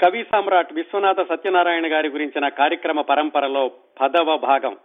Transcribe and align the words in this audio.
కవి 0.00 0.26
సామ్రాట్ 0.32 0.72
విశ్వనాథ 0.72 1.28
సత్యనారాయణ 1.28 1.92
గారి 1.92 2.08
గురించిన 2.08 2.48
కార్యక్రమ 2.48 3.00
పరంపరలో 3.00 3.70
పదవ 4.00 4.36
భాగం. 4.36 4.76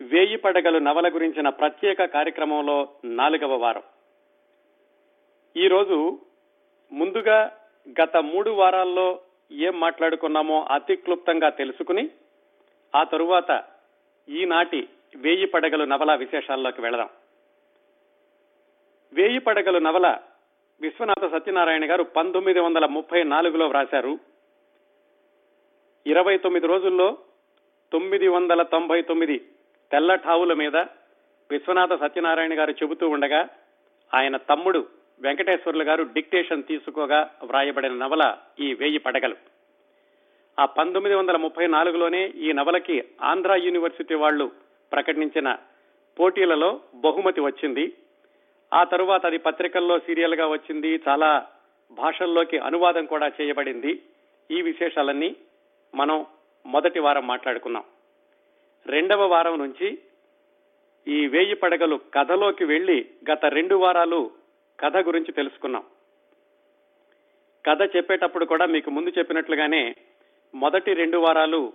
వేయి 0.00 0.36
పడగలు 0.36 0.78
నవల 0.78 1.14
గురించిన 1.14 1.48
ప్రత్యేక 1.48 2.04
కార్యక్రమంలో 2.04 2.88
నాలుగవ 3.04 3.54
వారం. 3.54 3.82
ఈరోజు 5.56 6.18
ముందుగా 6.92 7.52
గత 8.02 8.16
మూడు 8.16 8.50
వారాల్లో 8.50 9.18
ఏం 9.52 9.80
మాట్లాడుకున్నామో 9.80 10.66
అతి 10.70 10.96
క్లుప్తంగా 10.96 11.48
తెలుసుకుని 11.48 12.10
ఆ 12.94 13.02
తరువాత 13.02 13.64
ఈనాటి 14.28 14.88
వేయి 15.16 15.46
పడగలు 15.46 15.84
నవల 15.84 16.14
విశేషాల్లోకి 16.14 16.80
వెళదాం. 16.80 17.08
వేయి 19.12 19.38
పడగలు 19.38 19.78
నవల 19.78 20.18
విశ్వనాథ 20.80 21.32
సత్యనారాయణ 21.32 21.90
గారు 21.90 22.02
పంతొమ్మిది 22.02 22.60
వందల 22.60 22.86
ముప్పై 22.86 23.22
నాలుగులో 23.22 23.68
వ్రాశారు. 23.68 24.18
ఇరవై 26.06 26.38
తొమ్మిది 26.38 26.66
రోజుల్లో 26.66 27.18
తొమ్మిది 27.92 28.28
వందల 28.28 28.62
తొంభై 28.62 29.02
తొమ్మిది 29.02 29.38
తెల్లఠావుల 29.90 30.52
మీద 30.52 30.76
విశ్వనాథ 31.50 32.00
సత్యనారాయణ 32.00 32.58
గారు 32.58 32.70
చెబుతూ 32.70 33.08
ఉండగా 33.08 33.48
ఆయన 34.14 34.36
తమ్ముడు 34.36 34.86
వెంకటేశ్వర్లు 35.20 35.84
గారు 35.84 36.02
డిక్టేషన్ 36.02 36.62
తీసుకోగా 36.62 37.34
వ్రాయబడిన 37.44 37.92
నవల 37.92 38.36
ఈ 38.60 38.74
వేయి 38.74 38.98
పడగలు. 38.98 39.36
ఆ 40.58 40.64
పంతొమ్మిది 40.64 41.16
వందల 41.16 41.36
ముప్పై 41.36 41.66
నాలుగులోనే 41.66 42.28
ఈ 42.28 42.52
నవలకి 42.52 43.04
ఆంధ్ర 43.22 43.54
యూనివర్సిటీ 43.54 44.14
వాళ్ళు 44.14 44.52
ప్రకటించిన 44.92 45.56
పోటీలలో 46.20 46.80
బహుమతి 46.94 47.40
వచ్చింది. 47.40 47.92
ఆ 48.74 48.84
తరువాత 48.84 49.26
అది 49.26 49.38
పత్రికల్లో 49.38 49.98
సీరియల్గా 49.98 50.46
వచ్చింది. 50.46 51.00
చాలా 51.08 51.46
భాషల్లోకి 51.90 52.58
అనువాదం 52.58 53.06
కూడా 53.06 53.28
చేయబడింది. 53.40 54.02
ఈ 54.50 54.62
విశేషాలన్నీ 54.62 55.36
మనం 55.94 56.26
మొదటి 56.66 57.00
వారం 57.00 57.26
మాట్లాడుకున్నాం 57.26 57.84
రెండవ 58.86 59.26
వారం 59.26 59.58
నుంచి 59.58 59.98
ఈ 61.08 61.26
వేయి 61.26 61.54
పడగలు 61.54 62.00
కథలోకి 62.14 62.64
వెళ్ళి 62.64 63.06
గత 63.32 63.44
రెండు 63.44 63.74
వారాలు 63.74 64.30
కథ 64.80 64.96
గురించి 64.96 65.32
తెలుసుకున్నాం. 65.32 65.84
కథ 67.66 67.96
చెప్పేటప్పుడు 67.96 68.44
కూడా 68.44 68.66
మీకు 68.66 68.90
ముందు 68.90 69.10
చెప్పినట్లుగానే 69.18 69.94
మొదటి 70.54 70.94
రెండు 70.94 71.18
వారాలు 71.18 71.72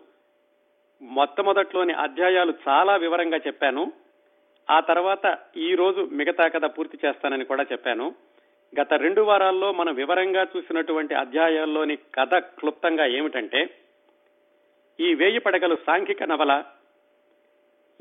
మొట్టమొదట్లోని 1.01 1.93
అధ్యాయాలు 1.93 2.53
చాలా 2.67 2.95
వివరంగా 2.95 3.37
చెప్పాను. 3.37 3.91
ఆ 4.69 4.79
తర్వాత 4.79 5.37
ఈ 5.57 5.75
రోజు 5.75 6.09
మిగతా 6.11 6.47
కథ 6.47 6.65
పూర్తి 6.65 6.97
చేస్తానని 7.05 7.45
కూడా 7.45 7.63
చెప్పాను. 7.71 8.15
గత 8.81 8.93
రెండు 8.93 9.21
వారాల్లో 9.21 9.71
మనం 9.71 9.95
వివరంగా 9.95 10.47
చూసినటువంటి 10.57 11.15
అధ్యాయాల్లోని 11.15 11.95
కథ 11.95 12.35
క్లుప్తంగా 12.35 13.05
ఏమిటంటే 13.05 13.69
ఈ 14.99 15.13
వేయి 15.13 15.39
పడగలు 15.39 15.75
సాంఘిక 15.75 16.23
నవల 16.23 16.63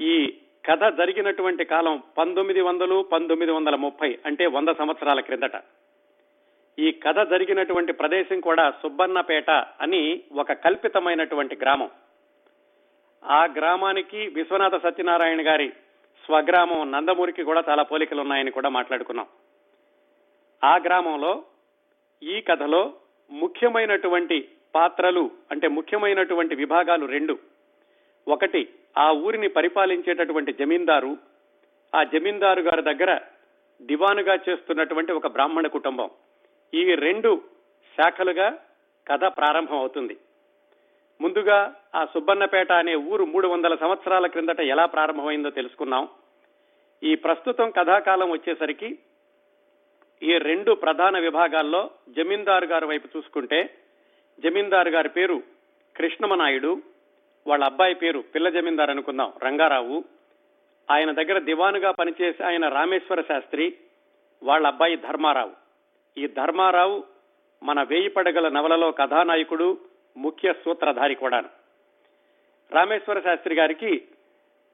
ఈ 0.01 0.39
కథ 0.67 0.85
జరిగినటువంటి 0.99 1.65
కాలం 1.65 2.03
పంతొమ్మిది 2.19 2.61
వందలు 2.61 3.03
పంతొమ్మిది 3.13 3.53
వందల 3.53 3.77
ముప్పై 3.77 4.19
అంటే 4.27 4.47
వంద 4.47 4.69
సంవత్సరాల 4.69 5.21
క్రిందట. 5.21 5.63
ఈ 6.79 6.93
కథ 6.93 7.31
జరిగినటువంటి 7.31 7.93
ప్రదేశం 7.93 8.41
కూడా 8.41 8.71
సుబ్బన్నపేట 8.71 9.51
అని 9.51 10.21
ఒక 10.33 10.53
కల్పితమైనటువంటి 10.53 11.57
గ్రామం. 11.57 11.91
ఆ 13.25 13.47
గ్రామానికి 13.47 14.27
విశ్వనాథ 14.29 14.83
సత్యనారాయణ 14.83 15.47
గారి 15.47 15.73
స్వగ్రామం 16.29 16.91
నందమూరికి 16.91 17.43
కూడా 17.43 17.65
చాలా 17.69 17.83
పోలికలు 17.83 18.21
ఉన్నాయని 18.21 18.51
కూడా 18.51 18.69
మాట్లాడుకున్నాం. 18.69 19.27
ఆ 20.65 20.77
గ్రామంలో 20.77 21.45
ఈ 22.23 22.41
కథలో 22.41 22.95
ముఖ్యమైనటువంటి 23.31 24.49
పాత్రలు 24.75 25.31
అంటే 25.51 25.69
ముఖ్యమైనటువంటి 25.69 26.55
విభాగాలు 26.55 27.07
రెండు. 27.07 27.39
ఒకటి 28.29 28.69
ఆ 28.99 29.11
ఊరిని 29.11 29.49
పరిపాలించేటటువంటి 29.49 30.53
జమీందారు. 30.53 31.17
ఆ 31.95 32.03
జమీందారు 32.03 32.61
గారి 32.61 32.83
దగ్గర 32.83 33.21
దివానుగా 33.83 34.35
చేస్తున్నటువంటి 34.35 35.13
ఒక 35.13 35.27
బ్రాహ్మణ 35.27 35.67
కుటుంబం. 35.67 36.11
ఈ 36.75 36.95
రెండు 36.95 37.43
శాఖలుగా 37.97 38.59
కథ 39.09 39.21
ప్రారంభం 39.21 39.79
అవుతుంది 39.79 40.17
ముందుగా 41.21 41.75
ఆ 41.95 42.05
సుబ్బన్నపేట 42.05 42.73
అనే 42.73 42.95
ఊరు 42.95 43.25
మూడు 43.25 43.49
వందల 43.49 43.75
సంవత్సరాల 43.75 44.27
క్రిందట 44.27 44.61
ఎలా 44.61 44.87
ప్రారంభమైందో 44.87 45.51
తెలుసుకున్నాం. 45.51 46.09
ఈ 47.03 47.15
ప్రస్తుతం 47.15 47.71
కథాకాలం 47.71 48.31
వచ్చేసరికి 48.31 48.99
ఈ 50.23 50.39
రెండు 50.39 50.73
ప్రధాన 50.73 51.19
విభాగాల్లో 51.19 51.91
జమీందారు 52.09 52.65
గారి 52.65 52.87
వైపు 52.87 53.09
చూసుకుంటే 53.17 53.75
జమీందారు 54.41 54.89
గారి 54.89 55.09
పేరు 55.09 55.43
కృష్ణమనాయుడు 55.97 56.83
వాళ్ళ 57.47 57.65
అబ్బాయి 57.65 57.95
పేరు 57.95 58.25
పిల్ల 58.35 58.49
జమీందారు 58.49 58.91
అనుకుందాం 58.91 59.33
రంగారావు. 59.43 60.05
ఆయన 60.91 61.11
దగ్గర 61.11 61.39
దివానుగా 61.39 61.91
పనిచేసే 61.91 62.45
ఆయన 62.45 62.69
రామేశ్వర 62.69 63.21
శాస్త్రి 63.21 63.75
వాళ్ళ 64.43 64.67
అబ్బాయి 64.67 64.97
ధర్మారావు. 64.97 65.53
ఈ 66.19 66.27
ధర్మారావు 66.27 67.05
మన 67.63 67.83
వేయి 67.83 68.09
పడగల 68.09 68.49
నవలలో 68.49 68.91
కథానాయకుడు 68.91 69.79
ముఖ్య 70.19 70.53
సూత్రధారి 70.53 71.15
కూడాను. 71.15 71.49
రామేశ్వర 72.73 73.21
శాస్త్రి 73.21 73.55
గారికి 73.55 74.03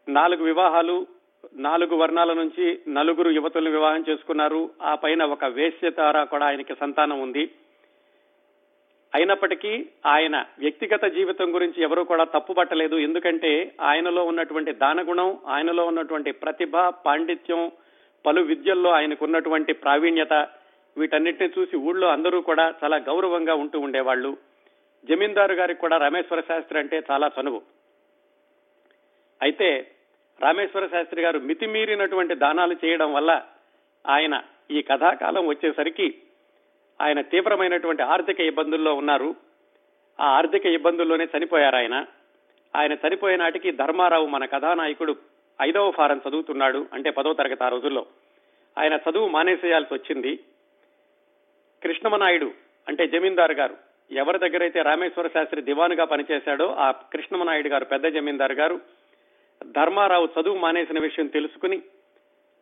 నాలుగు 0.08 0.44
వివాహాలు 0.44 1.06
నాలుగు 1.54 1.96
వర్ణాల 1.96 2.32
నుంచి 2.32 2.80
నలుగురు 2.88 3.30
యువతులను 3.30 3.70
వివాహం 3.70 4.04
చేసుకున్నారు. 4.08 4.70
ఆ 4.82 4.94
పైన 4.94 5.24
ఒక 5.24 5.44
వేశ్య 5.44 5.90
ద్వారా 5.90 6.24
కూడా 6.24 6.46
ఆయనకి 6.46 6.74
సంతానం 6.74 7.20
ఉంది. 7.20 7.50
అయినప్పటికీ 9.14 9.86
ఆయన 10.06 10.44
వ్యక్తిగత 10.58 11.04
జీవితం 11.04 11.54
గురించి 11.54 11.82
ఎవరూ 11.82 12.04
కూడా 12.04 12.24
తప్పుపట్టలేదు. 12.24 12.96
ఎందుకంటే 12.96 13.74
ఆయనలో 13.80 14.24
ఉన్నటువంటి 14.24 14.72
దానగుణం 14.72 15.38
ఆయనలో 15.46 15.86
ఉన్నటువంటి 15.86 16.32
ప్రతిభ 16.32 16.76
పాండిత్యం 16.76 17.72
పలు 18.26 18.40
విద్యల్లో 18.40 18.90
ఆయనకున్నటువంటి 18.90 19.72
ప్రావీణ్యత 19.72 20.48
వీటన్నిటిని 20.96 21.50
చూసి 21.58 21.76
ఊళ్ళో 21.76 22.08
అందరూ 22.08 22.40
కూడా 22.40 22.74
చాలా 22.84 22.96
గౌరవంగా 22.96 23.54
ఉంటూ 23.54 23.80
ఉండేవాళ్ళు. 23.80 24.36
జమీందారు 25.04 25.52
గారికి 25.52 25.80
కూడా 25.80 25.96
రామేశ్వర 25.96 26.40
శాస్త్రి 26.40 26.78
అంటే 26.78 27.02
చాలా 27.10 27.30
చనువు 27.40 27.62
అయితే 29.42 29.90
రామేశ్వర 30.40 30.86
శాస్త్రి 30.86 31.22
గారు 31.22 31.38
మితిమీరినటువంటి 31.38 32.34
దానాలు 32.34 32.76
చేయడం 32.84 33.12
వల్ల 33.12 33.42
ఆయన 34.06 34.42
ఈ 34.70 34.82
కథాకాలం 34.82 35.46
వచ్చేసరికి 35.46 36.14
ఆయన 37.00 37.20
తీవ్రమైనటువంటి 37.20 38.02
ఆర్థిక 38.02 38.40
ఇబ్బందుల్లో 38.40 38.94
ఉన్నారు. 38.94 39.34
ఆ 40.20 40.24
ఆర్థిక 40.24 40.66
ఇబ్బందుల్లోనే 40.66 41.28
చనిపోయారు 41.36 41.76
ఆయన. 41.76 42.06
ఆయన 42.76 42.92
చనిపోయే 42.92 43.36
నాటికి 43.36 43.72
ధర్మారావు 43.72 44.26
మన 44.26 44.44
కథానాయకుడు 44.44 45.16
ఐదవ 45.62 45.90
ఫారం 45.90 46.20
చదువుతున్నాడు 46.28 46.86
అంటే 46.92 47.10
పదో 47.10 47.32
తరగతి 47.32 47.64
ఆ 47.64 47.68
రోజుల్లో. 47.68 48.06
ఆయన 48.78 48.98
చదువు 49.10 49.28
మానేసేయాల్సి 49.28 49.94
వచ్చింది. 49.94 50.36
కృష్ణమనాయుడు 51.82 52.52
అంటే 52.88 53.06
జమీందారు 53.06 53.52
గారు 53.52 53.93
ఎవరి 54.14 54.38
దగ్గరైతే 54.38 54.82
రామేశ్వర 54.82 55.28
శాస్త్రి 55.28 55.62
దివానుగా 55.62 56.04
పనిచేశాడో 56.04 56.74
ఆ 56.74 56.90
కృష్ణమనాయుడు 56.90 57.68
గారు 57.68 57.84
పెద్ద 57.84 58.06
జమీందారు 58.06 58.52
గారు 58.52 58.80
ధర్మారావు 59.64 60.28
చదువు 60.40 60.58
మానేసిన 60.58 60.98
విషయం 60.98 61.26
తెలుసుకుని 61.26 61.82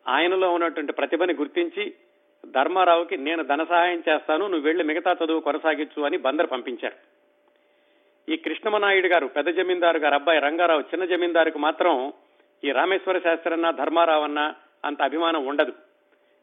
ఆయనలో 0.09 0.53
ఉన్నటువంటి 0.55 0.93
ప్రతిభని 0.93 1.35
గుర్తించి 1.35 1.95
ధర్మారావుకి 2.47 3.17
నేను 3.17 3.43
ధన 3.45 3.65
సహాయం 3.65 4.03
చేస్తాను 4.09 4.47
నువ్వు 4.47 4.67
వెళ్ళి 4.67 4.85
మిగతా 4.85 5.17
చదువు 5.25 5.41
కొనసాగించు 5.41 6.03
అని 6.03 6.17
బందరు 6.17 6.47
పంపించారు. 6.47 6.95
ఈ 8.33 8.37
కృష్ణమనాయుడు 8.37 9.07
గారు 9.07 9.27
పెద్ద 9.27 9.51
జమీందారు 9.51 9.99
గారు 9.99 10.15
అబ్బాయి 10.15 10.41
రంగారావు 10.41 10.81
చిన్న 10.81 11.05
జమీందారుకు 11.05 11.59
మాత్రం 11.59 12.13
ఈ 12.65 12.71
రామేశ్వర 12.71 13.19
శాస్త్రి 13.19 13.55
అన్న 13.55 13.71
ధర్మారావు 13.71 14.25
అన్న 14.25 14.55
అంత 14.85 15.03
అభిమానం 15.03 15.47
ఉండదు. 15.47 15.73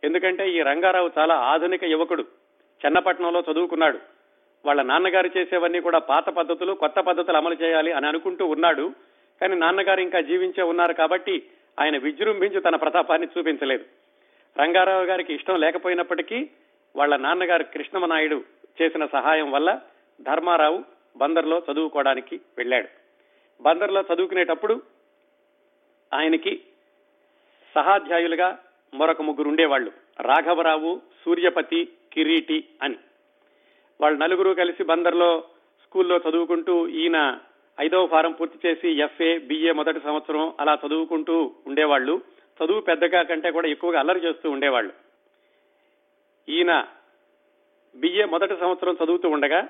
ఎందుకంటే 0.04 0.52
ఈ 0.52 0.62
రంగారావు 0.62 1.12
చాలా 1.18 1.36
ఆధునిక 1.36 1.84
యువకుడు. 1.84 2.24
చెన్నపట్నంలో 2.86 3.44
చదువుకున్నాడు. 3.52 4.19
వాళ్ళ 4.66 4.82
నాన్నగారు 4.82 5.30
చేసేవన్నీ 5.38 5.80
కూడా 5.80 6.00
పాత 6.00 6.30
పద్ధతులు 6.30 6.74
కొత్త 6.74 7.00
పద్ధతులు 7.00 7.38
అమలు 7.38 7.54
చేయాలి 7.54 7.92
అని 7.92 8.08
అనుకుంటూ 8.08 8.46
ఉన్నాడు. 8.46 8.94
కానీ 9.42 9.56
నాన్నగారు 9.56 10.02
ఇంకా 10.02 10.22
జీవించే 10.22 10.64
ఉన్నారు 10.64 10.94
కాబట్టి 10.94 11.44
ఆయన 11.80 11.98
విజృంభించి 11.98 12.62
తన 12.62 12.76
ప్రతాపాన్ని 12.76 13.28
చూపించలేదు. 13.38 13.86
రంగారావు 14.60 15.06
గారికి 15.06 15.34
ఇష్టం 15.34 15.60
లేకపోయినప్పటికీ 15.60 16.50
వాళ్ళ 16.96 17.16
నాన్నగారు 17.16 17.64
కృష్ణమనాయుడు 17.64 18.44
చేసిన 18.82 19.06
సహాయం 19.06 19.52
వల్ల 19.52 19.82
ధర్మారావు 20.22 20.84
బందర్లో 21.18 21.62
చదువుకోవడానికి 21.72 22.42
వెళ్ళాడు. 22.58 22.88
బందర్లో 23.62 24.04
చదువుకునేటప్పుడు 24.14 24.82
ఆయనకి 26.14 26.62
సహాధ్యాయులుగా 27.76 28.58
మరొక 28.94 29.22
ముగ్గురు 29.22 29.50
ఉండేవాళ్ళు. 29.50 29.92
రాఘవరావు 30.20 31.02
సూర్యపతి 31.26 31.90
కిరీటి 32.14 32.68
అని. 32.82 32.96
వాళ్ళు 34.02 34.20
నలుగురు 34.20 34.54
కలిసి 34.54 34.84
బందర్లో 34.84 35.44
స్కూల్లో 35.84 36.18
చదువుకుంటూ 36.30 36.88
ఈయన 36.88 37.40
ఐదవ 37.80 38.06
ఫారం 38.06 38.32
పూర్తి 38.32 38.68
చేసి 38.68 38.90
ఎఫ్ఏ 38.90 39.38
బిఏ 39.38 39.72
మొదటి 39.72 40.00
సంవత్సరం 40.00 40.54
అలా 40.60 40.78
చదువుకుంటూ 40.88 41.52
ఉండేవాళ్ళు. 41.68 42.22
చదువు 42.64 42.82
పెద్దగా 42.82 43.22
కంటే 43.22 43.52
కూడా 43.52 43.68
ఎక్కువగా 43.68 44.00
అల్లరి 44.00 44.20
చేస్తూ 44.20 44.52
ఉండేవాళ్ళు. 44.52 44.94
ఈయన 46.50 46.88
బిఏ 47.96 48.24
మొదటి 48.24 48.60
సంవత్సరం 48.60 48.98
చదువుతూ 49.04 49.30
ఉండగా 49.30 49.68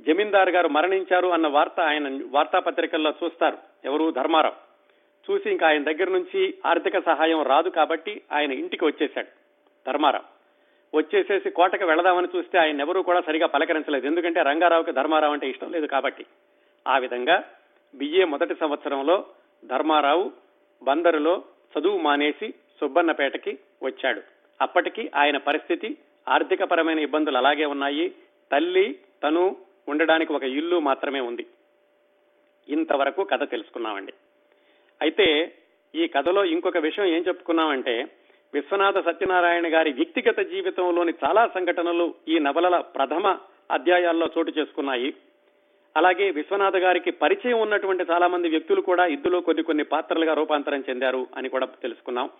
జమీందారు 0.00 0.50
గారు 0.50 0.68
మరణించారు 0.68 1.28
అన్న 1.28 1.46
వార్త 1.46 1.80
ఆయన 1.80 2.20
వార్తాపత్రికల్లో 2.26 3.14
చూస్తారు. 3.24 3.58
ఎవరు? 3.84 4.10
ధర్మారావు. 4.10 4.68
చూసి 5.30 5.50
ఇంకా 5.50 5.68
ఆయన 5.68 5.84
దగ్గర 5.84 6.10
నుంచి 6.10 6.54
ఆర్థిక 6.66 6.98
సహాయం 6.98 7.42
రాదు 7.42 7.68
కాబట్టి 7.68 8.22
ఆయన 8.32 8.52
ఇంటికి 8.52 8.84
వచ్చేశాడు. 8.84 9.28
ధర్మారావు. 9.86 10.37
వచ్చేసేసి 10.94 11.50
కోటకు 11.50 11.84
వెళదామని 11.84 12.28
చూస్తే 12.36 12.58
ఆయన 12.58 12.80
ఎవరూ 12.80 13.02
కూడా 13.02 13.20
సరిగా 13.20 13.46
పలకరించలేదు. 13.46 14.06
ఎందుకంటే 14.06 14.42
రంగారావుకి 14.42 14.92
ధర్మారావు 14.92 15.32
అంటే 15.32 15.50
ఇష్టం 15.50 15.72
లేదు 15.72 15.86
కాబట్టి. 15.86 16.26
ఆ 16.88 16.98
విధంగా 16.98 17.44
బిఏ 17.94 18.24
మొదటి 18.24 18.54
సంవత్సరంలో 18.54 19.26
ధర్మారావు 19.64 20.32
బందరులో 20.82 21.42
చదువు 21.78 21.98
మానేసి 21.98 22.54
సుబ్బన్నపేటకి 22.80 23.58
వచ్చాడు. 23.82 24.22
అప్పటికి 24.62 25.10
ఆయన 25.16 25.36
పరిస్థితి 25.36 25.96
ఆర్థికపరమైన 26.28 26.98
ఇబ్బందులు 26.98 27.36
అలాగే 27.36 27.64
ఉన్నాయి. 27.64 28.14
తల్లి 28.52 28.98
తను 29.22 29.56
ఉండడానికి 29.88 30.32
ఒక 30.32 30.42
ఇల్లు 30.42 30.80
మాత్రమే 30.80 31.20
ఉంది. 31.20 31.46
ఇంతవరకు 32.68 33.24
కథ 33.24 33.50
తెలుసుకున్నామండి. 33.50 34.12
అయితే 35.00 35.52
ఈ 35.94 36.08
కథలో 36.08 36.44
ఇంకొక 36.44 36.76
విషయం 36.76 37.04
ఏం 37.04 37.24
చెప్పుకున్నామంటే 37.28 38.06
విశ్వనాథ 38.54 38.98
సత్యనారాయణ 39.04 39.74
గారి 39.74 39.92
వ్యక్తిగత 39.92 40.40
జీవితంలోని 40.40 41.12
చాలా 41.26 41.46
సంఘటనలు 41.46 42.14
ఈ 42.28 42.38
నవలల 42.38 42.78
ప్రథమ 42.78 43.38
అధ్యాయాల్లో 43.70 44.28
చోటు 44.38 44.52
చేసుకున్నాయి. 44.58 45.14
అలాగే 45.96 46.30
విశ్వనాథ 46.30 46.76
గారికి 46.76 47.10
పరిచయం 47.10 47.60
ఉన్నటువంటి 47.60 48.04
చాలా 48.10 48.26
మంది 48.26 48.48
వ్యక్తులు 48.48 48.80
కూడా 48.80 49.06
ఇందులో 49.06 49.40
కొన్ని 49.40 49.62
కొన్ని 49.62 49.84
పాత్రలుగా 49.84 50.34
రూపాంతరం 50.34 50.84
చెందారు 50.90 51.26
అని 51.36 51.48
కూడా 51.48 51.66
తెలుసుకున్నాం. 51.66 52.30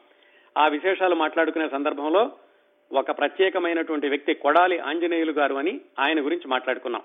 ఆ 0.58 0.69
విశేషాలు 0.69 1.14
మాట్లాడుకునే 1.14 1.69
సందర్భంలో 1.69 2.32
ఒక 2.93 3.11
ప్రత్యేకమైనటువంటి 3.11 4.08
వ్యక్తి 4.08 4.34
కొడాలి 4.34 4.78
ఆంజనేయులు 4.78 5.32
గారు 5.32 5.54
అని 5.54 5.81
ఆయన 6.00 6.25
గురించి 6.25 6.49
మాట్లాడుకున్నాం. 6.49 7.02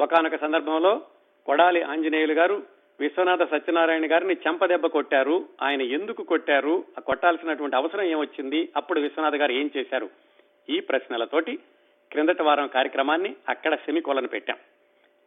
ఒకనొక 0.00 0.40
సందర్భంలో 0.40 1.02
కొడాలి 1.46 1.82
ఆంజనేయులు 1.82 2.32
గారు 2.32 2.62
విశ్వనాథ 3.00 3.50
సత్యనారాయణ 3.50 4.12
గారిని 4.12 4.34
చెంపదెబ్బ 4.34 4.86
కొట్టారు. 4.86 5.44
ఆయన 5.62 5.82
ఎందుకు 5.82 6.22
కొట్టారు? 6.22 6.84
కొట్టాల్సినటువంటి 7.06 7.76
అవసరం 7.76 8.02
ఏమొచ్చింది? 8.02 8.68
అప్పుడు 8.76 9.00
విశ్వనాథ్ 9.00 9.34
గారు 9.34 9.52
ఏం 9.52 9.70
చేశారు? 9.76 10.10
ఈ 10.70 10.80
ప్రశ్నలతోటి 10.80 11.58
క్రిందటి 12.12 12.42
వారం 12.42 12.66
కార్యక్రమాన్ని 12.66 13.36
అక్కడ 13.48 13.74
సెమికోలను 13.74 14.28
పెట్టాం. 14.28 14.56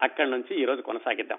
అక్కడి 0.01 0.29
నుంచి 0.29 0.61
ఈరోజు 0.61 0.81
కొనసాగిద్దాం. 0.81 1.37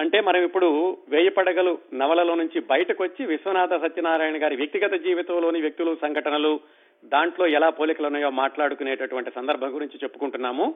అంటే 0.00 0.20
మనం 0.20 0.44
ఇప్పుడు 0.44 0.96
వేయి 1.08 1.28
పడగలు 1.28 1.78
నవలలో 1.94 2.34
నుంచి 2.34 2.60
బయటకు 2.60 3.02
వచ్చి 3.02 3.26
విశ్వనాథ 3.26 3.74
సత్యనారాయణ 3.74 4.42
గారి 4.42 4.56
వ్యక్తిగత 4.56 4.92
జీవితంలోని 4.92 5.60
వ్యక్తులు 5.60 5.96
సంఘటనలు 6.02 6.60
దాంట్లో 7.04 7.46
ఎలా 7.46 7.70
పోలికలు 7.70 8.06
ఉన్నాయో 8.06 8.30
మాట్లాడుకునేటటువంటి 8.30 9.30
సందర్భం 9.34 9.74
గురించి 9.74 9.98
చెప్పుకుంటున్నాము. 10.04 10.74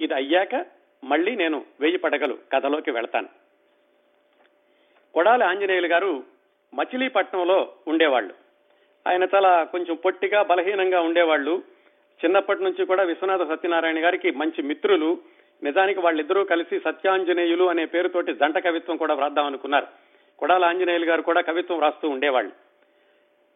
ఇది 0.00 0.14
అయ్యాక 0.14 0.66
మళ్ళీ 1.04 1.36
నేను 1.36 1.64
వేయి 1.80 1.98
పడగలు 1.98 2.38
కథలోకి 2.52 2.90
వెళతాను. 2.90 3.45
కొడాలి 5.16 5.44
ఆంజనేయులు 5.44 5.86
గారు 5.86 6.24
మచిలీపట్నంలో 6.74 7.72
ఉండేవాళ్ళు. 7.88 8.34
ఆయన 9.08 9.28
చాలా 9.34 9.64
కొంచెం 9.64 9.96
పొట్టిగా 9.96 10.42
బలహీనంగా 10.42 11.00
ఉండేవాళ్ళు. 11.00 11.62
చిన్నప్పటి 12.24 12.64
నుంచి 12.64 12.86
కూడా 12.86 13.02
విశ్వనాథ 13.02 13.48
సత్యనారాయణ 13.48 14.04
గారికి 14.04 14.30
మంచి 14.30 14.62
మిత్రులు. 14.62 15.18
నిజానికి 15.62 16.00
వాళ్ళిద్దరూ 16.00 16.44
కలిసి 16.44 16.80
సత్యాంజనేయులు 16.80 17.64
అనే 17.64 17.84
పేరుతోటి 17.84 18.34
జంట 18.34 18.58
కవిత్వం 18.58 18.96
కూడా 18.96 19.14
వ్రాద్దాం 19.14 19.46
అనుకున్నారు. 19.46 19.86
కొడాల 20.38 20.64
ఆంజనేయులు 20.64 21.04
గారు 21.04 21.22
కూడా 21.22 21.40
కవిత్వం 21.40 21.80
రాస్తూ 21.80 22.08
ఉండేవాళ్ళు. 22.08 22.52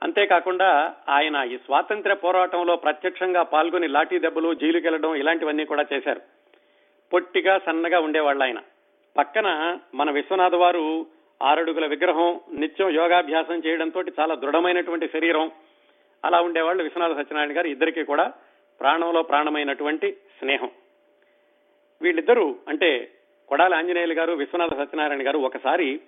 అంతేకాకుండా 0.03 0.95
ఆయన 1.09 1.37
ఈ 1.37 1.57
స్వాతంత్ర్య 1.57 2.15
పోరాటంలో 2.15 2.77
ప్రత్యక్షంగా 2.77 3.43
పాల్గొని 3.43 3.89
లాఠీ 3.89 4.19
దెబ్బలు 4.19 4.55
జైలుకెళ్ళడం 4.55 5.15
ఇలాంటివన్నీ 5.15 5.65
కూడా 5.65 5.85
చేశారు. 5.93 6.21
పొట్టిగా 7.13 7.59
సన్నగా 7.59 8.01
ఉండేవాళ్ళు 8.01 8.45
ఆయన. 8.45 8.59
పక్కన 9.19 9.79
మన 9.95 10.11
విశ్వనాథ్ 10.11 10.55
వారు 10.55 11.20
ఆరడుగుల 11.43 11.87
విగ్రహం 11.87 12.41
నిత్యం 12.53 12.91
యోగాభ్యాసం 12.91 13.63
చేయడంతో 13.67 14.03
చాలా 14.03 14.35
దృఢమైనటువంటి 14.35 15.09
శరీరం. 15.09 15.51
అలా 16.25 16.41
ఉండేవాళ్ళు 16.41 16.83
విశ్వనాథ 16.83 17.13
సత్యనారాయణ 17.13 17.57
గారు. 17.57 17.67
ఇద్దరికీ 17.67 18.05
కూడా 18.05 18.33
ప్రాణంలో 18.81 19.23
ప్రాణమైనటువంటి 19.23 20.13
స్నేహం. 20.13 20.71
వీళ్ళిద్దరూ 22.03 22.57
అంటే 22.69 23.11
కొడాల 23.49 23.75
ఆంజనేయులు 23.75 24.15
గారు 24.15 24.33
విశ్వనాథ 24.33 24.71
సత్యనారాయణ 24.71 25.27
గారు 25.27 25.39
ఒకసారి 25.39 26.01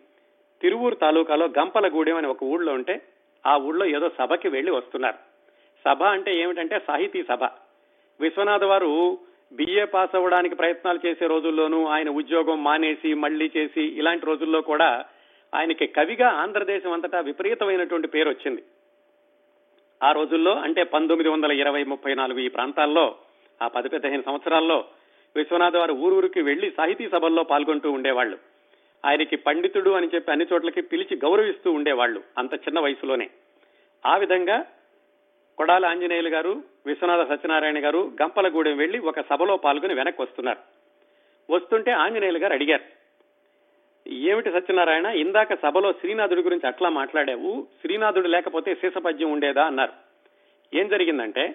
తిరువూరు 0.61 0.95
తాలూకాలో 0.95 1.47
గంపలగూడెం 1.47 2.17
అని 2.17 2.27
ఒక 2.27 2.43
ఊళ్ళో 2.43 2.73
ఉంటే 2.73 3.03
ఆ 3.47 3.57
ఊళ్ళో 3.57 3.87
ఏదో 3.87 4.11
సభకి 4.19 4.49
వెళ్ళి 4.49 4.73
వస్తున్నారు. 4.73 5.17
సభ 5.89 6.03
అంటే 6.03 6.37
ఏమిటంటే 6.37 6.81
సాహితీ 6.87 7.23
సభ. 7.23 7.45
విశ్వనాథ్ 8.21 8.65
వారు 8.65 9.19
బిఏ 9.53 9.85
పాస్ 9.85 10.17
అవ్వడానికి 10.17 10.55
ప్రయత్నాలు 10.55 11.07
చేసే 11.07 11.27
రోజుల్లోనూ 11.27 11.87
ఆయన 11.87 12.11
ఉద్యోగం 12.11 12.65
మానేసి 12.65 13.15
మళ్ళీ 13.15 13.51
చేసి 13.57 13.83
ఇలాంటి 13.83 14.27
రోజుల్లో 14.27 14.61
కూడా 14.61 15.05
ఆయనకి 15.55 15.87
కవిగా 15.87 16.29
ఆంధ్రదేశం 16.29 16.93
అంతటా 16.93 17.21
విపరీతమైనటువంటి 17.21 18.09
పేరు 18.09 18.29
వచ్చింది. 18.29 18.63
ఆ 20.03 20.13
రోజుల్లో 20.13 20.55
అంటే 20.55 20.83
పంతొమ్మిది 20.83 21.31
వందల 21.31 21.53
ఇరవై 21.53 21.85
ముప్పై 21.85 22.15
నాలుగు 22.15 22.39
ఈ 22.39 22.49
ప్రాంతాల్లో 22.49 23.17
ఆ 23.63 23.69
పది 23.69 23.89
పదిహేను 23.89 24.23
సంవత్సరాల్లో 24.23 24.85
విశ్వనాథ్ 25.37 25.77
వారు 25.77 25.93
ఊరూరికి 25.93 26.41
వెళ్ళి 26.41 26.71
సాహితీ 26.71 27.09
సభల్లో 27.09 27.43
పాల్గొంటూ 27.43 27.93
ఉండేవాళ్ళు 27.93 28.39
ఆయనకి 29.05 29.37
పండితుడు 29.37 29.91
అని 29.91 30.09
చెప్పి 30.15 30.33
అన్ని 30.33 30.47
చోట్లకి 30.53 30.81
పిలిచి 30.81 31.17
గౌరవిస్తూ 31.17 31.73
ఉండేవాళ్ళు 31.73 32.23
అంత 32.39 32.55
చిన్న 32.55 32.81
వయసులోనే. 32.81 33.31
ఆ 34.07 34.17
విధంగా 34.17 34.67
కొడాల 35.59 35.87
ఆంజనేయులు 35.87 36.29
గారు 36.29 36.63
విశ్వనాథ 36.87 37.29
సత్యనారాయణ 37.29 37.85
గారు 37.85 38.13
గంపలగూడెం 38.23 38.77
వెళ్ళి 38.77 38.99
ఒక 38.99 39.21
సభలో 39.21 39.57
పాల్గొని 39.57 39.95
వెనక్కి 39.95 40.23
వస్తున్నారు. 40.23 40.59
వస్తుంటే 41.53 41.91
ఆంజనేయులు 41.91 42.39
గారు 42.39 42.53
అడిగారు 42.53 43.02
ఏమిటి 44.09 44.51
సత్యనారాయణ? 44.53 45.07
ఇందాక 45.07 45.55
సభలో 45.55 45.93
శ్రీనాథుడి 45.93 46.43
గురించి 46.43 46.67
అట్లా 46.67 46.89
మాట్లాడావు 46.89 47.67
శ్రీనాథుడు 47.81 48.29
లేకపోతే 48.29 48.75
శీసపద్యం 48.75 49.33
ఉండేదా 49.33 49.65
అన్నారు. 49.65 49.93
ఏం 50.77 50.89
జరిగిందంటే 50.89 51.55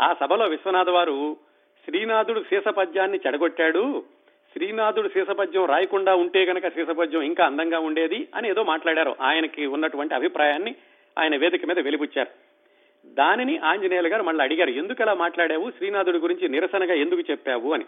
ఆ 0.00 0.14
సభలో 0.20 0.46
విశ్వనాథ 0.46 0.88
వారు 0.88 1.36
శ్రీనాథుడు 1.84 2.40
శీసపద్యాన్ని 2.40 3.20
చెడగొట్టాడు 3.26 4.04
శ్రీనాథుడు 4.52 5.08
శీసపద్యం 5.08 5.64
రాయకుండా 5.64 6.14
ఉంటే 6.14 6.44
గనక 6.44 6.68
శీసపద్యం 6.68 7.22
ఇంకా 7.22 7.44
అందంగా 7.44 7.78
ఉండేది 7.78 8.28
అని 8.34 8.48
ఏదో 8.48 8.64
మాట్లాడారు. 8.64 9.16
ఆయనకి 9.20 9.66
ఉన్నటువంటి 9.66 10.14
అభిప్రాయాన్ని 10.14 10.74
ఆయన 11.18 11.36
వేదిక 11.36 11.64
మీద 11.64 11.78
వెలిబుచ్చారు 11.78 12.30
దానిని 13.06 13.58
ఆంజనేయులు 13.58 14.08
గారు 14.08 14.22
మళ్ళీ 14.22 14.44
అడిగారు 14.44 14.70
ఎందుకు 14.70 15.02
అలా 15.02 15.14
మాట్లాడావు? 15.14 15.70
శ్రీనాథుడి 15.70 16.18
గురించి 16.18 16.48
నిరసనగా 16.48 16.94
ఎందుకు 16.94 17.20
చెప్పావు? 17.20 17.72
అని. 17.72 17.84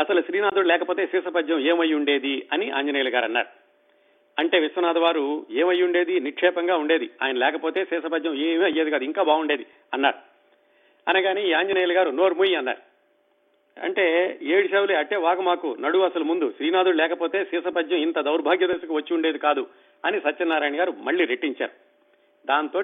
అసలు 0.00 0.20
శ్రీనాథుడు 0.20 0.66
లేకపోతే 0.66 1.06
శీర్షపద్యం 1.06 1.58
ఏమై 1.58 1.92
ఉండేది 1.92 2.48
అని 2.52 2.70
ఆంజనేయులు 2.70 3.10
గారు 3.10 3.24
అన్నారు. 3.24 3.46
అంటే 4.38 4.58
విశ్వనాథ్ 4.58 4.98
వారు 4.98 5.46
ఏమై 5.50 5.82
ఉండేది? 5.82 6.20
నిక్షేపంగా 6.20 6.76
ఉండేది. 6.76 7.10
ఆయన 7.22 7.36
లేకపోతే 7.36 7.84
శీర్షపద్యం 7.84 8.34
ఏమీ 8.34 8.64
అయ్యేది 8.64 8.90
కాదు. 8.90 9.04
ఇంకా 9.04 9.22
బాగుండేది 9.22 9.66
అన్నారు. 9.94 10.16
అనగాని 11.10 11.48
ఈ 11.48 11.52
ఆంజనేయులు 11.52 11.92
గారు 11.92 12.10
నోరు 12.10 12.42
అన్నారు. 12.42 12.96
అంటే 13.80 14.38
ఏడు 14.42 14.74
చెవులు 14.74 14.92
అట్టే 14.92 15.16
వాగమాకు. 15.16 15.76
నడువు 15.80 16.04
అసలు 16.04 16.24
ముందు. 16.24 16.50
శ్రీనాథుడు 16.56 16.96
లేకపోతే 16.96 17.44
శీర్షపద్యం 17.44 17.98
ఇంత 17.98 18.20
దౌర్భాగ్య 18.20 18.66
దశకు 18.66 18.94
వచ్చి 18.94 19.14
ఉండేది 19.14 19.38
కాదు 19.38 19.66
అని 20.04 20.20
సత్యనారాయణ 20.20 20.80
గారు 20.80 20.94
మళ్ళీ 20.98 21.24
రెట్టించారు. 21.24 21.72
దాంతో 22.46 22.82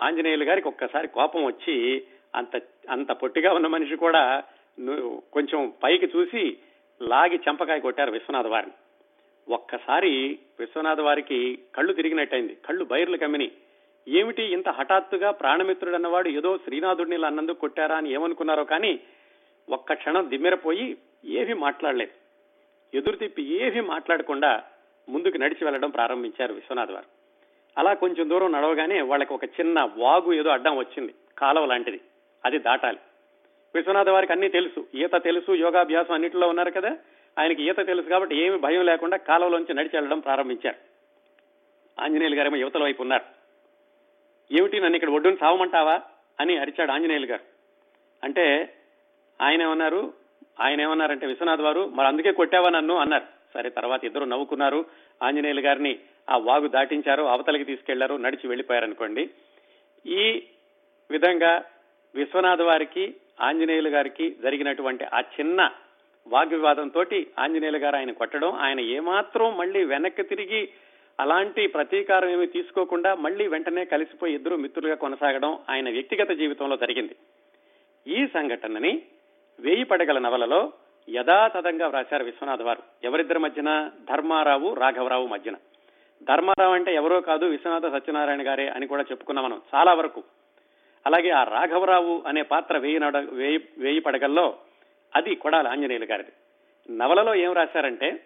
ఆంజనేయులు 0.00 0.44
గారికి 0.44 0.68
ఒక్కసారి 0.68 1.08
కోపం 1.08 1.44
వచ్చి 1.44 2.02
అంత 2.36 2.60
అంత 2.90 3.12
పొట్టిగా 3.12 3.52
ఉన్న 3.52 3.66
మనిషి 3.66 3.96
కూడా 3.96 4.42
కొంచెం 5.32 5.72
పైకి 5.82 6.06
చూసి 6.16 6.56
లాగి 7.02 7.36
చెంపకాయ 7.36 7.80
కొట్టారు 7.80 8.10
విశ్వనాథ 8.10 8.46
వారిని. 8.46 8.72
ఒక్కసారి 9.54 10.38
విశ్వనాథ 10.58 11.00
వారికి 11.00 11.58
కళ్ళు 11.74 11.92
తిరిగినట్టయింది. 11.92 12.54
కళ్ళు 12.54 12.84
బైర్లు 12.84 13.16
కమ్మిని. 13.16 13.50
ఏమిటి 14.08 14.42
ఇంత 14.42 14.68
హఠాత్తుగా 14.68 15.30
ప్రాణమిత్రుడు 15.30 15.94
అన్నవాడు 15.94 16.28
ఏదో 16.28 16.56
శ్రీనాథుడిని 16.56 17.16
ఇలా 17.16 17.28
అన్నందుకు 17.28 17.60
కొట్టారా 17.60 17.96
అని 17.96 18.12
ఏమనుకున్నారో 18.12 18.64
కానీ 18.64 19.00
ఒక్క 19.70 19.92
క్షణం 19.92 20.30
దిమ్మెరపోయి 20.30 20.96
ఏమీ 21.24 21.52
మాట్లాడలేదు. 21.52 22.10
ఎదురు 22.96 23.16
తిప్పి 23.16 23.42
ఏమీ 23.42 23.80
మాట్లాడకుండా 23.80 24.62
ముందుకు 25.08 25.38
నడిచి 25.38 25.64
వెళ్ళడం 25.64 25.90
ప్రారంభించారు 25.90 26.54
విశ్వనాథ్ 26.54 26.90
వారు. 26.90 27.06
అలా 27.78 27.94
కొంచెం 27.94 28.28
దూరం 28.28 28.52
నడవగానే 28.52 29.00
వాళ్ళకి 29.00 29.34
ఒక 29.34 29.44
చిన్న 29.44 29.88
వాగు 29.96 30.32
ఏదో 30.32 30.50
అడ్డం 30.50 30.76
వచ్చింది. 30.76 31.14
కాలువ 31.38 31.64
లాంటిది. 31.64 32.00
అది 32.44 32.58
దాటాలి. 32.58 32.98
విశ్వనాథ 33.74 34.08
వారికి 34.08 34.32
అన్ని 34.32 34.48
తెలుసు. 34.48 34.86
ఈత 34.94 35.22
తెలుసు 35.24 35.52
యోగాభ్యాసం 35.52 36.14
అన్నింటిలో 36.14 36.48
ఉన్నారు 36.48 36.70
కదా. 36.70 36.96
ఆయనకి 37.38 37.68
ఈత 37.68 37.86
తెలుసు 37.86 38.08
కాబట్టి 38.08 38.36
ఏమి 38.36 38.58
భయం 38.58 38.86
లేకుండా 38.86 39.16
కాలంలోంచి 39.16 39.74
నడిచి 39.74 39.90
వెళ్ళడం 39.94 40.18
ప్రారంభించారు. 40.18 40.76
ఆంజనేయులు 42.02 42.34
గారేమో 42.34 42.56
యువతల 42.56 42.82
వైపు 42.82 43.02
ఉన్నారు. 43.02 43.24
ఏమిటి 44.60 44.80
నన్ను 44.80 44.96
ఇక్కడ 44.96 45.10
ఒడ్డును 45.10 45.36
సావమంటావా? 45.40 46.00
అని 46.40 46.56
అరిచాడు 46.56 46.92
ఆంజనేయులు 46.92 47.26
గారు. 47.26 47.42
అంటే 48.24 48.74
ఆయన 49.42 49.62
ఏమన్నారు? 49.62 50.12
ఆయన 50.60 50.80
ఏమన్నారంటే 50.80 51.26
విశ్వనాథ్ 51.26 51.60
వారు 51.60 51.86
మరి 51.86 52.06
అందుకే 52.06 52.32
కొట్టావా 52.32 52.68
నన్ను? 52.68 52.96
అన్నారు. 52.96 53.24
సరే 53.54 53.70
తర్వాత 53.70 54.04
ఇద్దరు 54.04 54.24
నవ్వుకున్నారు. 54.24 54.84
ఆంజనేయులు 55.22 55.60
గారిని 55.60 55.98
ఆ 56.30 56.36
వాగు 56.36 56.68
దాటించారు 56.68 57.22
అవతలికి 57.22 57.64
తీసుకెళ్ళారు 57.64 58.14
నడిచి 58.14 58.48
వెళ్ళిపోయారనుకోండి 58.48 59.30
ఈ 60.06 60.42
విధంగా 61.10 61.64
విశ్వనాథ్ 62.14 62.62
వారికి 62.62 63.14
ఆంజనేయులు 63.40 63.88
గారికి 63.88 64.30
జరిగినటువంటి 64.42 65.04
ఆ 65.04 65.20
చిన్న 65.20 65.70
వాగ్వివాదంతో 66.28 67.04
ఆంజనేయులు 67.38 67.78
గారు 67.78 67.96
ఆయన 67.96 68.12
కొట్టడం 68.12 68.52
ఆయన 68.52 68.80
ఏమాత్రం 68.80 69.56
మళ్ళీ 69.56 69.84
వెనక్కి 69.84 70.22
తిరిగి 70.22 70.68
అలాంటి 71.20 71.66
ప్రతీకారం 71.66 72.28
ఏమి 72.28 72.46
తీసుకోకుండా 72.46 73.14
మళ్ళీ 73.14 73.46
వెంటనే 73.46 73.84
కలిసిపోయి 73.84 74.34
ఇద్దరు 74.34 74.56
మిత్రులుగా 74.56 74.94
కొనసాగడం 74.94 75.58
ఆయన 75.70 75.90
వ్యక్తిగత 75.90 76.30
జీవితంలో 76.30 76.76
జరిగింది. 76.76 77.16
ఈ 78.06 78.26
సంఘటనని 78.26 79.02
వేయి 79.60 79.84
పడగల 79.84 80.18
నవలలో 80.18 80.72
యథాతథంగా 81.10 81.86
వ్రాశారు 81.86 82.24
విశ్వనాథ్ 82.24 82.62
వారు. 82.62 82.82
ఎవరిద్దరి 83.04 83.38
మధ్యన? 83.38 83.90
ధర్మారావు 84.10 84.74
రాఘవరావు 84.74 85.26
మధ్యన. 85.26 85.54
ధర్మారావు 86.22 86.74
అంటే 86.74 86.94
ఎవరో 86.94 87.20
కాదు 87.20 87.44
విశ్వనాథ 87.44 87.86
సత్యనారాయణ 87.86 88.46
గారే 88.46 88.68
అని 88.68 88.86
కూడా 88.86 89.02
చెప్పుకున్నాం 89.02 89.44
మనం 89.44 89.62
చాలా 89.74 89.94
వరకు. 89.94 90.24
అలాగే 91.06 91.30
ఆ 91.30 91.44
రాఘవరావు 91.44 92.22
అనే 92.26 92.42
పాత్ర 92.42 92.78
వేయి 92.78 92.98
నడ 93.00 93.16
వేయి 93.16 93.68
వేయి 93.78 94.00
పడగల్లో 94.00 94.56
అది 95.16 95.34
కొడాలి 95.34 95.68
ఆంజనేయులు 95.68 96.04
గారిది. 96.04 96.32
నవలలో 96.96 97.34
ఏం 97.34 97.52
రాశారంటే 97.52 98.20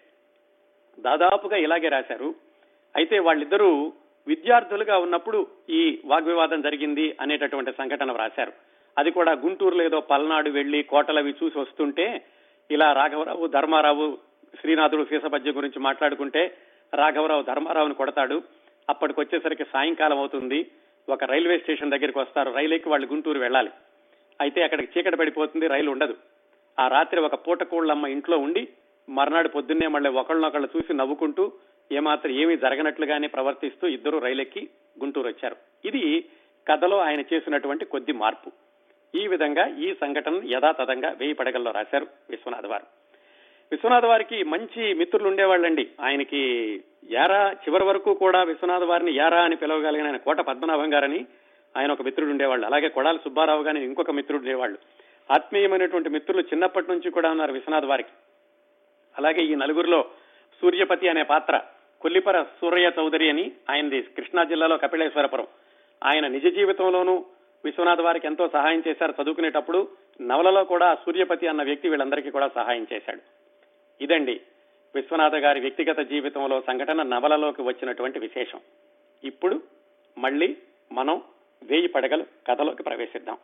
దాదాపుగా 1.01 1.57
ఇలాగే 1.57 1.89
రాశారు. 1.89 2.35
అయితే 2.97 3.19
వాళ్ళిద్దరూ 3.19 3.93
విద్యార్థులుగా 4.27 4.99
ఉన్నప్పుడు 4.99 5.47
ఈ 5.71 6.01
వాగ్వివాదం 6.05 6.61
జరిగింది 6.61 7.17
అనేటటువంటి 7.21 7.73
సంఘటన 7.73 8.13
వ్రాశారు. 8.13 8.53
అది 8.99 9.11
కూడా 9.11 9.33
గుంటూరులో 9.33 9.85
ఏదో 9.85 10.01
పల్నాడు 10.01 10.51
వెళ్ళి 10.51 10.83
కోటలవి 10.83 11.35
చూసి 11.45 11.59
వస్తుంటే 11.59 12.25
ఇలా 12.71 12.93
రాఘవరావు 12.93 13.47
ధర్మారావు 13.47 14.19
శ్రీనాథుడు 14.61 15.05
సీసపద్య 15.05 15.51
గురించి 15.51 15.79
మాట్లాడుకుంటే 15.79 16.57
రాఘవరావు 16.95 17.43
ధర్మారావుని 17.43 17.95
కొడతాడు. 17.95 18.43
అప్పటికొచ్చేసరికి 18.91 19.65
సాయంకాలం 19.65 20.19
అవుతుంది. 20.19 20.71
ఒక 21.09 21.25
రైల్వే 21.25 21.59
స్టేషన్ 21.59 21.91
దగ్గరికి 21.91 22.19
వస్తారు. 22.19 22.51
రైలు 22.51 22.75
ఎక్కి 22.75 22.89
వాళ్ళు 22.89 23.07
గుంటూరు 23.07 23.39
వెళ్ళాలి. 23.39 23.71
అయితే 24.41 24.63
అక్కడికి 24.63 24.99
చీకటి 24.99 25.17
పడిపోతుంది 25.17 25.67
రైలు 25.67 25.91
ఉండదు. 25.91 26.15
ఆ 26.79 26.89
రాత్రి 26.89 27.21
ఒక 27.21 27.35
పూటకోళ్ళమ్మ 27.47 28.07
ఇంట్లో 28.07 28.39
ఉండి 28.39 28.69
మర్నాడు 29.09 29.49
పొద్దున్నే 29.49 29.87
మళ్ళీ 29.87 30.11
ఒకళ్ళనొకళ్ళు 30.11 30.69
చూసి 30.77 30.95
నవ్వుకుంటూ 30.95 31.53
ఏమాత్రం 31.93 32.33
ఏమీ 32.33 32.57
జరగనట్లుగానే 32.57 33.27
ప్రవర్తిస్తూ 33.27 33.89
ఇద్దరు 33.89 34.19
రైలెక్కి 34.19 34.69
గుంటూరు 35.01 35.27
వచ్చారు. 35.27 35.57
ఇది 35.85 36.25
కథలో 36.69 36.99
ఆయన 36.99 37.21
చేసినటువంటి 37.21 37.85
కొద్ది 37.85 38.13
మార్పు. 38.13 38.53
ఈ 39.15 39.27
విధంగా 39.27 39.67
ఈ 39.67 39.95
సంఘటన 39.95 40.41
యథాతథంగా 40.45 41.09
వేయి 41.09 41.33
పడగల్లో 41.33 41.71
రాశారు 41.71 42.07
విశ్వనాథ్ 42.31 42.67
వారు. 42.67 43.04
విశ్వనాథ్ 43.73 44.05
వారికి 44.05 44.45
మంచి 44.45 44.95
మిత్రులు 44.95 45.29
ఉండేవాళ్ళండి. 45.29 45.91
ఆయనకి 46.01 46.43
యారా 47.11 47.53
చివరి 47.53 47.85
వరకు 47.85 48.15
కూడా 48.15 48.43
విశ్వనాథ్ 48.43 48.85
వారిని 48.85 49.13
యారా 49.13 49.43
అని 49.43 49.57
పిలవగలిగిన 49.57 50.07
ఆయన 50.07 50.17
కోట 50.17 50.41
పద్మనాభం 50.41 50.95
గారని 50.95 51.27
ఆయన 51.77 51.93
ఒక 51.93 52.03
మిత్రుడు 52.03 52.31
ఉండేవాళ్ళు. 52.31 52.67
అలాగే 52.67 52.89
కొడాలి 52.89 53.19
సుబ్బారావు 53.19 53.63
గాని 53.63 53.85
ఇంకొక 53.85 54.11
మిత్రుడు 54.11 54.43
ఉండేవాళ్ళు. 54.43 54.79
ఆత్మీయమైనటువంటి 55.33 56.09
మిత్రులు 56.09 56.41
చిన్నప్పటి 56.41 56.91
నుంచి 56.91 57.11
కూడా 57.11 57.31
ఉన్నారు 57.31 57.53
విశ్వనాథ్ 57.53 57.85
వారికి. 57.85 58.09
అలాగే 59.19 59.43
ఈ 59.45 59.55
నలుగురిలో 59.55 60.05
సూర్యపతి 60.61 61.09
అనే 61.09 61.23
పాత్ర 61.23 61.61
కొల్లిపర 62.01 62.43
సూరయ్య 62.43 62.93
చౌదరి 62.99 63.29
అని 63.29 63.53
ఆయనది 63.71 64.03
కృష్ణా 64.03 64.45
జిల్లాలో 64.45 64.77
కపిలేశ్వరపురం. 64.77 65.47
ఆయన 66.05 66.27
నిజ 66.27 66.47
జీవితంలోనూ 66.55 67.25
విశ్వనాథ్ 67.65 68.01
వారికి 68.01 68.27
ఎంతో 68.27 68.49
సహాయం 68.49 68.83
చేశారు. 68.89 69.15
చదువుకునేటప్పుడు 69.23 69.89
నవలలో 70.21 70.65
కూడా 70.65 70.95
సూర్యపతి 70.95 71.47
అన్న 71.47 71.63
వ్యక్తి 71.63 71.89
వీళ్ళందరికీ 71.89 72.31
కూడా 72.31 72.49
సహాయం 72.55 72.87
చేశాడు. 72.93 73.44
ఇదండి 74.01 74.41
విశ్వనాథ 74.95 75.35
గారి 75.35 75.61
వ్యక్తిగత 75.61 75.99
జీవితంలో 75.99 76.61
సంఘటన 76.61 77.03
నవలలోకి 77.03 77.63
వచ్చినటువంటి 77.63 78.19
విశేషం. 78.19 78.61
ఇప్పుడు 79.25 79.63
మళ్ళీ 80.19 80.57
మనం 80.93 81.23
వేయి 81.63 81.89
పడగలు 81.89 82.27
కథలోకి 82.47 82.83
ప్రవేశిద్దాం. 82.83 83.39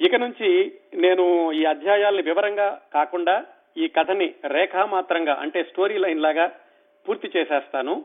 ఇక 0.00 0.14
నుంచి 0.14 0.78
నేను 0.94 1.52
ఈ 1.52 1.64
అధ్యాయాల్ని 1.64 2.22
వివరంగా 2.22 2.82
కాకుండా 2.94 3.46
ఈ 3.76 3.88
కథని 3.88 4.34
రేఖామాత్రంగా 4.44 5.34
అంటే 5.34 5.64
స్టోరీ 5.64 5.98
లైన్ 5.98 6.22
లాగా 6.22 6.46
పూర్తి 7.08 7.30
చేసేస్తాను. 7.36 8.04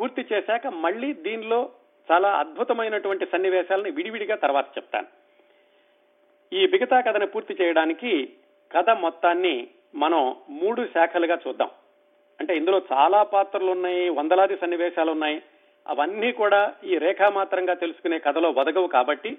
పూర్తి 0.00 0.24
చేశాక 0.32 0.66
మళ్ళీ 0.66 1.12
దీనిలో 1.12 1.70
చాలా 2.12 2.38
అద్భుతమైనటువంటి 2.38 3.26
సన్నివేశాలను 3.26 3.92
విడివిడిగా 3.92 4.36
తర్వాత 4.36 4.64
చెప్తాను. 4.64 5.06
ఈ 6.52 6.66
మిగతా 6.66 7.00
కథని 7.00 7.26
పూర్తి 7.26 7.64
చేయడానికి 7.64 8.32
కథ 8.72 8.90
మొత్తాన్ని 8.90 9.68
మనం 9.94 10.36
మూడు 10.50 10.86
శాఖలుగా 10.94 11.38
చూద్దాం. 11.48 11.70
అంటే 12.40 12.56
ఇందులో 12.56 12.82
చాలా 12.92 13.22
పాత్రలు 13.22 13.70
ఉన్నాయి 13.70 14.08
వందలాది 14.08 14.56
సన్నివేశాలు 14.56 15.10
ఉన్నాయి. 15.10 15.42
అవన్నీ 15.88 16.32
కూడా 16.32 16.74
ఈ 16.84 16.98
రేఖామాత్రంగా 16.98 17.74
తెలుసుకునే 17.74 18.18
కథలో 18.18 18.50
వదగవు 18.50 18.86
కాబట్టి 18.86 19.38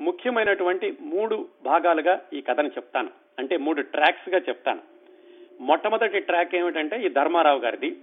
ముఖ్యమైనటువంటి 0.00 0.96
మూడు 1.00 1.48
భాగాలుగా 1.62 2.20
ఈ 2.32 2.40
కథను 2.40 2.68
చెప్తాను. 2.68 3.08
అంటే 3.38 3.56
మూడు 3.56 3.82
ట్రాక్స్గా 3.82 4.38
చెప్తాను. 4.38 4.80
మొట్టమొదటి 5.60 6.20
ట్రాక్ 6.20 6.54
ఏమిటంటే 6.54 7.02
ఈ 7.02 7.08
ధర్మారావు 7.08 7.58
గారిది. 7.58 7.96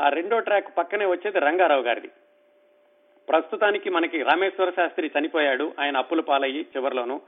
ఆ 0.00 0.08
రెండో 0.08 0.38
ట్రాక్ 0.38 0.76
పక్కనే 0.78 1.06
వచ్చేది 1.06 1.38
రంగారావు 1.38 1.82
గారిది. 1.82 2.08
ప్రస్తుతానికి 3.28 3.90
మనకి 3.90 4.22
రామేశ్వర 4.22 4.70
శాస్త్రి 4.70 5.10
చనిపోయాడు 5.18 5.72
ఆయన 5.80 5.96
అప్పుల 5.96 6.20
పాలయ్యి 6.20 6.62
చివరిలోను. 6.62 7.20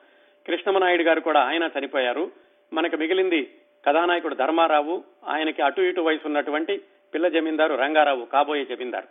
కృష్ణమనాయుడు 0.47 1.03
గారు 1.03 1.21
కూడా 1.21 1.41
ఆయన 1.41 1.71
చనిపోయారు. 1.79 2.31
మనకు 2.73 2.97
మిగిలింది 2.97 3.51
కథానాయకుడు 3.87 4.35
ధర్మారావు 4.35 5.05
ఆయనకి 5.29 5.63
అటు 5.63 5.81
ఇటు 5.81 6.01
వయసు 6.01 6.27
ఉన్నటువంటి 6.27 6.81
పిల్ల 7.15 7.29
జమీందారు 7.29 7.75
రంగారావు 7.75 8.25
కాబోయే 8.25 8.65
జమీందారు. 8.65 9.09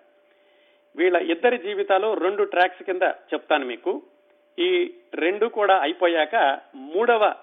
వీళ్ళ 0.95 1.17
ఇద్దరి 1.17 1.57
జీవితాలు 1.57 2.13
రెండు 2.13 2.43
ట్రాక్స్ 2.43 2.83
కింద 2.83 3.01
చెప్తాను 3.03 3.65
మీకు. 3.65 4.01
ఈ 4.59 4.93
రెండు 5.13 5.45
కూడా 5.45 5.79
అయిపోయాక 5.81 6.59
మూడవ 6.75 7.35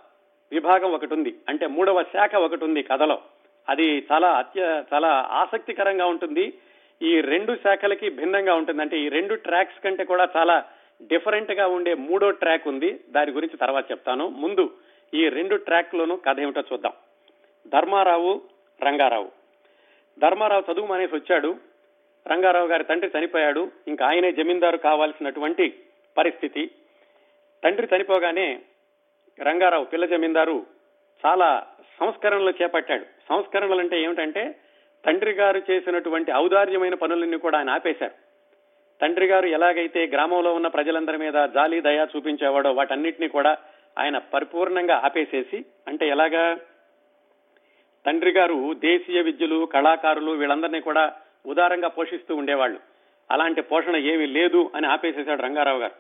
విభాగం 0.53 0.93
ఒకటి 0.93 1.15
ఉంది 1.15 1.37
అంటే 1.49 1.67
మూడవ 1.67 2.03
శాఖ 2.03 2.35
ఒకటి 2.35 2.65
ఉంది 2.65 2.83
కథలో. 2.83 3.23
అది 3.69 4.07
చాలా 4.13 4.33
అత్య 4.33 4.85
చాలా 4.95 5.29
ఆసక్తికరంగా 5.31 6.07
ఉంటుంది. 6.07 6.55
ఈ 7.03 7.21
రెండు 7.21 7.55
శాఖలకి 7.55 8.11
భిన్నంగా 8.11 8.55
ఉంటుంది. 8.55 8.83
అంటే 8.83 8.99
ఈ 8.99 9.09
రెండు 9.09 9.35
ట్రాక్స్ 9.35 9.85
కంటే 9.85 10.05
కూడా 10.05 10.29
చాలా 10.37 10.65
డిఫరెంట్గా 11.03 11.67
ఉండే 11.67 11.95
మూడో 11.95 12.31
ట్రాక్ 12.31 12.69
ఉంది. 12.69 13.01
దాని 13.11 13.31
గురించి 13.31 13.57
తర్వాత 13.57 13.91
చెప్తాను. 13.91 14.29
ముందు 14.29 14.71
ఈ 15.15 15.29
రెండు 15.29 15.57
ట్రాక్ 15.57 15.95
లోను 15.95 16.17
కథ 16.17 16.41
ఏమిటో 16.41 16.61
చూద్దాం. 16.61 16.93
ధర్మారావు 17.67 18.43
రంగారావు. 18.83 19.29
ధర్మారావు 20.19 20.73
చదువు 20.73 20.87
మానేసి 20.87 21.15
వచ్చాడు. 21.15 21.57
రంగారావు 22.27 22.67
గారి 22.67 22.85
తండ్రి 22.85 23.11
చనిపోయాడు. 23.19 23.71
ఇంకా 23.89 24.07
ఆయనే 24.07 24.33
జమీందారు 24.33 24.77
కావాల్సినటువంటి 24.77 25.81
పరిస్థితి. 26.19 26.71
తండ్రి 27.65 27.89
చనిపోగానే 27.97 28.61
రంగారావు 29.43 29.85
పిల్ల 29.85 30.07
జమీందారు 30.07 30.67
చాలా 31.27 31.67
సంస్కరణలు 32.01 32.55
చేపట్టాడు. 32.63 33.05
సంస్కరణలు 33.29 33.79
అంటే 33.79 34.03
ఏమిటంటే 34.03 34.55
తండ్రి 35.07 35.33
గారు 35.33 35.63
చేసినటువంటి 35.71 36.33
ఔదార్యమైన 36.33 36.95
పనులన్నీ 36.95 37.37
కూడా 37.37 37.59
ఆయన 37.59 37.71
ఆపేశారు. 37.71 38.13
తండ్రి 39.03 39.27
గారు 39.27 39.47
ఎలాగైతే 39.47 40.07
గ్రామంలో 40.07 40.55
ఉన్న 40.55 40.67
ప్రజలందరి 40.67 41.19
మీద 41.19 41.33
జాలి 41.33 41.81
దయా 41.81 42.07
చూపించేవాడో 42.17 42.73
వాటన్నిటినీ 42.73 43.29
కూడా 43.29 43.57
ఆయన 43.99 44.19
పరిపూర్ణంగా 44.19 44.97
ఆపేసేసి 45.05 45.65
అంటే 45.89 46.09
ఎలాగా 46.09 46.57
తండ్రి 48.07 48.31
గారు 48.31 48.75
దేశీయ 48.75 49.21
విద్యలు 49.21 49.65
కళాకారులు 49.65 50.31
వీళ్ళందరినీ 50.31 50.81
కూడా 50.81 51.13
ఉదారంగా 51.47 51.89
పోషిస్తూ 51.89 52.37
ఉండేవాళ్ళు. 52.37 52.81
అలాంటి 53.31 53.63
పోషణ 53.63 53.97
ఏమీ 53.97 54.27
లేదు 54.27 54.71
అని 54.75 54.87
ఆపేసేశాడు 54.87 55.43
రంగారావు 55.43 55.79
గారు. 55.79 55.93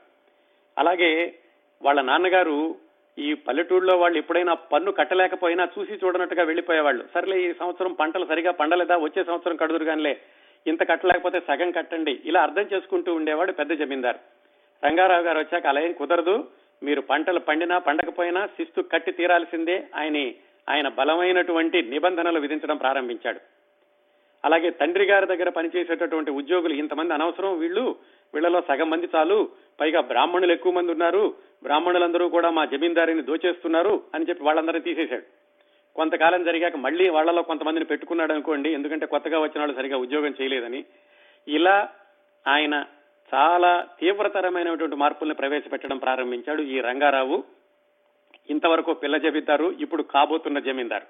అలాగే 0.78 1.34
వాళ్ళ 1.82 2.00
నాన్నగారు 2.00 2.74
ఈ 3.18 3.34
పల్లెటూరులో 3.34 3.98
వాళ్ళు 3.98 4.18
ఎప్పుడైనా 4.18 4.54
పన్ను 4.54 4.92
కట్టలేకపోయినా 4.92 5.68
చూసి 5.78 5.92
చూడనట్టుగా 5.92 6.42
వెళ్ళిపోయేవాళ్ళు 6.42 7.04
సర్లే 7.14 7.50
ఈ 7.50 7.52
సంవత్సరం 7.52 7.92
పంటలు 7.92 8.26
సరిగా 8.26 8.50
పండలేదా? 8.50 8.96
వచ్చే 8.96 9.24
సంవత్సరం 9.24 9.56
కడుదురు 9.56 9.84
గానిలే 9.84 10.20
ఇంత 10.66 10.88
కట్టలేకపోతే 10.88 11.40
సగం 11.40 11.70
కట్టండి. 11.70 12.20
ఇలా 12.24 12.42
అర్థం 12.42 12.68
చేసుకుంటూ 12.74 13.14
ఉండేవాడు 13.14 13.52
పెద్ద 13.52 13.72
జమీందారు. 13.72 14.18
రంగారావు 14.86 15.22
గారు 15.22 15.38
వచ్చాక 15.38 15.66
అలా 15.66 15.80
ఏం 15.80 15.92
కుదరదు. 15.92 16.48
మీరు 16.82 17.00
పంటలు 17.00 17.38
పండినా 17.38 17.78
పండకపోయినా 17.78 18.46
శిస్తు 18.46 18.82
కట్టి 18.82 19.12
తీరాల్సిందే. 19.12 19.86
ఆయన 19.96 20.30
ఆయన 20.68 20.88
బలమైనటువంటి 20.88 21.82
నిబంధనలు 21.82 22.40
విధించడం 22.40 22.76
ప్రారంభించాడు. 22.76 23.40
అలాగే 24.44 24.70
తండ్రి 24.70 25.04
గారి 25.04 25.26
దగ్గర 25.26 25.48
పనిచేసేటటువంటి 25.48 26.30
ఉద్యోగులు 26.30 26.74
ఇంతమంది 26.74 27.14
అనవసరం. 27.14 27.58
వీళ్ళు 27.58 27.96
వీళ్ళలో 28.34 28.60
సగం 28.60 28.90
మంది 28.90 29.08
చాలు. 29.16 29.48
పైగా 29.80 30.00
బ్రాహ్మణులు 30.00 30.52
ఎక్కువ 30.52 30.72
మంది 30.72 30.92
ఉన్నారు. 30.92 31.34
బ్రాహ్మణులందరూ 31.62 32.28
కూడా 32.28 32.50
మా 32.50 32.64
జమీందారిని 32.64 33.22
దోచేస్తున్నారు 33.22 34.02
అని 34.14 34.26
చెప్పి 34.28 34.44
వాళ్ళందరినీ 34.44 34.80
తీసేశాడు. 34.80 35.22
కొంతకాలం 35.96 36.44
జరిగాక 36.44 36.76
మళ్ళీ 36.76 37.08
వాళ్ళలో 37.08 37.42
కొంతమందిని 37.42 37.84
పెట్టుకున్నాడు 37.84 38.32
అనుకోండి. 38.32 38.70
ఎందుకంటే 38.70 39.06
కొత్తగా 39.06 39.38
వచ్చిన 39.38 39.58
వాళ్ళు 39.58 39.76
సరిగా 39.76 39.96
ఉద్యోగం 39.96 40.34
చేయలేదని. 40.42 40.84
ఇలా 41.48 41.88
ఆయన 42.48 42.84
చాలా 43.34 43.86
తీవ్రతరమైనటువంటి 44.00 44.96
మార్పుల్ని 44.96 45.34
ప్రవేశపెట్టడం 45.34 45.98
ప్రారంభించాడు 45.98 46.62
ఈ 46.62 46.80
రంగారావు. 46.80 47.44
ఇంతవరకు 48.50 48.92
పిల్ల 48.92 49.16
జమీందారు 49.16 49.74
ఇప్పుడు 49.80 50.02
కాబోతున్న 50.02 50.58
జమీందారు. 50.58 51.06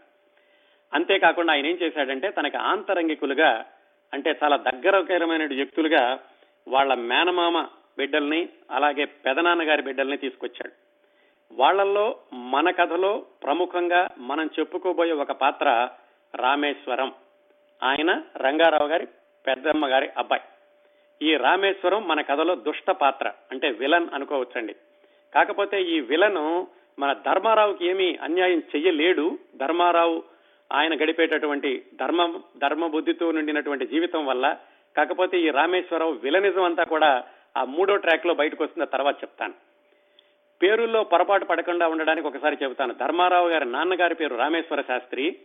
అంతేకాకుండా 0.95 1.53
ఆయన 1.53 1.67
ఏం 1.67 1.79
చేశాడంటే 1.83 2.31
తనకి 2.31 2.57
ఆంతరంగికులుగా 2.57 3.65
అంటే 4.13 4.39
చాలా 4.45 4.57
దగ్గరకరమైన 4.57 5.47
వ్యక్తులుగా 5.47 6.19
వాళ్ళ 6.69 6.95
మేనమామ 6.95 7.67
బిడ్డల్ని 7.99 8.49
అలాగే 8.71 9.05
పెదనాన్న 9.05 9.69
గారి 9.69 9.83
బిడ్డల్ని 9.83 10.17
తీసుకొచ్చాడు. 10.17 10.73
వాళ్ళల్లో 11.53 12.19
మన 12.33 12.71
కథలో 12.71 13.27
ప్రముఖంగా 13.43 14.09
మనం 14.19 14.51
చెప్పుకోబోయే 14.59 15.13
ఒక 15.13 15.33
పాత్ర 15.33 15.89
రామేశ్వరం. 16.35 17.13
ఆయన 17.83 18.23
రంగారావు 18.37 18.89
గారి 18.89 19.07
పెద్దమ్మ 19.47 19.87
గారి 19.87 20.11
అబ్బాయి. 20.19 20.43
ఈ 21.29 21.37
రామేశ్వరం 21.37 22.09
మన 22.09 22.21
కథలో 22.21 22.55
దుష్ట 22.55 22.91
పాత్ర 22.91 23.33
అంటే 23.51 23.71
విలన్ 23.71 24.09
అనుకోవచ్చండి. 24.15 24.77
కాకపోతే 25.35 25.83
ఈ 25.83 26.01
విలన్ 26.01 26.67
మన 26.99 27.13
ధర్మారావుకి 27.13 27.87
ఏమీ 27.87 28.19
అన్యాయం 28.23 28.59
చెయ్యలేడు. 28.59 29.39
ధర్మారావు 29.57 30.23
ఆయన 30.73 30.95
గడిపేటటువంటి 30.95 31.83
ధర్మం 32.01 32.43
ధర్మ 32.59 32.87
బుద్ధితో 32.87 33.33
నిండినటువంటి 33.33 33.87
జీవితం 33.87 34.27
వల్ల 34.27 34.57
కాకపోతే 34.97 35.41
ఈ 35.41 35.51
రామేశ్వరరావు 35.51 36.13
విలనిజం 36.13 36.63
అంతా 36.63 36.85
కూడా 36.85 37.25
ఆ 37.57 37.65
మూడో 37.65 37.97
ట్రాక్లో 37.97 38.35
బయటకు 38.35 38.65
వస్తున్న 38.65 38.85
తర్వాత 38.85 39.17
చెప్తాను. 39.17 39.55
పేరుల్లో 40.63 41.05
పొరపాటు 41.05 41.45
పడకుండా 41.45 41.89
ఉండడానికి 41.89 42.27
ఒకసారి 42.27 42.59
చెబుతాను. 42.63 42.95
ధర్మారావు 42.95 43.49
గారి 43.49 43.65
నాన్నగారి 43.65 44.15
పేరు 44.15 44.37
రామేశ్వర 44.37 44.81
శాస్త్రి. 44.81 45.37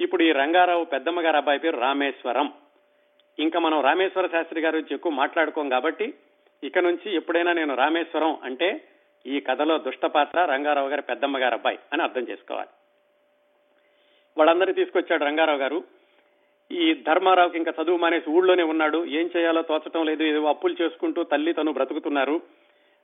ఇప్పుడు 0.00 0.22
ఈ 0.22 0.32
రంగారావు 0.32 0.84
పెద్దమ్మ 0.84 1.20
గారి 1.20 1.36
అబ్బాయి 1.36 1.58
పేరు 1.58 1.76
రామేశ్వరం. 1.76 2.52
ఇంకా 3.38 3.60
మనం 3.60 3.80
రామేశ్వర 3.80 4.26
శాస్త్రి 4.26 4.60
గారి 4.60 4.76
గురించి 4.76 4.94
ఎక్కువ 4.94 5.12
మాట్లాడుకోం 5.12 5.68
కాబట్టి 5.68 6.14
ఇక 6.64 6.78
నుంచి 6.78 7.16
ఎప్పుడైనా 7.16 7.52
నేను 7.52 7.74
రామేశ్వరం 7.74 8.36
అంటే 8.42 8.84
ఈ 9.26 9.40
కథలో 9.40 9.78
దుష్ట 9.78 10.06
పాత్ర 10.06 10.44
రంగారావు 10.44 10.88
గారి 10.88 11.02
పెద్దమ్మ 11.02 11.38
గారి 11.38 11.54
అబ్బాయి 11.54 11.78
అని 11.92 12.02
అర్థం 12.02 12.20
చేసుకోవాలి. 12.20 12.68
వాళ్ళందరినీ 14.38 14.72
తీసుకొచ్చాడు 14.72 15.24
రంగారావు 15.24 15.58
గారు. 15.58 15.84
ఈ 16.72 16.94
ధర్మారావుకి 16.94 17.56
ఇంకా 17.56 17.72
చదువు 17.82 17.96
మానేసి 17.96 18.30
ఊళ్ళోనే 18.30 18.62
ఉన్నాడు. 18.62 19.04
ఏం 19.04 19.30
చేయాలో 19.36 19.62
తోచటం 19.62 20.04
లేదు. 20.04 20.22
ఏదో 20.22 20.44
అప్పులు 20.44 20.76
చేసుకుంటూ 20.82 21.22
తల్లి 21.22 21.52
తను 21.52 21.72
బ్రతుకుతున్నారు. 21.72 22.42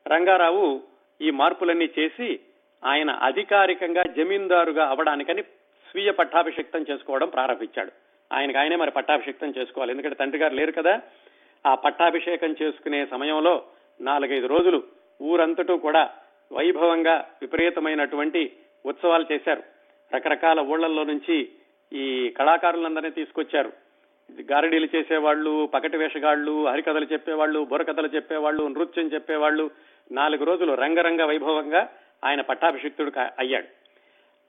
రంగారావు 0.06 0.82
ఈ 1.20 1.30
మార్పులన్నీ 1.30 1.90
చేసి 1.98 2.40
ఆయన 2.84 3.10
అధికారికంగా 3.10 4.02
జమీందారుగా 4.02 4.88
అవడానికని 4.88 5.42
స్వీయ 5.90 6.10
పట్టాభిషిక్తం 6.10 6.86
చేసుకోవడం 6.90 7.28
ప్రారంభించాడు. 7.28 7.92
ఆయనకు 8.32 8.58
ఆయనే 8.58 8.76
మరి 8.76 8.90
పట్టాభిషిక్తం 8.90 9.54
చేసుకోవాలి. 9.58 9.92
ఎందుకంటే 9.92 10.16
తండ్రి 10.16 10.38
గారు 10.38 10.54
లేరు 10.54 10.72
కదా. 10.72 11.00
ఆ 11.66 11.74
పట్టాభిషేకం 11.74 12.56
చేసుకునే 12.62 13.06
సమయంలో 13.06 13.62
నాలుగైదు 14.00 14.46
రోజులు 14.46 14.82
ఊరంతటూ 15.22 15.76
కూడా 15.76 16.10
వైభవంగా 16.52 17.28
విపరీతమైనటువంటి 17.40 18.52
ఉత్సవాలు 18.86 19.26
చేశారు. 19.32 19.62
రకరకాల 20.14 20.60
ఊళ్ళల్లో 20.60 21.04
నుంచి 21.04 21.48
ఈ 21.92 22.28
కళాకారులందరినీ 22.28 23.10
తీసుకొచ్చారు. 23.10 23.72
గారడీలు 24.52 24.88
చేసేవాళ్ళు 24.96 25.66
పకటి 25.74 25.96
వేషగాళ్ళు 25.96 26.66
హరికథలు 26.66 27.04
చెప్పేవాళ్ళు 27.04 27.64
బుర్రకథలు 27.64 28.08
చెప్పేవాళ్ళు 28.08 28.68
నృత్యం 28.68 29.06
చెప్పేవాళ్ళు. 29.06 29.70
నాలుగు 30.12 30.44
రోజులు 30.44 30.74
రంగరంగ 30.74 31.22
వైభవంగా 31.22 31.88
ఆయన 32.24 32.40
పట్టాభిషిక్తుడు 32.40 33.12
అయ్యాడు. 33.38 33.66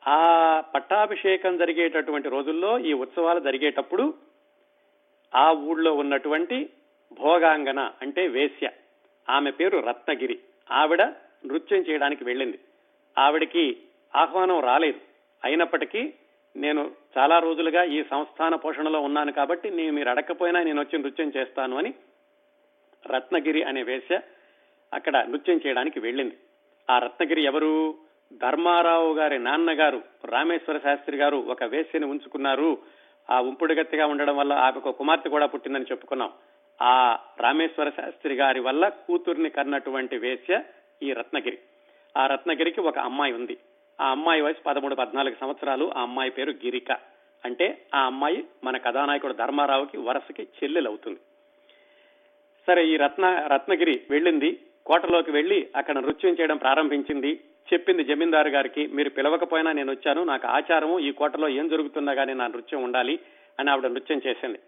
ఆ 0.08 0.62
పట్టాభిషేకం 0.76 1.58
జరిగేటటువంటి 1.58 2.30
రోజుల్లో 2.30 2.80
ఈ 2.80 2.94
ఉత్సవాలు 2.94 3.40
జరిగేటప్పుడు 3.40 4.14
ఆ 5.36 5.52
ఊళ్ళో 5.52 5.94
ఉన్నటువంటి 5.94 6.70
భోగాంగన 7.20 7.92
అంటే 8.02 8.28
వేశ్య. 8.28 8.70
ఆమె 9.30 9.52
పేరు 9.52 9.78
రత్నగిరి. 9.78 10.40
ఆవిడ 10.72 11.02
నృత్యం 11.46 11.80
చేయడానికి 11.80 12.24
వెళ్ళింది. 12.24 12.60
ఆవిడికి 13.18 13.78
ఆహ్వానం 14.16 14.60
రాలేదు. 14.60 15.00
అయినప్పటికీ 15.44 16.14
నేను 16.56 16.92
చాలా 17.18 17.40
రోజులుగా 17.40 17.84
ఈ 17.84 18.04
సంస్థాన 18.04 18.56
పోషణలో 18.56 19.02
ఉన్నాను 19.02 19.32
కాబట్టి 19.32 19.70
నేను 19.70 19.92
మీరు 19.92 20.10
అడగకపోయినా 20.10 20.64
నేను 20.64 20.82
వచ్చి 20.82 21.00
నృత్యం 21.00 21.32
చేస్తాను 21.38 21.78
అని 21.78 21.94
రత్నగిరి 23.08 23.64
అనే 23.64 23.84
వేశ్య 23.84 24.20
అక్కడ 24.94 25.18
నృత్యం 25.18 25.62
చేయడానికి 25.68 26.00
వెళ్ళింది. 26.00 26.38
ఆ 26.90 27.00
రత్నగిరి 27.00 27.44
ఎవరు? 27.44 27.96
ధర్మారావు 28.34 29.14
గారి 29.14 29.40
నాన్నగారు 29.40 30.02
రామేశ్వర 30.26 30.78
శాస్త్రి 30.78 31.18
గారు 31.18 31.38
ఒక 31.38 31.64
వేశ్యని 31.64 32.06
ఉంచుకున్నారు. 32.06 32.78
ఆ 33.30 33.42
ఉంపుడుగత్తిగా 33.42 34.08
ఉండడం 34.08 34.38
వల్ల 34.38 34.54
ఆమెకు 34.54 34.92
కుమార్తె 34.92 35.30
కూడా 35.30 35.46
పుట్టిందని 35.46 35.84
చెప్పుకున్నాం. 35.84 36.32
ఆ 36.82 37.20
రామేశ్వర 37.40 37.90
శాస్త్రి 37.90 38.36
గారి 38.36 38.60
వల్ల 38.60 38.90
కూతుర్ని 38.90 39.50
కన్నటువంటి 39.50 40.18
వేశ్య 40.18 40.64
ఈ 41.04 41.14
రత్నగిరి. 41.14 41.60
ఆ 42.18 42.28
రత్నగిరికి 42.28 42.82
ఒక 42.82 43.00
అమ్మాయి 43.00 43.34
ఉంది. 43.34 43.58
ఆ 44.02 44.10
అమ్మాయి 44.12 44.42
వయసు 44.42 44.64
పదమూడు 44.64 44.96
పద్నాలుగు 44.96 45.36
సంవత్సరాలు. 45.42 45.92
ఆ 45.98 46.02
అమ్మాయి 46.02 46.32
పేరు 46.32 46.52
గిరిక. 46.52 46.92
అంటే 47.46 47.86
ఆ 47.96 48.06
అమ్మాయి 48.06 48.46
మన 48.64 48.78
కథానాయకుడు 48.78 49.34
ధర్మారావుకి 49.34 49.98
వరసకి 49.98 50.44
చెల్లెలవుతుంది. 50.44 51.20
సరే 52.68 52.88
ఈ 52.88 52.98
రత్న 52.98 53.48
రత్నగిరి 53.48 54.02
వెళ్ళింది. 54.10 54.60
కోటలోకి 54.86 55.32
వెళ్ళి 55.32 55.70
అక్కడ 55.76 55.98
నృత్యం 55.98 56.34
చేయడం 56.40 56.58
ప్రారంభించింది. 56.58 57.40
చెప్పింది 57.74 58.04
జమీందారు 58.04 58.50
గారికి 58.50 58.88
మీరు 58.88 59.10
పిలవకపోయినా 59.10 59.72
నేను 59.72 59.92
వచ్చాను. 59.92 60.24
నాకు 60.24 60.48
ఆచారము. 60.48 61.00
ఈ 61.00 61.12
కోటలో 61.12 61.50
ఏం 61.50 61.68
జరుగుతున్నా 61.68 62.14
కానీ 62.14 62.34
నా 62.34 62.48
నృత్యం 62.48 62.84
ఉండాలి 62.84 63.20
అని 63.60 63.72
ఆవిడ 63.72 63.92
నృత్యం 63.92 64.22
చేసింది. 64.28 64.60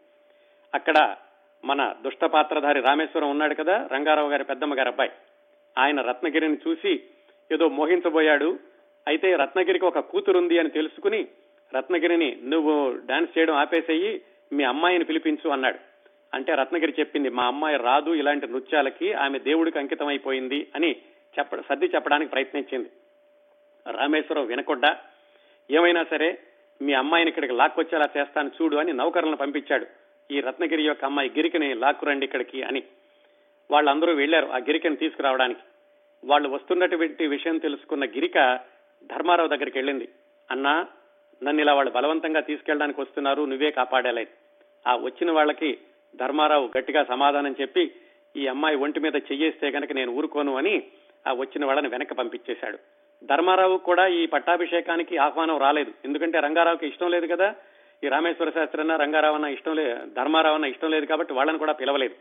అక్కడ 0.74 1.16
మన 1.66 1.96
దుష్ట 2.04 2.26
పాత్రధారి 2.26 2.82
రామేశ్వరం 2.82 3.30
ఉన్నాడు 3.30 3.54
కదా 3.54 3.90
రంగారావు 3.92 4.30
గారి 4.30 4.44
పెద్దమ్మ 4.44 4.78
గారి 4.78 4.90
అబ్బాయి. 4.90 5.12
ఆయన 5.78 6.02
రత్నగిరిని 6.02 6.58
చూసి 6.68 7.04
ఏదో 7.52 7.70
మోహించబోయాడు. 7.70 8.60
అయితే 9.08 9.36
రత్నగిరికి 9.36 9.86
ఒక 9.86 10.00
కూతురుంది 10.00 10.60
అని 10.60 10.70
తెలుసుకుని 10.70 11.28
రత్నగిరిని 11.78 12.38
నువ్వు 12.44 13.00
డాన్స్ 13.06 13.38
చేయడం 13.38 13.56
ఆపేసేయి 13.56 14.22
మీ 14.54 14.64
అమ్మాయిని 14.64 15.04
పిలిపించు 15.04 15.50
అన్నాడు. 15.50 15.80
అంటే 16.34 16.56
రత్నగిరి 16.56 16.94
చెప్పింది 17.00 17.30
మా 17.30 17.44
అమ్మాయి 17.44 17.78
రాదు 17.78 18.12
ఇలాంటి 18.12 18.48
నృత్యాలకి 18.48 19.14
ఆమె 19.14 19.40
దేవుడికి 19.40 19.80
అంకితం 19.80 20.08
అయిపోయింది 20.08 20.68
అని 20.76 20.96
చెప్ప 21.40 21.56
సర్ది 21.56 21.86
చెప్పడానికి 21.86 22.32
ప్రయత్నించింది. 22.32 22.90
రామేశ్వరం 23.92 24.46
వినకుండా 24.46 24.98
ఏమైనా 25.72 26.04
సరే 26.04 26.40
మీ 26.82 26.94
అమ్మాయిని 26.94 27.30
ఇక్కడికి 27.30 27.54
లాక్కొచ్చేలా 27.54 28.06
చేస్తాను 28.18 28.52
చూడు 28.62 28.76
అని 28.76 28.94
నౌకరులను 28.94 29.38
పంపించాడు. 29.38 29.86
ఈ 30.32 30.40
రత్నగిరి 30.40 30.84
యొక్క 30.84 31.06
అమ్మాయి 31.06 31.30
గిరికని 31.30 31.74
లాక్కురండి 31.74 32.26
ఇక్కడికి 32.26 32.64
అని 32.64 32.84
వాళ్ళందరూ 33.72 34.14
వెళ్ళారు 34.14 34.48
ఆ 34.48 34.58
గిరికని 34.58 34.96
తీసుకురావడానికి. 34.96 35.60
వాళ్ళు 36.24 36.50
వస్తున్నటువంటి 36.50 37.28
విషయం 37.28 37.58
తెలుసుకున్న 37.58 38.06
గిరిక 38.06 38.60
ధర్మారావు 39.04 39.50
దగ్గరికి 39.50 39.78
వెళ్ళింది. 39.78 40.08
అన్నా 40.52 40.86
నన్ను 41.44 41.62
ఇలా 41.62 41.74
వాళ్ళు 41.74 41.92
బలవంతంగా 41.92 42.40
తీసుకెళ్ళడానికి 42.40 43.02
వస్తున్నారు 43.02 43.46
నువ్వే 43.46 43.72
కాపాడలేదు 43.72 44.30
ఆ 44.90 44.96
వచ్చిన 44.96 45.32
వాళ్ళకి 45.32 45.78
ధర్మారావు 46.16 46.70
గట్టిగా 46.78 47.04
సమాధానం 47.04 47.56
చెప్పి 47.62 47.92
ఈ 48.36 48.48
అమ్మాయి 48.48 48.76
ఒంటి 48.76 49.00
మీద 49.00 49.16
చెయ్యేస్తే 49.16 49.72
కనుక 49.72 49.92
నేను 49.92 50.12
ఊరుకోను 50.12 50.58
అని 50.58 50.84
ఆ 51.28 51.34
వచ్చిన 51.34 51.66
వాళ్ళని 51.66 51.88
వెనక్కి 51.88 52.16
పంపించేశాడు. 52.16 52.78
ధర్మారావు 53.24 53.78
కూడా 53.78 54.08
ఈ 54.08 54.26
పట్టాభిషేకానికి 54.26 55.18
ఆహ్వానం 55.18 55.58
రాలేదు. 55.58 55.94
ఎందుకంటే 56.06 56.40
రంగారావుకి 56.40 56.88
ఇష్టం 56.88 57.12
లేదు 57.12 57.36
కదా. 57.36 57.56
ఈ 58.04 58.08
రామేశ్వర 58.08 58.50
శాస్త్రి 58.50 58.82
అన్న 58.82 58.96
రంగారావు 58.96 59.36
అన్న 59.36 59.46
ఇష్టం 59.46 59.76
లేదు 59.76 60.00
ధర్మారావు 60.14 60.56
అన్న 60.56 60.66
ఇష్టం 60.66 60.90
లేదు 60.90 61.06
కాబట్టి 61.06 61.34
వాళ్ళని 61.34 61.58
కూడా 61.58 61.74
పిలవలేదు. 61.74 62.16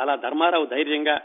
అలా 0.00 0.16
ధర్మారావు 0.16 0.66
ధైర్యంగా 0.66 1.20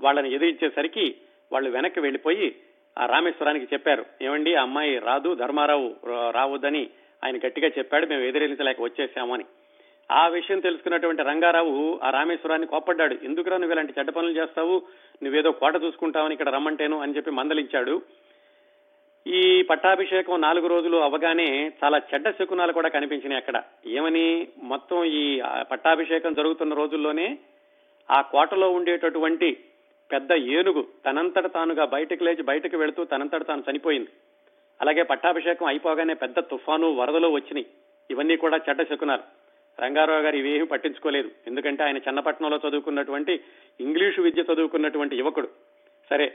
వాళ్ళని 0.00 0.32
ఎదిరించేసరికి 0.32 1.16
వాళ్ళు 1.52 1.70
వెనక్కి 1.70 2.00
వెళ్ళిపోయి 2.00 2.56
ఆ 2.98 3.06
రామేశ్వరానికి 3.06 3.68
చెప్పారు 3.72 4.04
ఏమండి 4.22 4.54
ఆ 4.54 4.62
అమ్మాయి 4.62 4.98
రాదు 4.98 5.34
ధర్మారావు 5.34 5.94
రావద్దని 6.30 6.90
ఆయన 7.24 7.36
గట్టిగా 7.36 7.68
చెప్పాడు 7.78 8.06
మేము 8.06 8.22
ఎదిరించలేక 8.22 8.82
వచ్చేసాము 8.82 9.34
అని. 9.34 9.44
ఆ 10.10 10.28
విషయం 10.28 10.60
తెలుసుకున్నటువంటి 10.60 11.22
రంగారావు 11.22 12.00
ఆ 12.02 12.10
రామేశ్వరాన్ని 12.10 12.66
కోప్పడ్డాడు. 12.66 13.16
ఎందుకురా 13.22 13.56
నువ్వు 13.56 13.72
ఇలాంటి 13.72 13.94
చెడ్డ 13.98 14.10
పనులు 14.10 14.32
చేస్తావు? 14.32 14.82
నువ్వేదో 15.22 15.52
కోట 15.52 15.74
చూసుకుంటావని 15.82 16.32
ఇక్కడ 16.32 16.48
రమ్మంటేను 16.48 17.00
అని 17.00 17.16
చెప్పి 17.16 17.30
మందలించాడు. 17.30 18.02
ఈ 19.26 19.62
పట్టాభిషేకం 19.62 20.40
నాలుగు 20.40 20.66
రోజులు 20.66 20.96
అవగానే 20.96 21.72
చాలా 21.84 22.02
చెడ్డ 22.14 22.30
శకునాలు 22.30 22.72
కూడా 22.72 22.88
కనిపించినాయి 22.88 23.36
అక్కడ. 23.36 23.62
ఏమని? 23.86 24.48
మొత్తం 24.62 25.04
ఈ 25.04 25.42
పట్టాభిషేకం 25.70 26.34
జరుగుతున్న 26.34 26.74
రోజుల్లోనే 26.74 27.38
ఆ 28.10 28.20
కోటలో 28.20 28.70
ఉండేటటువంటి 28.70 29.64
పెద్ద 30.12 30.32
ఏనుగు 30.32 30.86
తనంతట 31.06 31.46
తానుగా 31.46 31.84
బయటకు 31.84 32.24
లేచి 32.24 32.42
బయటకు 32.42 32.76
వెళుతూ 32.76 33.04
తనంతట 33.04 33.46
తాను 33.46 33.62
చనిపోయింది. 33.70 34.08
అలాగే 34.80 35.02
పట్టాభిషేకం 35.02 35.66
అయిపోగానే 35.66 36.14
పెద్ద 36.14 36.38
తుఫాను 36.38 36.94
వరదలు 36.94 37.28
వచ్చినాయి. 37.28 37.66
ఇవన్నీ 38.10 38.36
కూడా 38.36 38.56
చెడ్డ 38.56 38.82
శకునాలు. 38.82 39.22
రంగారావు 39.82 40.20
గారు 40.20 40.36
ఇవేమీ 40.36 40.64
పట్టించుకోలేదు. 40.64 41.30
ఎందుకంటే 41.46 41.84
ఆయన 41.84 41.96
చెన్నపట్నంలో 41.96 42.60
చదువుకున్నటువంటి 42.68 43.40
ఇంగ్లీషు 43.80 44.20
విద్య 44.20 44.44
చదువుకున్నటువంటి 44.54 45.16
యువకుడు. 45.16 45.48
సరే 46.10 46.32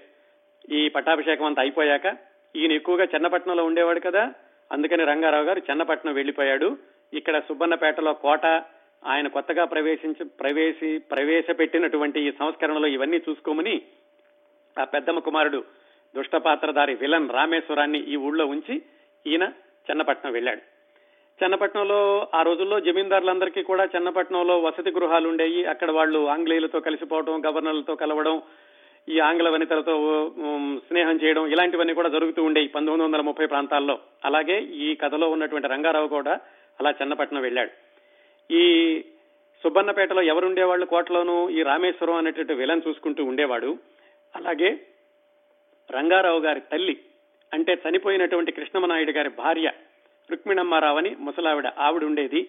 ఈ 0.71 0.89
పట్టాభిషేకం 0.89 1.45
అంతా 1.45 1.61
అయిపోయాక 1.61 2.34
ఈయన 2.55 2.71
ఎక్కువగా 2.71 3.03
చెన్నపట్నంలో 3.03 3.65
ఉండేవాడు 3.65 3.99
కదా. 3.99 4.33
అందుకని 4.71 5.03
రంగారావు 5.03 5.43
గారు 5.43 5.59
చెన్నపట్నం 5.59 6.13
వెళ్ళిపోయాడు 6.13 6.77
ఇక్కడ 7.13 7.39
సుబ్బన్నపేటలో 7.39 8.13
కోట 8.13 8.45
ఆయన 9.05 9.27
కొత్తగా 9.27 9.65
ప్రవేశించి 9.65 10.25
ప్రవేశి 10.25 10.97
ప్రవేశపెట్టినటువంటి 10.97 12.21
ఈ 12.21 12.31
సంస్కరణలో 12.31 12.87
ఇవన్నీ 12.87 13.17
చూసుకోమని 13.17 13.81
ఆ 14.79 14.83
పెద్దమ్మ 14.83 15.19
కుమారుడు 15.19 15.63
దుష్టపాత్రధారి 16.15 16.95
విలన్ 16.95 17.29
రామేశ్వరాన్ని 17.29 17.99
ఈ 17.99 18.15
ఊళ్ళో 18.15 18.45
ఉంచి 18.45 18.81
ఈయన 19.27 19.43
చెన్నపట్నం 19.89 20.31
వెళ్ళాడు. 20.31 20.61
చెన్నపట్నంలో 21.43 22.27
ఆ 22.35 22.41
రోజుల్లో 22.41 22.79
జమీందారులందరికీ 22.79 23.63
కూడా 23.63 23.85
చెన్నపట్నంలో 23.85 24.59
వసతి 24.59 24.91
గృహాలు 24.91 25.29
ఉండేవి 25.29 25.65
అక్కడ 25.65 25.91
వాళ్ళు 25.91 26.27
ఆంగ్లేయులతో 26.27 26.79
కలిసిపోవడం 26.79 27.45
గవర్నర్లతో 27.45 27.95
కలవడం 27.95 28.41
ఈ 29.07 29.19
ఆంగ్ల 29.19 29.49
వనితలతో 29.49 29.95
స్నేహం 30.87 31.15
చేయడం 31.23 31.47
ఇలాంటివన్నీ 31.47 31.93
కూడా 31.93 32.09
జరుగుతూ 32.09 32.43
ఉండేవి 32.43 32.67
పంతొమ్మిది 32.67 33.05
వందల 33.05 33.21
ముప్పై 33.21 33.45
ప్రాంతాల్లో. 33.45 33.99
అలాగే 34.25 34.57
ఈ 34.85 34.95
కథలో 34.95 35.27
ఉన్నటువంటి 35.29 35.67
రంగారావు 35.67 36.07
కూడా 36.07 36.33
అలా 36.79 36.91
చెన్నపట్నం 36.91 37.41
వెళ్ళాడు. 37.41 37.71
ఈ 38.49 38.63
సుబ్బన్నపేటలో 39.63 40.21
ఎవరుండేవాళ్ళు 40.21 40.85
కోటలోనూ 40.85 41.49
ఈ 41.49 41.63
రామేశ్వరం 41.63 42.15
అనేటువంటి 42.15 42.53
విలన్ 42.53 42.81
చూసుకుంటూ 42.87 43.23
ఉండేవాడు. 43.25 43.77
అలాగే 44.35 44.69
రంగారావు 45.93 46.39
గారి 46.39 46.61
తల్లి 46.71 46.95
అంటే 47.53 47.73
చనిపోయినటువంటి 47.73 48.51
కృష్ణమనాయుడు 48.51 49.11
గారి 49.11 49.29
భార్య 49.29 49.67
రుక్మిణమ్మారావు 50.31 50.97
అని 50.97 51.15
ముసలావిడ 51.19 51.67
ఆవిడ 51.67 52.03
ఉండేది 52.03 52.41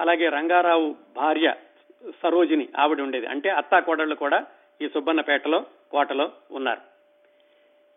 అలాగే 0.00 0.28
రంగారావు 0.28 0.94
భార్య 1.16 1.54
సరోజిని 2.22 2.68
ఆవిడ 2.78 3.00
ఉండేది 3.00 3.26
అంటే 3.26 3.48
అత్తా 3.50 3.78
కోడళ్ళు 3.80 4.14
కూడా 4.14 4.38
ఈ 4.82 4.88
సుబ్బన్నపేటలో 4.88 5.66
కోటలో 5.90 6.32
ఉన్నారు. 6.50 6.80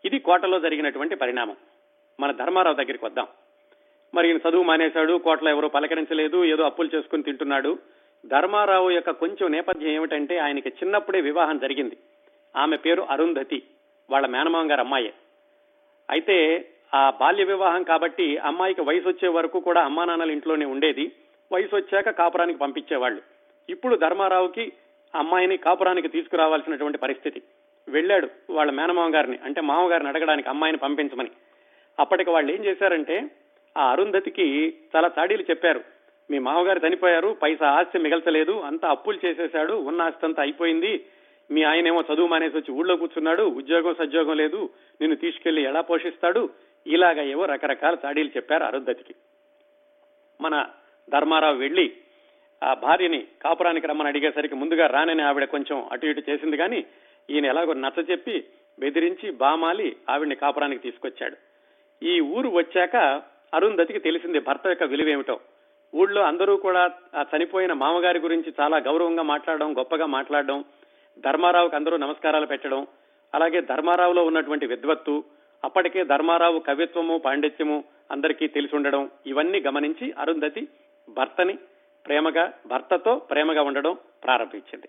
ఇది 0.04 0.18
కోటలో 0.18 0.60
జరిగినటువంటి 0.60 1.16
పరిణామం. 1.16 1.56
మన 2.20 2.32
ధర్మారావు 2.32 2.76
దగ్గరికి 2.76 3.04
వద్దాం. 3.04 3.26
మరి 4.14 4.28
ఈయన 4.28 4.48
చదువు 4.48 4.62
మానేశాడు 4.62 5.18
కోటలో 5.18 5.50
ఎవరూ 5.50 5.68
పలకరించలేదు 5.68 6.44
ఏదో 6.44 6.62
అప్పులు 6.62 6.90
చేసుకుని 6.94 7.22
తింటున్నాడు. 7.22 7.78
ధర్మారావు 8.26 8.90
యొక్క 8.90 9.10
కొంచెం 9.10 9.50
నేపథ్యం 9.50 9.90
ఏమిటంటే 9.90 10.38
ఆయనకి 10.38 10.68
చిన్నప్పుడే 10.68 11.20
వివాహం 11.20 11.58
జరిగింది. 11.58 11.96
ఆమె 12.56 12.76
పేరు 12.76 13.02
అరుంధతి 13.02 13.62
వాళ్ళ 14.10 14.26
మేనమామ 14.26 14.70
గారు 14.70 14.80
అమ్మాయే. 14.80 15.12
అయితే 16.10 16.68
ఆ 16.94 17.10
బాల్య 17.10 17.44
వివాహం 17.44 17.82
కాబట్టి 17.82 18.36
అమ్మాయికి 18.36 18.80
వయసు 18.80 19.08
వచ్చే 19.08 19.28
వరకు 19.28 19.60
కూడా 19.60 19.84
అమ్మా 19.84 20.04
నాన్నల 20.04 20.30
ఇంట్లోనే 20.30 20.64
ఉండేది. 20.64 21.12
వయసు 21.52 21.76
వచ్చాక 21.76 22.10
కాపురానికి 22.10 22.58
పంపించేవాళ్ళు. 22.58 23.22
ఇప్పుడు 23.68 23.96
ధర్మారావుకి 23.96 24.72
అమ్మాయిని 25.14 25.56
కాపురానికి 25.56 26.08
తీసుకురావాల్సినటువంటి 26.08 26.98
పరిస్థితి. 26.98 27.42
వెళ్ళాడు 27.88 28.28
వాళ్ళ 28.50 28.72
మేనమామ 28.72 29.14
గారిని 29.14 29.38
అంటే 29.44 29.60
మామగారిని 29.60 30.08
అడగడానికి 30.08 30.48
అమ్మాయిని 30.48 30.78
పంపించమని. 30.78 31.30
అప్పటికి 31.98 32.30
వాళ్ళు 32.30 32.52
ఏం 32.52 32.64
చేశారంటే 32.64 33.30
ఆ 33.76 33.90
అరుంధతికి 33.90 34.74
చాలా 34.96 35.10
చాడీలు 35.18 35.42
చెప్పారు. 35.42 35.80
మీ 36.30 36.38
మామగారు 36.38 36.86
చనిపోయారు 36.86 37.36
పైసా 37.42 37.68
ఆస్తి 37.68 37.98
మిగల్చలేదు 37.98 38.60
అంతా 38.60 38.88
అప్పులు 38.88 39.26
చేసేశాడు 39.26 39.72
ఉన్న 39.72 40.02
ఆస్తి 40.02 40.26
అంతా 40.26 40.42
అయిపోయింది. 40.42 41.04
మీ 41.50 41.62
ఆయన 41.62 41.86
ఏమో 41.86 42.04
చదువు 42.14 42.26
మానేసి 42.26 42.56
వచ్చి 42.56 42.74
ఊళ్ళో 42.74 42.96
కూర్చున్నాడు 42.96 43.42
ఉద్యోగం 43.42 43.94
సద్యోగం 43.94 44.36
లేదు 44.36 44.70
నిన్ను 45.00 45.16
తీసుకెళ్ళి 45.16 45.62
ఎలా 45.62 45.80
పోషిస్తాడు? 45.80 46.48
ఇలాగ 46.86 47.20
ఏవో 47.20 47.44
రకరకాల 47.44 47.96
చాడీలు 48.04 48.28
చెప్పారు 48.28 48.64
అరుంధతికి. 48.64 49.14
మన 50.40 50.66
ధర్మారావు 51.10 51.56
వెళ్ళి 51.56 51.92
ఆ 52.62 52.74
భార్యని 52.74 53.20
కాపురానికి 53.42 53.86
రమ్మని 53.86 54.08
అడిగేసరికి 54.08 54.54
ముందుగా 54.54 54.86
రానని 54.86 55.22
ఆవిడ 55.22 55.44
కొంచెం 55.44 55.88
అటు 55.92 56.06
ఇటు 56.06 56.22
చేసింది 56.30 56.56
కానీ 56.56 56.80
ఈయన 57.30 57.46
ఎలాగో 57.46 57.72
నచ్చ 57.72 58.10
చెప్పి 58.10 58.36
బెదిరించి 58.78 59.30
బామాలి 59.30 59.96
ఆవిడ్ని 60.08 60.36
కాపురానికి 60.36 60.82
తీసుకొచ్చాడు. 60.82 61.36
ఈ 62.02 62.20
ఊరు 62.20 62.48
వచ్చాక 62.48 62.96
అరుంధతికి 63.54 63.98
తెలిసింది 63.98 64.38
భర్త 64.38 64.66
యొక్క 64.66 64.82
విలువేమిటో. 64.82 65.40
ఊళ్ళో 65.94 66.22
అందరూ 66.22 66.56
కూడా 66.56 66.82
ఆ 67.14 67.24
చనిపోయిన 67.32 67.72
మామగారి 67.72 68.18
గురించి 68.18 68.54
చాలా 68.60 68.76
గౌరవంగా 68.76 69.22
మాట్లాడడం 69.22 69.78
గొప్పగా 69.78 70.06
మాట్లాడడం 70.06 70.64
ధర్మారావుకి 71.24 71.76
అందరూ 71.76 71.96
నమస్కారాలు 71.96 72.46
పెట్టడం 72.46 72.86
అలాగే 73.34 73.60
ధర్మారావులో 73.60 74.24
ఉన్నటువంటి 74.24 74.66
విద్వత్తు 74.66 75.24
అప్పటికే 75.64 76.04
ధర్మారావు 76.04 76.58
కవిత్వము 76.58 77.18
పాండిత్యము 77.18 77.84
అందరికీ 78.10 78.48
తెలిసి 78.48 78.76
ఉండడం 78.76 79.10
ఇవన్నీ 79.26 79.60
గమనించి 79.60 80.14
అరుంధతి 80.18 80.68
భర్తని 81.08 81.54
ప్రేమగా 82.08 82.52
భర్తతో 82.66 83.14
ప్రేమగా 83.14 83.62
ఉండడం 83.62 83.96
ప్రారంభించింది. 84.24 84.88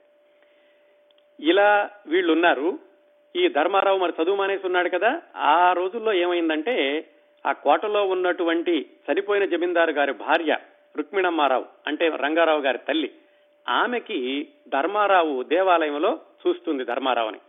ఇలా 1.39 1.89
వీళ్ళు 2.08 2.32
ఉన్నారు 2.34 2.79
ఈ 3.36 3.47
ధర్మారావు 3.49 3.97
మరి 3.97 4.13
చదువు 4.23 4.36
మానేసి 4.36 4.65
ఉన్నాడు 4.65 4.89
కదా 4.89 5.21
ఆ 5.36 5.73
రోజుల్లో 5.73 6.13
ఏమైందంటే 6.13 7.05
ఆ 7.45 7.51
కోటలో 7.51 8.08
ఉన్నటువంటి 8.08 8.86
చనిపోయిన 9.08 9.45
జమీందారు 9.45 9.91
గారి 9.91 10.13
భార్య 10.13 10.58
రుక్మిణమ్మారావు 10.97 11.65
అంటే 11.88 12.08
రంగారావు 12.08 12.62
గారి 12.62 12.77
తల్లి 12.77 13.12
ఆమెకి 13.69 14.47
ధర్మారావు 14.67 15.43
దేవాలయంలో 15.43 16.19
చూస్తుంది 16.41 16.84
ధర్మారావుని. 16.84 17.39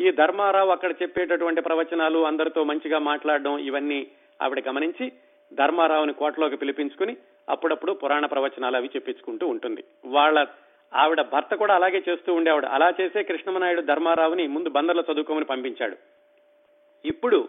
ఈ 0.00 0.10
ధర్మారావు 0.10 0.70
అక్కడ 0.70 0.92
చెప్పేటటువంటి 1.02 1.60
ప్రవచనాలు 1.60 2.26
అందరితో 2.26 2.64
మంచిగా 2.64 2.98
మాట్లాడడం 2.98 3.58
ఇవన్నీ 3.58 4.06
ఆవిడ 4.42 4.62
గమనించి 4.68 5.12
ధర్మారావుని 5.52 6.12
కోటలోకి 6.12 6.56
పిలిపించుకుని 6.56 7.16
అప్పుడప్పుడు 7.48 7.92
పురాణ 7.92 8.26
ప్రవచనాలు 8.26 8.76
అవి 8.76 8.90
చెప్పించుకుంటూ 8.96 9.46
ఉంటుంది. 9.46 9.84
వాళ్ళ 10.06 10.46
ఆవిడ 10.94 11.20
భర్త 11.20 11.54
కూడా 11.54 11.74
అలాగే 11.74 12.02
చేస్తూ 12.08 12.34
ఉండేవాడు. 12.34 12.66
అలా 12.66 12.94
చేసే 13.00 13.22
కృష్ణమనాయుడు 13.22 13.80
ధర్మారావుని 13.80 14.46
ముందు 14.46 14.68
బందర్లో 14.68 15.04
చదువుకోమని 15.12 15.44
పంపించాడు. 15.44 15.96
ఇప్పుడు 17.04 17.48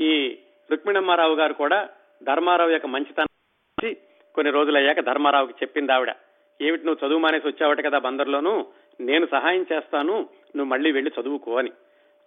ఈ 0.00 0.38
రుక్మిణమ్మారావు 0.70 1.34
గారు 1.34 1.54
కూడా 1.54 1.88
ధర్మారావు 2.22 2.70
యొక్క 2.70 2.86
మంచితనం 2.86 3.94
కొన్ని 4.34 4.52
రోజులు 4.52 4.76
అయ్యాక 4.76 5.00
ధర్మారావుకి 5.00 5.52
చెప్పింది 5.52 5.92
ఆవిడ. 5.92 6.14
ఏమిటి 6.60 6.86
నువ్వు 6.86 7.08
చదువు 7.08 7.18
మానేసి 7.18 7.48
వచ్చావట 7.48 7.84
కదా 7.84 7.98
బందర్లోను? 7.98 8.66
నేను 9.00 9.26
సహాయం 9.26 9.66
చేస్తాను 9.72 10.14
నువ్వు 10.56 10.64
మళ్ళీ 10.64 10.92
వెళ్ళి 10.92 11.10
చదువుకో 11.20 11.58
అని. 11.58 11.72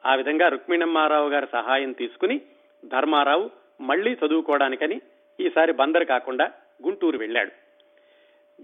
ఆ 0.06 0.16
విధంగా 0.16 0.48
రుక్మిణమ్మారావు 0.50 1.30
గారి 1.30 1.48
సహాయం 1.52 1.92
తీసుకుని 1.92 2.42
ధర్మారావు 2.86 3.50
మళ్ళీ 3.82 4.18
చదువుకోవడానికని 4.26 5.02
ఈసారి 5.40 5.74
బందర్ 5.74 6.06
కాకుండా 6.06 6.52
గుంటూరు 6.86 7.18
వెళ్ళాడు. 7.18 7.52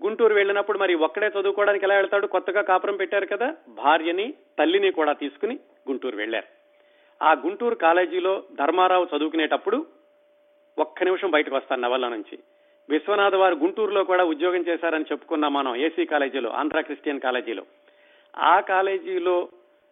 గుంటూరు 0.04 0.34
వెళ్ళినప్పుడు 0.34 0.78
మరి 0.78 0.96
ఒక్కడే 0.96 1.32
చదువుకోవడానికి 1.40 1.86
ఎలా 1.86 1.96
వెళ్తాడు? 1.96 2.28
కొత్తగా 2.28 2.62
కాపురం 2.62 2.96
పెట్టారు 2.96 3.26
కదా 3.26 3.56
భార్యని 3.68 4.34
తల్లిని 4.60 4.92
కూడా 4.92 5.14
తీసుకుని 5.14 5.60
గుంటూరు 5.90 6.16
వెళ్ళారు. 6.16 6.46
ఆ 7.24 7.32
గుంటూరు 7.32 7.76
కాలేజీలో 7.76 8.44
ధర్మారావు 8.60 9.08
చదువుకునేటప్పుడు 9.18 9.86
ఒక్క 10.80 11.04
నిమిషం 11.04 11.32
బయటకు 11.32 11.56
వస్తాను 11.56 11.82
నవల్ల 11.82 12.08
నుంచి. 12.08 12.40
విశ్వనాథ్ 12.90 13.36
వారు 13.36 13.56
గుంటూరులో 13.56 14.04
కూడా 14.04 14.24
ఉద్యోగం 14.24 14.66
చేశారని 14.68 15.06
చెప్పుకున్నాం 15.12 15.54
మనం 15.54 15.76
ఏసీ 15.76 16.06
కాలేజీలో 16.06 16.50
ఆంధ్ర 16.50 16.82
క్రిస్టియన్ 16.82 17.20
కాలేజీలో. 17.20 17.64
ఆ 18.38 18.60
కాలేజీలో 18.60 19.50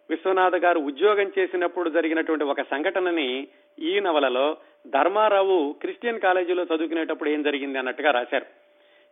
విశ్వనాథ్ 0.09 0.55
గారు 0.55 0.79
ఉద్యోగం 0.79 1.31
చేసినప్పుడు 1.39 1.89
జరిగినటువంటి 1.89 2.43
ఒక 2.43 2.61
సంఘటనని 2.61 3.47
ఈ 3.79 3.99
నవలలో 3.99 4.57
ధర్మారావు 4.87 5.75
క్రిస్టియన్ 5.81 6.19
కాలేజీలో 6.19 6.63
చదువుకునేటప్పుడు 6.63 7.29
ఏం 7.29 7.43
జరిగింది 7.43 7.77
అన్నట్టుగా 7.77 8.11
రాశారు. 8.11 8.45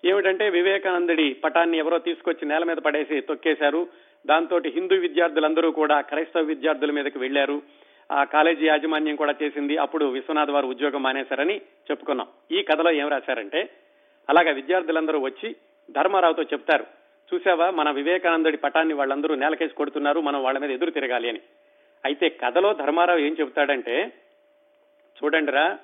ఏమిటంటే 0.06 0.50
వివేకానందుడి 0.50 1.34
పటాన్ని 1.34 1.78
ఎవరో 1.78 2.00
తీసుకొచ్చి 2.00 2.48
నేల 2.48 2.64
మీద 2.64 2.78
పడేసి 2.78 3.22
తొక్కేశారు. 3.22 3.88
దాంతో 4.26 4.62
హిందూ 4.66 4.96
విద్యార్థులందరూ 4.96 5.72
కూడా 5.72 6.02
క్రైస్తవ 6.02 6.42
విద్యార్థుల 6.42 6.92
మీదకి 6.92 7.20
వెళ్ళారు 7.20 7.62
ఆ 8.12 8.24
కాలేజీ 8.24 8.66
యాజమాన్యం 8.66 9.16
కూడా 9.16 9.36
చేసింది. 9.44 9.78
అప్పుడు 9.78 10.06
విశ్వనాథ్ 10.06 10.52
వారు 10.52 10.68
ఉద్యోగం 10.68 11.04
మానేశారని 11.04 11.58
చెప్పుకున్నాం. 11.92 12.28
ఈ 12.52 12.62
కథలో 12.62 12.92
ఏం 12.92 13.08
రాశారంటే 13.08 13.70
అలాగా 14.30 14.52
విద్యార్థులందరూ 14.52 15.20
వచ్చి 15.20 15.56
ధర్మారావుతో 15.92 16.44
చెప్తారు. 16.44 17.01
చూసావా? 17.34 17.70
మన 17.70 17.91
వివేకానందుడి 17.91 18.58
పటాన్ని 18.58 18.94
వాళ్ళందరూ 18.94 19.36
నేలకేసి 19.36 19.74
కొడుతున్నారు 19.74 20.20
మనం 20.20 20.44
వాళ్ళ 20.44 20.60
మీద 20.60 20.72
ఎదురు 20.72 20.91
తిరగాలి 20.91 21.30
అని. 21.30 21.41
అయితే 22.06 22.30
కథలో 22.30 22.74
ధర్మారావు 22.74 23.20
ఏం 23.20 23.36
చెప్తాడంటే 23.39 24.13
చూడండిరా 25.24 25.80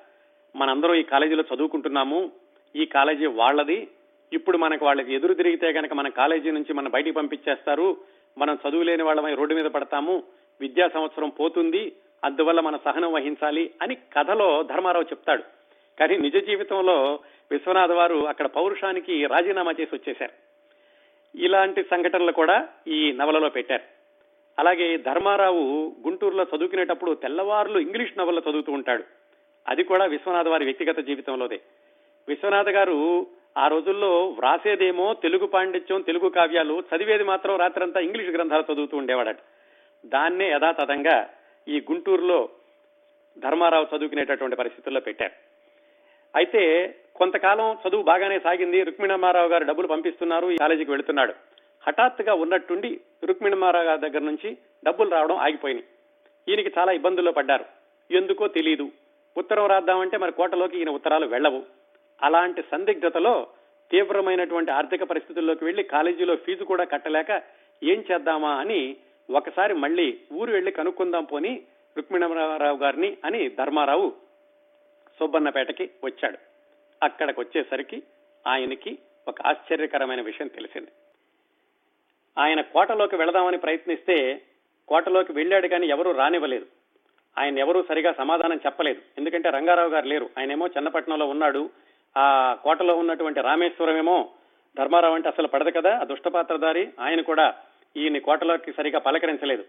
మనందరం 0.56 0.94
ఈ 0.94 1.02
కాలేజీలో 1.02 1.44
చదువుకుంటున్నాము 1.54 2.32
ఈ 2.76 2.84
కాలేజీ 2.84 3.26
వాళ్ళది 3.26 3.88
ఇప్పుడు 4.32 4.58
మనకు 4.58 4.84
వాళ్ళకి 4.84 5.14
ఎదురు 5.14 5.34
తిరిగితే 5.34 5.72
కనుక 5.72 5.92
మన 5.92 6.08
కాలేజీ 6.08 6.50
నుంచి 6.50 6.72
మనం 6.72 6.90
బయటికి 6.90 7.16
పంపించేస్తారు 7.16 7.96
మనం 8.38 8.58
చదువు 8.68 8.82
లేని 8.82 9.02
వాళ్ళమై 9.02 9.34
రోడ్డు 9.34 9.54
మీద 9.54 9.64
పడతాము 9.64 10.22
విద్యా 10.60 10.88
సంవత్సరం 10.88 11.28
పోతుంది 11.28 11.92
అందువల్ల 12.24 12.60
మన 12.60 12.76
సహనం 12.76 13.12
వహించాలి 13.12 13.70
అని 13.82 13.94
కథలో 13.94 14.62
ధర్మారావు 14.62 15.04
చెప్తాడు. 15.04 15.42
కానీ 15.98 16.16
నిజ 16.16 16.36
జీవితంలో 16.46 17.18
విశ్వనాథ్ 17.50 17.92
వారు 17.92 18.28
అక్కడ 18.28 18.46
పౌరుషానికి 18.46 19.26
రాజీనామా 19.26 19.72
చేసి 19.80 19.96
వచ్చేశారు. 19.96 20.47
ఇలాంటి 21.34 21.82
సంఘటనలు 21.82 22.32
కూడా 22.32 22.68
ఈ 22.88 23.12
నవలలో 23.12 23.48
పెట్టారు. 23.48 23.82
అలాగే 24.58 24.96
ధర్మారావు 24.96 25.94
గుంటూరులో 26.06 26.46
చదువుకునేటప్పుడు 26.56 27.14
తెల్లవారులు 27.14 27.78
ఇంగ్లీష్ 27.78 28.18
నవల్లో 28.18 28.42
చదువుతూ 28.50 28.72
ఉంటాడు. 28.72 29.04
అది 29.68 29.84
కూడా 29.84 30.04
విశ్వనాథ్ 30.04 30.48
వారి 30.48 30.64
వ్యక్తిగత 30.64 30.98
జీవితంలోదే. 30.98 31.60
విశ్వనాథ్ 32.28 32.68
గారు 32.68 33.26
ఆ 33.58 33.68
రోజుల్లో 33.68 34.28
వ్రాసేదేమో 34.28 35.14
తెలుగు 35.14 35.46
పాండిత్యం 35.46 36.00
తెలుగు 36.00 36.28
కావ్యాలు 36.28 36.82
చదివేది 36.96 37.24
మాత్రం 37.24 37.56
రాత్రంతా 37.56 38.00
ఇంగ్లీష్ 38.00 38.30
గ్రంథాలు 38.30 38.72
చదువుతూ 38.72 38.96
ఉండేవాడట. 38.96 39.36
దాన్నే 40.06 40.50
యథాతథంగా 40.50 41.30
ఈ 41.68 41.80
గుంటూరులో 41.92 42.48
ధర్మారావు 43.38 43.96
చదువుకునేటటువంటి 43.96 44.56
పరిస్థితుల్లో 44.56 45.00
పెట్టారు. 45.00 45.32
అయితే 46.36 46.62
కొంతకాలం 47.16 47.76
చదువు 47.82 48.02
బాగానే 48.02 48.38
సాగింది. 48.38 48.82
రుక్మిణమారావు 48.82 49.48
గారు 49.48 49.64
డబ్బులు 49.64 49.88
పంపిస్తున్నారు. 49.88 50.50
ఈ 50.50 50.56
కాలేజీకి 50.56 50.90
వెళుతున్నాడు. 50.90 51.32
హఠాత్తుగా 51.86 52.34
ఉన్నట్టుండి 52.34 53.00
రుక్మిణమారావు 53.24 53.86
గారి 53.86 54.00
దగ్గర 54.00 54.22
నుంచి 54.22 54.56
డబ్బులు 54.84 55.10
రావడం 55.10 55.36
ఆగిపోయినాయి. 55.36 55.86
ఈయనకి 56.48 56.72
చాలా 56.78 56.92
ఇబ్బందుల్లో 56.92 57.32
పడ్డారు. 57.32 57.64
ఎందుకో 58.10 58.48
తెలియదు 58.48 58.86
ఉత్తరం 59.36 59.66
రాద్దామంటే 59.66 60.16
మరి 60.16 60.32
కోటలోకి 60.32 60.78
ఈయన 60.78 60.90
ఉత్తరాలు 60.90 61.26
వెళ్ళవు. 61.26 61.62
అలాంటి 62.22 62.62
సందిగ్ధతలో 62.72 63.46
తీవ్రమైనటువంటి 63.92 64.70
ఆర్థిక 64.70 65.02
పరిస్థితుల్లోకి 65.02 65.64
వెళ్ళి 65.64 65.82
కాలేజీలో 65.82 66.36
ఫీజు 66.36 66.64
కూడా 66.64 66.84
కట్టలేక 66.84 67.42
ఏం 67.82 68.04
చేద్దామా 68.12 68.54
అని 68.54 68.96
ఒకసారి 69.30 69.74
మళ్ళీ 69.74 70.18
ఊరు 70.32 70.50
వెళ్ళి 70.52 70.72
కనుక్కుందాం 70.72 71.24
పోని 71.24 71.62
రుక్మిణరావు 71.96 72.78
గారిని 72.78 73.16
అని 73.24 73.48
ధర్మారావు 73.48 74.12
సుబ్బన్నపేటకి 75.18 75.90
వచ్చాడు. 76.04 76.38
అక్కడికి 77.02 77.40
వచ్చేసరికి 77.40 78.02
ఆయనకి 78.46 78.98
ఒక 79.28 79.42
ఆశ్చర్యకరమైన 79.46 80.20
విషయం 80.20 80.48
తెలిసింది. 80.48 80.88
ఆయన 82.38 82.60
కోటలోకి 82.60 83.16
వెళదామని 83.16 83.58
ప్రయత్నిస్తే 83.58 84.42
కోటలోకి 84.88 85.32
వెళ్ళాడు 85.32 85.68
కానీ 85.68 85.86
ఎవరూ 85.86 86.12
రానివ్వలేదు. 86.12 86.66
ఆయన 87.38 87.58
ఎవరూ 87.58 87.84
సరిగా 87.88 88.12
సమాధానం 88.12 88.60
చెప్పలేదు. 88.66 89.02
ఎందుకంటే 89.18 89.50
రంగారావు 89.50 89.88
గారు 89.88 90.06
లేరు. 90.06 90.30
ఆయనేమో 90.38 90.66
చెన్నపట్నంలో 90.66 91.26
ఉన్నాడు. 91.26 91.70
ఆ 92.16 92.56
కోటలో 92.62 92.96
ఉన్నటువంటి 92.96 93.40
రామేశ్వరం 93.40 93.96
ఏమో 93.96 94.30
ధర్మారావు 94.78 95.14
అంటే 95.14 95.28
అసలు 95.28 95.48
పడదు 95.48 95.70
కదా 95.70 96.00
ఆ 96.00 96.04
దుష్టపాత్రధారి. 96.04 96.88
ఆయన 97.00 97.20
కూడా 97.20 97.54
ఈయన 97.96 98.18
కోటలోకి 98.18 98.72
సరిగా 98.72 98.98
పలకరించలేదు. 98.98 99.64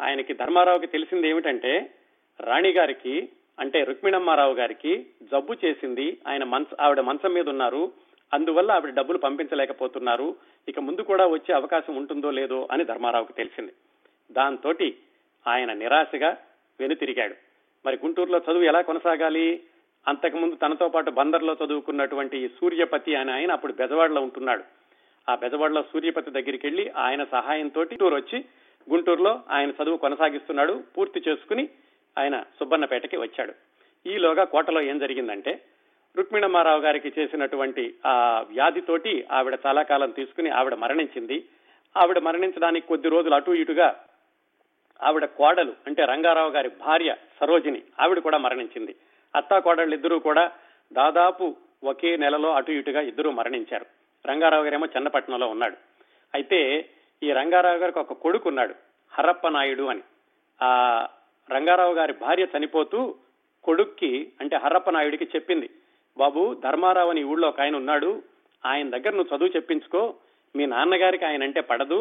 ఆయనకి 0.00 0.34
ధర్మారావుకి 0.34 0.86
తెలిసింది 0.86 1.28
ఏమిటంటే 1.28 1.94
రాణి 2.40 2.72
గారికి 2.72 3.28
అంటే 3.58 3.84
రుక్మిణమ్మారావు 3.84 4.54
గారికి 4.54 5.06
జబ్బు 5.22 5.54
చేసింది. 5.64 6.18
ఆయన 6.28 6.44
మంచ 6.44 6.64
ఆవిడ 6.80 7.00
మంచం 7.00 7.32
మీద 7.32 7.48
ఉన్నారు. 7.48 7.92
అందువల్ల 8.34 8.72
ఆవిడ 8.72 8.90
డబ్బులు 8.90 9.18
పంపించలేకపోతున్నారు. 9.18 10.36
ఇక 10.68 10.78
ముందు 10.78 11.00
కూడా 11.00 11.26
వచ్చే 11.26 11.54
అవకాశం 11.54 11.96
ఉంటుందో 11.96 12.30
లేదో 12.30 12.68
అని 12.70 12.84
ధర్మారావుకి 12.84 13.32
తెలిసింది. 13.32 13.72
దాంతో 14.32 14.74
ఆయన 15.46 15.72
నిరాశగా 15.72 16.36
వెనుతిరిగాడు. 16.80 17.34
మరి 17.86 17.98
గుంటూరులో 18.04 18.38
చదువు 18.38 18.62
ఎలా 18.62 18.80
కొనసాగాలి? 18.80 19.62
అంతకుముందు 20.08 20.54
తనతో 20.54 20.88
పాటు 20.88 21.10
బందర్లో 21.10 21.56
చదువుకున్నటువంటి 21.64 22.48
సూర్యపతి 22.48 23.14
అని 23.14 23.32
ఆయన 23.32 23.52
అప్పుడు 23.52 23.72
బెజవాడలో 23.72 24.20
ఉంటున్నాడు. 24.20 24.64
ఆ 25.28 25.34
బెజవాడలో 25.34 25.82
సూర్యపతి 25.82 26.30
దగ్గరికి 26.30 26.66
వెళ్ళి 26.66 26.90
ఆయన 26.96 27.24
సహాయంతో 27.24 27.82
టూర్ 27.82 28.14
వచ్చి 28.14 28.44
గుంటూరులో 28.90 29.40
ఆయన 29.50 29.72
చదువు 29.82 29.96
కొనసాగిస్తున్నాడు. 29.96 30.82
పూర్తి 30.98 31.22
చేసుకుని 31.28 31.68
ఆయన 32.18 32.40
సుబ్బన్నపేటకి 32.40 33.16
వచ్చాడు. 33.16 33.54
ఈలోగా 34.08 34.44
కోటలో 34.44 34.80
ఏం 34.80 34.98
జరిగిందంటే 34.98 35.60
రుక్మిణమ్మారావు 36.16 36.80
గారికి 36.80 37.12
చేసినటువంటి 37.18 37.94
ఆ 38.06 38.44
వ్యాధితోటి 38.50 39.26
ఆవిడ 39.32 39.58
చాలా 39.66 39.82
కాలం 39.82 40.10
తీసుకుని 40.10 40.50
ఆవిడ 40.50 40.74
మరణించింది. 40.74 41.44
ఆవిడ 41.96 42.18
మరణించడానికి 42.18 42.86
కొద్ది 42.86 43.08
రోజులు 43.08 43.34
అటు 43.34 43.50
ఇటుగా 43.50 44.04
ఆవిడ 45.02 45.24
కోడలు 45.24 45.72
అంటే 45.86 46.04
రంగారావు 46.04 46.50
గారి 46.50 46.68
భార్య 46.68 47.16
సరోజిని 47.40 47.82
ఆవిడ 48.00 48.18
కూడా 48.18 48.38
మరణించింది. 48.38 48.94
అత్తా 49.36 49.58
కోడళ్ళు 49.58 49.94
ఇద్దరూ 49.94 50.18
కూడా 50.18 50.52
దాదాపు 50.92 51.56
ఒకే 51.84 52.16
నెలలో 52.16 52.52
అటు 52.52 52.70
ఇటుగా 52.70 53.00
ఇద్దరూ 53.00 53.30
మరణించారు. 53.30 53.86
రంగారావు 54.26 54.64
గారేమో 54.64 54.86
చెన్నపట్నంలో 54.86 55.48
ఉన్నాడు. 55.48 55.76
అయితే 56.34 56.88
ఈ 57.22 57.32
రంగారావు 57.32 57.76
గారికి 57.76 57.98
ఒక 57.98 58.12
కొడుకు 58.12 58.48
ఉన్నాడు 58.48 58.74
హరప్ప 59.12 59.48
నాయుడు 59.48 59.82
అని. 59.82 60.00
ఆ 60.62 61.08
రంగారావు 61.50 61.94
గారి 61.94 62.12
భార్య 62.12 62.46
చనిపోతూ 62.56 63.00
కొడుక్కి 63.64 64.10
అంటే 64.40 64.56
హరప్ప 64.56 64.90
నాయుడికి 64.90 65.24
చెప్పింది 65.24 65.68
బాబు 66.16 66.54
ధర్మారావు 66.62 67.10
అని 67.10 67.24
ఊళ్ళో 67.24 67.48
ఒక 67.48 67.60
ఆయన 67.60 67.76
ఉన్నాడు 67.76 68.10
ఆయన 68.64 68.90
దగ్గర 68.90 69.10
నువ్వు 69.10 69.32
చదువు 69.36 69.56
చెప్పించుకో 69.56 70.02
మీ 70.54 70.66
నాన్నగారికి 70.66 71.24
ఆయన 71.24 71.42
అంటే 71.42 71.60
పడదు 71.60 72.00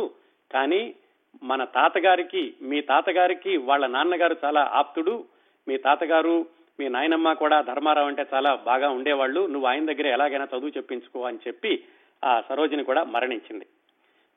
కానీ 0.51 0.81
మన 1.43 1.63
తాతగారికి 1.63 2.43
మీ 2.61 2.81
తాతగారికి 2.81 3.57
వాళ్ళ 3.57 3.85
నాన్నగారు 3.87 4.37
చాలా 4.45 4.61
ఆప్తుడు 4.73 5.15
మీ 5.67 5.77
తాతగారు 5.77 6.35
మీ 6.79 6.87
నాయనమ్మ 6.87 7.33
కూడా 7.33 7.61
ధర్మారావు 7.61 8.07
అంటే 8.07 8.23
చాలా 8.33 8.55
బాగా 8.65 8.89
ఉండేవాళ్ళు 8.89 9.47
నువ్వు 9.47 9.67
ఆయన 9.67 9.85
దగ్గర 9.85 10.07
ఎలాగైనా 10.07 10.45
చదువు 10.45 10.77
చెప్పించుకో 10.77 11.19
అని 11.21 11.37
చెప్పి 11.47 11.71
ఆ 12.23 12.43
సరోజిని 12.49 12.83
కూడా 12.83 13.03
మరణించింది. 13.03 13.65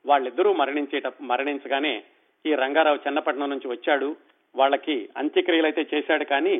వాళ్ళిద్దరూ 0.04 0.52
మరణించేట 0.52 1.06
మరణించగానే 1.20 1.94
ఈ 2.44 2.54
రంగారావు 2.54 2.96
చెన్నపట్నం 2.96 3.50
నుంచి 3.50 3.68
వచ్చాడు 3.68 4.08
వాళ్ళకి 4.58 4.96
అంత్యక్రియలు 5.16 5.66
అయితే 5.66 5.82
చేశాడు 5.94 6.24
కానీ 6.32 6.54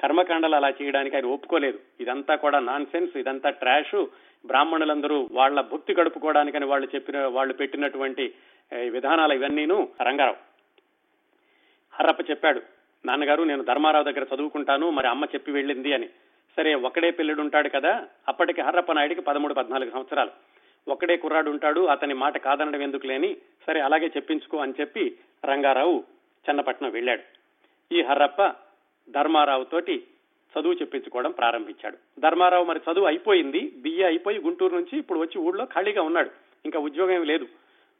కర్మకాండలు 0.00 0.54
అలా 0.54 0.70
చేయడానికి 0.78 1.16
ఆయన 1.16 1.26
ఒప్పుకోలేదు. 1.26 1.78
ఇదంతా 2.00 2.34
కూడా 2.34 2.58
నాన్ 2.68 2.86
సెన్స్ 2.86 3.16
ఇదంతా 3.16 3.50
ట్రాష్. 3.62 3.98
బ్రాహ్మణులందరూ 4.46 5.28
వాళ్ళ 5.32 5.58
భక్తి 5.72 5.92
గడుపుకోవడానికని 5.94 6.66
వాళ్ళు 6.66 6.86
చెప్పిన 6.94 7.18
వాళ్ళు 7.36 7.54
పెట్టినటువంటి 7.54 8.24
విధానాలు 8.88 9.34
ఇవన్నీను 9.34 9.76
రంగారావు. 10.08 10.40
హర్రప్ప 11.94 12.22
చెప్పాడు 12.30 12.62
నాన్నగారు 13.06 13.42
నేను 13.50 13.62
ధర్మారావు 13.70 14.04
దగ్గర 14.04 14.24
చదువుకుంటాను 14.34 14.86
మరి 14.96 15.08
అమ్మ 15.08 15.24
చెప్పి 15.34 15.50
వెళ్ళింది 15.52 15.92
అని. 15.92 16.08
సరే 16.56 16.72
ఒకడే 16.88 17.10
పిల్లడు 17.18 17.40
ఉంటాడు 17.40 17.68
కదా 17.68 17.92
అప్పటికి 18.28 18.60
హర్రప్ప 18.60 18.92
నాయుడికి 18.92 19.22
పదమూడు 19.28 19.54
పద్నాలుగు 19.54 19.90
సంవత్సరాలు. 19.90 20.32
ఒకడే 20.88 21.16
కుర్రాడు 21.16 21.48
ఉంటాడు 21.50 21.80
అతని 21.94 22.14
మాట 22.14 22.36
కాదనడం 22.46 22.82
ఎందుకు 22.82 23.06
లేని 23.06 23.30
సరే 23.66 23.80
అలాగే 23.80 24.08
చెప్పించుకో 24.16 24.56
అని 24.58 24.74
చెప్పి 24.80 25.04
రంగారావు 25.44 25.96
చెన్నపట్నం 26.46 26.90
వెళ్ళాడు. 26.90 27.24
ఈ 27.92 28.02
హర్రప్ప 28.02 28.54
ధర్మారావు 29.10 29.64
తోటి 29.64 30.04
చదువు 30.54 30.72
చెప్పించుకోవడం 30.72 31.30
ప్రారంభించాడు. 31.30 32.20
ధర్మారావు 32.20 32.64
మరి 32.64 32.80
చదువు 32.92 33.04
అయిపోయింది 33.04 33.72
బిఏ 33.76 34.04
అయిపోయి 34.04 34.38
గుంటూరు 34.38 34.74
నుంచి 34.74 34.98
ఇప్పుడు 34.98 35.18
వచ్చి 35.18 35.38
ఊళ్ళో 35.38 35.64
ఖాళీగా 35.64 36.02
ఉన్నాడు. 36.02 36.30
ఇంకా 36.64 36.78
ఉద్యోగం 36.78 37.14
ఏమి 37.14 37.26
లేదు. 37.26 37.46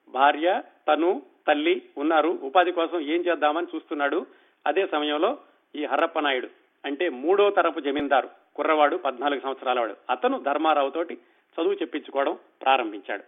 భార్య 0.09 0.63
తను 0.89 1.23
తల్లి 1.49 1.83
ఉన్నారు. 1.99 2.29
ఉపాధి 2.43 2.73
కోసం 2.73 3.01
ఏం 3.01 3.21
చేద్దామని 3.21 3.67
చూస్తున్నాడు. 3.75 4.27
అదే 4.67 4.87
సమయంలో 4.87 5.39
ఈ 5.77 5.85
హర్రప్ప 5.85 6.19
నాయుడు 6.21 6.49
అంటే 6.85 7.09
మూడో 7.09 7.51
తరపు 7.51 7.81
జమీందారు 7.81 8.29
కుర్రవాడు 8.57 8.97
పద్నాలుగు 8.97 9.41
సంవత్సరాల 9.41 9.81
వాడు. 9.81 9.97
అతను 10.11 10.39
ధర్మారావు 10.39 10.91
తోటి 10.91 11.15
చదువు 11.55 11.75
చెప్పించుకోవడం 11.75 12.39
ప్రారంభించాడు. 12.63 13.23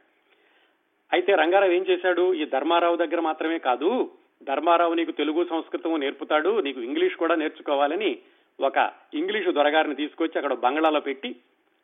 అయితే 1.12 1.34
రంగారావు 1.34 1.72
ఏం 1.72 1.86
చేశాడు? 1.86 2.34
ఈ 2.34 2.44
ధర్మారావు 2.44 2.96
దగ్గర 2.96 3.20
మాత్రమే 3.20 3.58
కాదు 3.58 4.10
ధర్మారావు 4.48 4.94
నీకు 4.94 5.12
తెలుగు 5.12 5.42
సంస్కృతం 5.44 6.00
నేర్పుతాడు 6.00 6.60
నీకు 6.60 6.80
ఇంగ్లీష్ 6.80 7.16
కూడా 7.16 7.34
నేర్చుకోవాలని 7.34 8.10
ఒక 8.58 8.78
ఇంగ్లీషు 9.14 9.50
దొరగారిని 9.50 9.94
తీసుకొచ్చి 9.94 10.38
అక్కడ 10.38 10.54
బంగ్లాలో 10.64 11.00
పెట్టి 11.00 11.30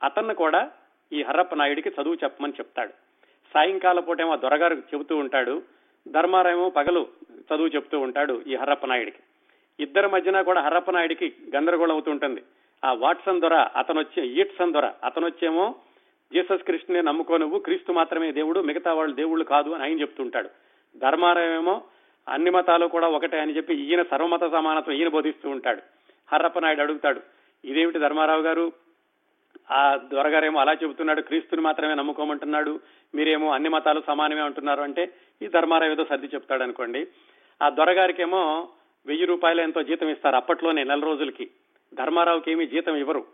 అతన్ని 0.03 0.35
కూడా 0.35 0.61
ఈ 1.13 1.21
హర్రప్ప 1.23 1.55
నాయుడికి 1.55 1.89
చదువు 1.89 2.19
చెప్పమని 2.25 2.53
చెప్తాడు. 2.53 2.93
సాయంకాల 3.55 4.01
పూటేమో 4.01 4.35
దొరగారు 4.37 4.75
చెబుతూ 4.91 5.15
ఉంటాడు 5.17 5.55
ధర్మారావు 6.07 6.67
పగలు 6.71 7.03
చదువు 7.49 7.71
చెప్తూ 7.77 7.97
ఉంటాడు 8.01 8.35
ఈ 8.47 8.55
హర్రప్ప 8.55 8.87
నాయుడికి. 8.87 9.21
ఇద్దరి 9.79 10.09
మధ్యన 10.09 10.43
కూడా 10.43 10.61
హర్రప్ప 10.61 10.91
నాయుడికి 10.91 11.27
గందరగోళం 11.57 11.95
అవుతుంటుంది 11.95 12.43
ఆ 12.83 12.91
వాట్సన్ 12.93 13.41
దొర 13.41 13.57
అతనొచ్చే 13.77 14.23
ఈట్సన్ 14.41 14.73
దొర 14.73 14.87
అతనొచ్చేమో 15.05 15.65
జీసస్ 16.33 16.67
క్రిస్టునే 16.67 17.01
నమ్ముకో 17.03 17.37
నువ్వు 17.37 17.59
క్రీస్తు 17.59 17.93
మాత్రమే 17.93 18.29
దేవుడు 18.33 18.61
మిగతా 18.61 18.93
వాళ్ళు 18.93 19.15
దేవుళ్ళు 19.15 19.45
కాదు 19.45 19.71
అని 19.71 19.85
ఆయన 19.85 20.01
చెప్తుంటాడు 20.01 20.51
ధర్మారావేమో 20.95 21.75
అన్ని 22.31 22.51
మతాలు 22.51 22.87
కూడా 22.87 23.09
ఒకటే 23.09 23.41
అని 23.41 23.57
చెప్పి 23.57 23.75
ఈయన 23.75 24.03
సర్వమత 24.03 24.41
సమానత్వం 24.41 24.95
ఈయన 24.95 25.09
బోధిస్తూ 25.09 25.51
ఉంటాడు. 25.51 25.83
హర్రప్ప 26.33 26.59
నాయుడు 26.59 26.81
అడుగుతాడు 26.81 27.21
ఇదేమిటి 27.65 27.99
ధర్మారావు 27.99 28.43
గారు? 28.43 28.73
ఆ 29.71 29.97
దొరగారేమో 29.97 30.61
అలా 30.61 30.73
చెబుతున్నాడు 30.73 31.21
క్రీస్తుని 31.21 31.63
మాత్రమే 31.63 31.95
నమ్ముకోమంటున్నాడు 31.95 32.81
మీరేమో 33.15 33.53
అన్ని 33.53 33.69
మతాలు 33.69 34.03
సమానమే 34.07 34.41
అంటున్నారు 34.41 34.83
అంటే 34.83 35.13
ఈ 35.43 35.47
ధర్మారావు 35.47 35.93
ఏదో 35.93 36.05
సర్ది 36.05 36.27
చెప్తాడు 36.27 36.63
అనుకోండి. 36.63 37.07
ఆ 37.63 37.69
దొరగారికేమో 37.69 38.69
వెయ్యి 39.07 39.25
రూపాయలు 39.25 39.61
ఎంతో 39.61 39.83
జీతం 39.83 40.09
ఇస్తారు 40.09 40.37
అప్పట్లోనే 40.37 40.85
నెల 40.85 41.01
రోజులకి. 41.01 41.51
ధర్మారావుకి 41.95 42.53
ఏమీ 42.53 42.67
జీతం 42.67 42.97
ఇవ్వరు. 42.97 43.25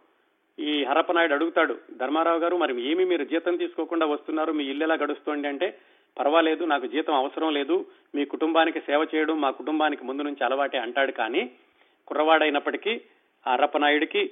ఈ 0.58 0.84
హరప్పనాయుడు 0.84 1.34
అడుగుతాడు 1.34 1.78
ధర్మారావు 1.96 2.38
గారు 2.38 2.56
మరి 2.56 2.90
ఏమి 2.90 3.04
మీరు 3.04 3.24
జీతం 3.24 3.56
తీసుకోకుండా 3.56 4.06
వస్తున్నారు? 4.06 4.52
మీ 4.52 4.64
ఇల్లు 4.64 4.84
ఎలా 4.84 4.94
గడుస్తోంది? 4.94 5.48
అంటే 5.48 5.78
పర్వాలేదు 6.18 6.64
నాకు 6.64 6.86
జీతం 6.86 7.14
అవసరం 7.14 7.52
లేదు 7.52 7.86
మీ 8.14 8.24
కుటుంబానికి 8.24 8.80
సేవ 8.80 9.06
చేయడం 9.14 9.40
మా 9.40 9.50
కుటుంబానికి 9.50 10.04
ముందు 10.04 10.22
నుంచి 10.22 10.44
అలవాటే 10.44 10.78
అంటాడు 10.78 11.12
కానీ 11.12 11.42
కుర్రవాడైనప్పటికీ 12.06 13.00
ఆ 13.46 13.52
హరప్పనాయుడికి 13.52 14.22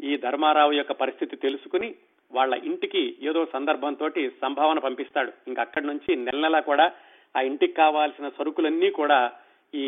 ఈ 0.00 0.16
ధర్మారావు 0.16 0.72
యొక్క 0.72 0.92
పరిస్థితి 0.92 1.36
తెలుసుకుని 1.36 1.94
వాళ్ళ 2.32 2.54
ఇంటికి 2.54 3.02
ఏదో 3.22 3.46
సందర్భంతో 3.52 4.08
సంభావన 4.42 4.78
పంపిస్తాడు. 4.78 5.32
ఇంకా 5.48 5.62
అక్కడి 5.62 5.86
నుంచి 5.86 6.16
నెల 6.16 6.38
నెలా 6.40 6.60
కూడా 6.60 6.92
ఆ 7.36 7.40
ఇంటికి 7.40 7.72
కావాల్సిన 7.72 8.28
సరుకులన్నీ 8.28 8.90
కూడా 8.90 9.32
ఈ 9.74 9.84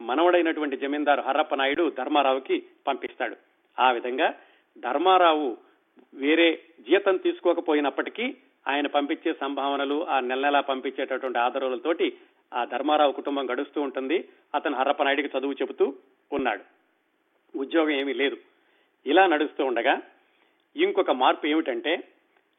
మనవడైనటువంటి 0.00 0.76
జమీందారు 0.76 1.20
హర్రప్ప 1.20 1.54
నాయుడు 1.54 1.90
ధర్మారావుకి 1.98 2.62
పంపిస్తాడు. 2.86 3.36
ఆ 3.78 3.90
విధంగా 3.92 4.34
ధర్మారావు 4.78 5.56
వేరే 6.14 6.48
జీతం 6.88 7.16
తీసుకోకపోయినప్పటికీ 7.16 8.36
ఆయన 8.68 8.86
పంపించే 8.86 9.34
సంభావనలు 9.40 10.08
ఆ 10.08 10.20
నెల 10.20 10.40
నెలా 10.40 10.60
పంపించేటటువంటి 10.60 11.38
ఆధారాలతోటి 11.38 12.12
ఆ 12.54 12.64
ధర్మారావు 12.64 13.12
కుటుంబం 13.12 13.50
గడుస్తూ 13.50 13.80
ఉంటుంది. 13.80 14.28
అతను 14.54 14.76
హర్రప్ప 14.76 15.02
నాయుడికి 15.02 15.38
చదువు 15.38 15.52
చెబుతూ 15.52 15.94
ఉన్నాడు. 16.32 16.62
ఉద్యోగం 17.58 17.90
ఏమీ 17.90 18.12
లేదు. 18.12 18.36
ఇలా 19.06 19.26
నడుస్తూ 19.26 19.64
ఉండగా 19.64 20.00
ఇంకొక 20.76 21.10
మార్పు 21.10 21.46
ఏమిటంటే 21.46 22.04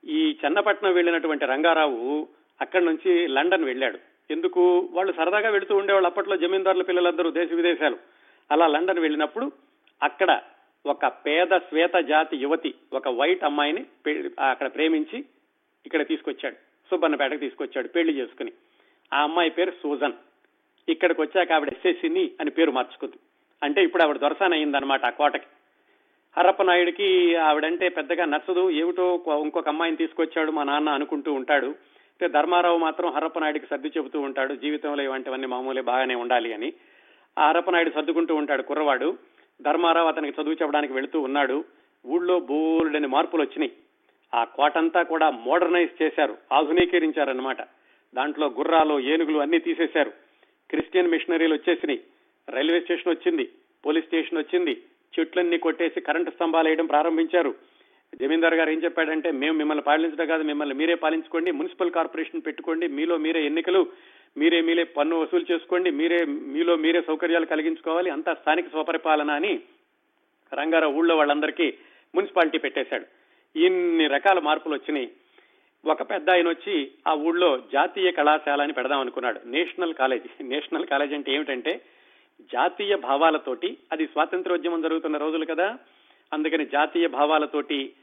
ఈ 0.05 0.37
చెన్నపట్నం 0.45 0.93
వెళ్ళినటువంటి 0.93 1.45
రంగారావు 1.45 2.27
అక్కడి 2.61 2.85
నుంచి 2.85 3.27
లండన్ 3.27 3.63
వెళ్ళాడు. 3.63 3.99
ఎందుకు? 4.31 4.89
వాళ్ళు 4.91 5.13
సరదాగా 5.13 5.49
వెళుతూ 5.49 5.75
ఉండేవాళ్ళు. 5.75 6.07
అప్పట్లో 6.07 6.37
జమీందారుల 6.37 6.81
పిల్లలందరూ 6.81 7.31
దేశ 7.31 7.53
విదేశాలు. 7.53 7.97
అలా 8.51 8.67
లండన్ 8.67 8.99
వెళ్ళినప్పుడు 8.99 9.51
అక్కడ 10.03 10.41
ఒక 10.85 11.05
పేద 11.05 11.47
శ్వేత 11.57 11.93
జాతి 11.93 12.37
యువతి 12.37 12.73
ఒక 12.93 13.07
వైట్ 13.07 13.43
అమ్మాయిని 13.43 13.85
అక్కడ 14.49 14.73
ప్రేమించి 14.75 15.25
ఇక్కడ 15.85 16.07
తీసుకొచ్చాడు. 16.07 16.55
సుబ్బన్నపేటకు 16.89 17.37
తీసుకొచ్చాడు 17.37 17.87
పెళ్ళి 17.87 18.13
చేసుకుని. 18.13 18.51
ఆ 19.13 19.23
అమ్మాయి 19.23 19.49
పేరు 19.49 19.71
సూజన్. 19.71 20.11
ఇక్కడికి 20.89 21.21
వచ్చాక 21.21 21.51
ఆవిడ 21.51 21.69
ఎస్ఎస్సిని 21.69 22.31
అని 22.41 22.51
పేరు 22.51 22.71
మార్చుకుంది. 22.71 23.15
అంటే 23.63 23.83
ఇప్పుడు 23.83 24.03
ఆవిడ 24.03 24.17
దొరసాన 24.17 24.53
అయిందనమాట 24.53 25.05
ఆ 25.05 25.09
కోటకి. 25.09 25.45
హరప్పనాయుడికి 26.37 27.35
ఆవిడంటే 27.35 27.89
పెద్దగా 27.89 28.25
నచ్చదు. 28.25 28.69
ఏమిటో 28.69 29.23
ఇంకొక 29.41 29.67
అమ్మాయిని 29.67 29.97
తీసుకొచ్చాడు 29.97 30.51
మా 30.51 30.63
నాన్న 30.63 30.89
అనుకుంటూ 30.89 31.33
ఉంటాడు. 31.33 31.67
అంటే 31.67 32.27
ధర్మారావు 32.27 32.77
మాత్రం 32.77 33.11
హరప్పనాయుడికి 33.11 33.65
సర్ది 33.65 33.87
చెబుతూ 33.87 34.19
ఉంటాడు. 34.19 34.55
జీవితంలో 34.55 35.03
ఇవంటివన్నీ 35.03 35.47
మామూలే 35.47 35.81
బాగానే 35.81 36.15
ఉండాలి 36.15 36.53
అని. 36.53 36.73
ఆ 37.39 37.47
హరప్పనాయుడు 37.49 37.89
సర్దుకుంటూ 37.89 38.35
ఉంటాడు 38.35 38.61
కుర్రవాడు. 38.61 39.17
ధర్మారావు 39.61 40.07
అతనికి 40.07 40.41
చదువు 40.41 40.53
చెప్పడానికి 40.53 40.93
వెళుతూ 40.93 41.21
ఉన్నాడు. 41.21 41.65
ఊళ్ళో 42.05 42.39
బోల్డని 42.39 43.07
మార్పులు 43.07 43.41
వచ్చినాయి. 43.41 43.71
ఆ 44.33 44.43
కోటంతా 44.43 45.01
కూడా 45.03 45.29
మోడర్నైజ్ 45.29 46.03
చేశారు 46.03 46.37
ఆధునీకరించారనమాట 46.51 47.61
దాంట్లో 48.15 48.47
గుర్రాలు 48.47 48.99
ఏనుగులు 48.99 49.39
అన్ని 49.39 49.59
తీసేశారు. 49.59 50.11
క్రిస్టియన్ 50.69 51.11
మిషనరీలు 51.11 51.53
వచ్చేసినాయి. 51.53 52.01
రైల్వే 52.49 52.79
స్టేషన్ 52.79 53.13
వచ్చింది 53.13 53.45
పోలీస్ 53.85 54.05
స్టేషన్ 54.05 54.37
వచ్చింది 54.37 54.73
చెట్లన్నీ 55.13 55.57
కొట్టేసి 55.57 56.01
కరెంటు 56.01 56.31
స్తంభాలు 56.31 56.67
వేయడం 56.67 56.85
ప్రారంభించారు. 56.85 57.55
జమీందార్ 58.21 58.55
గారు 58.55 58.69
ఏం 58.69 58.79
చెప్పాడంటే 58.83 59.31
మేము 59.31 59.57
మిమ్మల్ని 59.57 59.83
పాలించడం 59.83 60.27
కాదు 60.27 60.43
మిమ్మల్ని 60.43 60.75
మీరే 60.75 60.95
పాలించుకోండి 60.95 61.51
మున్సిపల్ 61.51 61.91
కార్పొరేషన్ 61.91 62.45
పెట్టుకోండి 62.47 62.87
మీలో 62.87 63.17
మీరే 63.17 63.45
ఎన్నికలు 63.45 63.81
మీరే 64.37 64.61
మీరే 64.61 64.83
పన్ను 64.83 65.21
వసూలు 65.21 65.45
చేసుకోండి 65.51 65.91
మీరే 65.91 66.25
మీలో 66.25 66.75
మీరే 66.75 67.01
సౌకర్యాలు 67.01 67.45
కలిగించుకోవాలి 67.45 68.09
అంతా 68.09 68.33
స్థానిక 68.33 68.69
స్వపరిపాలన 68.69 69.31
అని 69.31 69.61
రంగారావు 70.53 70.93
ఊళ్ళో 70.93 71.17
వాళ్ళందరికీ 71.17 71.73
మున్సిపాలిటీ 72.15 72.57
పెట్టేశాడు. 72.57 73.05
ఇన్ని 73.55 74.07
రకాల 74.07 74.39
మార్పులు 74.39 74.73
వచ్చినాయి. 74.73 75.11
ఒక 75.85 76.01
పెద్ద 76.01 76.29
ఆయన 76.29 76.49
వచ్చి 76.49 76.91
ఆ 77.07 77.13
ఊళ్ళో 77.13 77.63
జాతీయ 77.73 78.11
కళాశాల 78.11 78.61
అని 78.61 78.73
పెడదాం 78.73 78.99
అనుకున్నాడు. 78.99 79.39
National 79.45 79.93
college. 79.93 80.43
నేషనల్ 80.43 80.85
కాలేజ్ 80.85 81.13
అంటే 81.13 81.33
ఏమిటంటే 81.33 81.81
జాతీయ 82.41 82.95
భావాలతోటి 82.95 83.77
అది 83.91 84.07
స్వాతంత్రోద్యమం 84.07 84.81
జరుగుతున్న 84.81 85.17
రోజులు 85.17 85.45
కదా. 85.45 85.77
అందుకని 86.33 86.65
జాతీయ 86.65 87.07
భావాలతోటి 87.07 87.93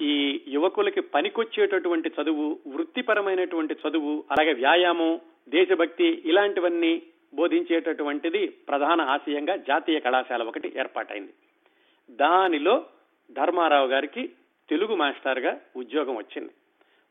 ఈ 0.00 0.44
యువకులకి 0.48 1.00
పనికొచ్చేటటువంటి 1.00 2.08
చదువు 2.08 2.58
వృత్తిపరమైనటువంటి 2.66 3.74
చదువు 3.74 4.24
అలాగే 4.30 4.52
వ్యాయామం 4.52 5.20
దేశభక్తి 5.48 6.22
ఇలాంటివన్నీ 6.24 7.02
బోధించేటటువంటిది 7.34 8.46
ప్రధాన 8.46 9.00
ఆశయంగా 9.00 9.56
జాతీయ 9.56 10.00
కళాశాల 10.00 10.42
ఒకటి 10.42 10.72
ఏర్పాటైంది. 10.76 11.32
దానిలో 12.10 12.84
ధర్మారావు 13.30 13.86
గారికి 13.86 14.30
తెలుగు 14.70 14.94
మాస్టర్గా 14.94 15.60
ఉద్యోగం 15.76 16.16
వచ్చింది. 16.16 16.52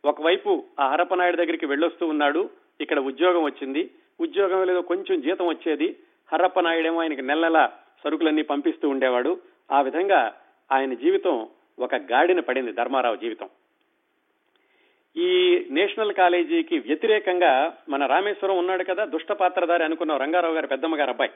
ఒకవైపు 0.05 0.63
ఆ 0.79 0.87
హరపనాయుడు 0.87 1.37
దగ్గరికి 1.37 1.65
వెళ్ళొస్తూ 1.65 2.07
ఉన్నాడు 2.07 2.49
ఇక్కడ 2.81 2.99
ఉద్యోగం 2.99 3.43
వచ్చింది. 3.43 3.89
ఉద్యోగం 4.19 4.63
లేదో 4.63 4.81
కొంచెం 4.81 5.21
జీతం 5.21 5.47
వచ్చేది. 5.47 5.95
హరప్పనాయుడేమో 6.33 7.01
ఆయనకి 7.01 7.21
నెల 7.21 7.47
నెల 7.47 7.69
సరుకులన్నీ 8.03 8.41
పంపిస్తూ 8.41 8.89
ఉండేవాడు. 8.89 9.41
ఆ 9.71 9.81
విధంగా 9.81 10.35
ఆయన 10.71 10.93
జీవితం 10.93 11.47
ఒక 11.79 11.95
గాడిన 11.95 12.39
పడింది 12.39 12.71
ధర్మారావు 12.71 13.15
జీవితం. 13.15 13.49
ఈ 15.17 15.29
నేషనల్ 15.71 16.13
కాలేజీకి 16.13 16.79
వ్యతిరేకంగా 16.79 17.77
మన 17.89 18.05
రామేశ్వరం 18.05 18.57
ఉన్నాడు 18.57 18.83
కదా 18.83 19.05
దుష్ట 19.05 19.31
పాత్రధారి 19.31 19.83
అనుకున్న 19.83 20.17
రంగారావు 20.17 20.53
గారి 20.53 20.67
పెద్దమ్మ 20.67 20.99
గారు 20.99 21.09
అబ్బాయి. 21.09 21.31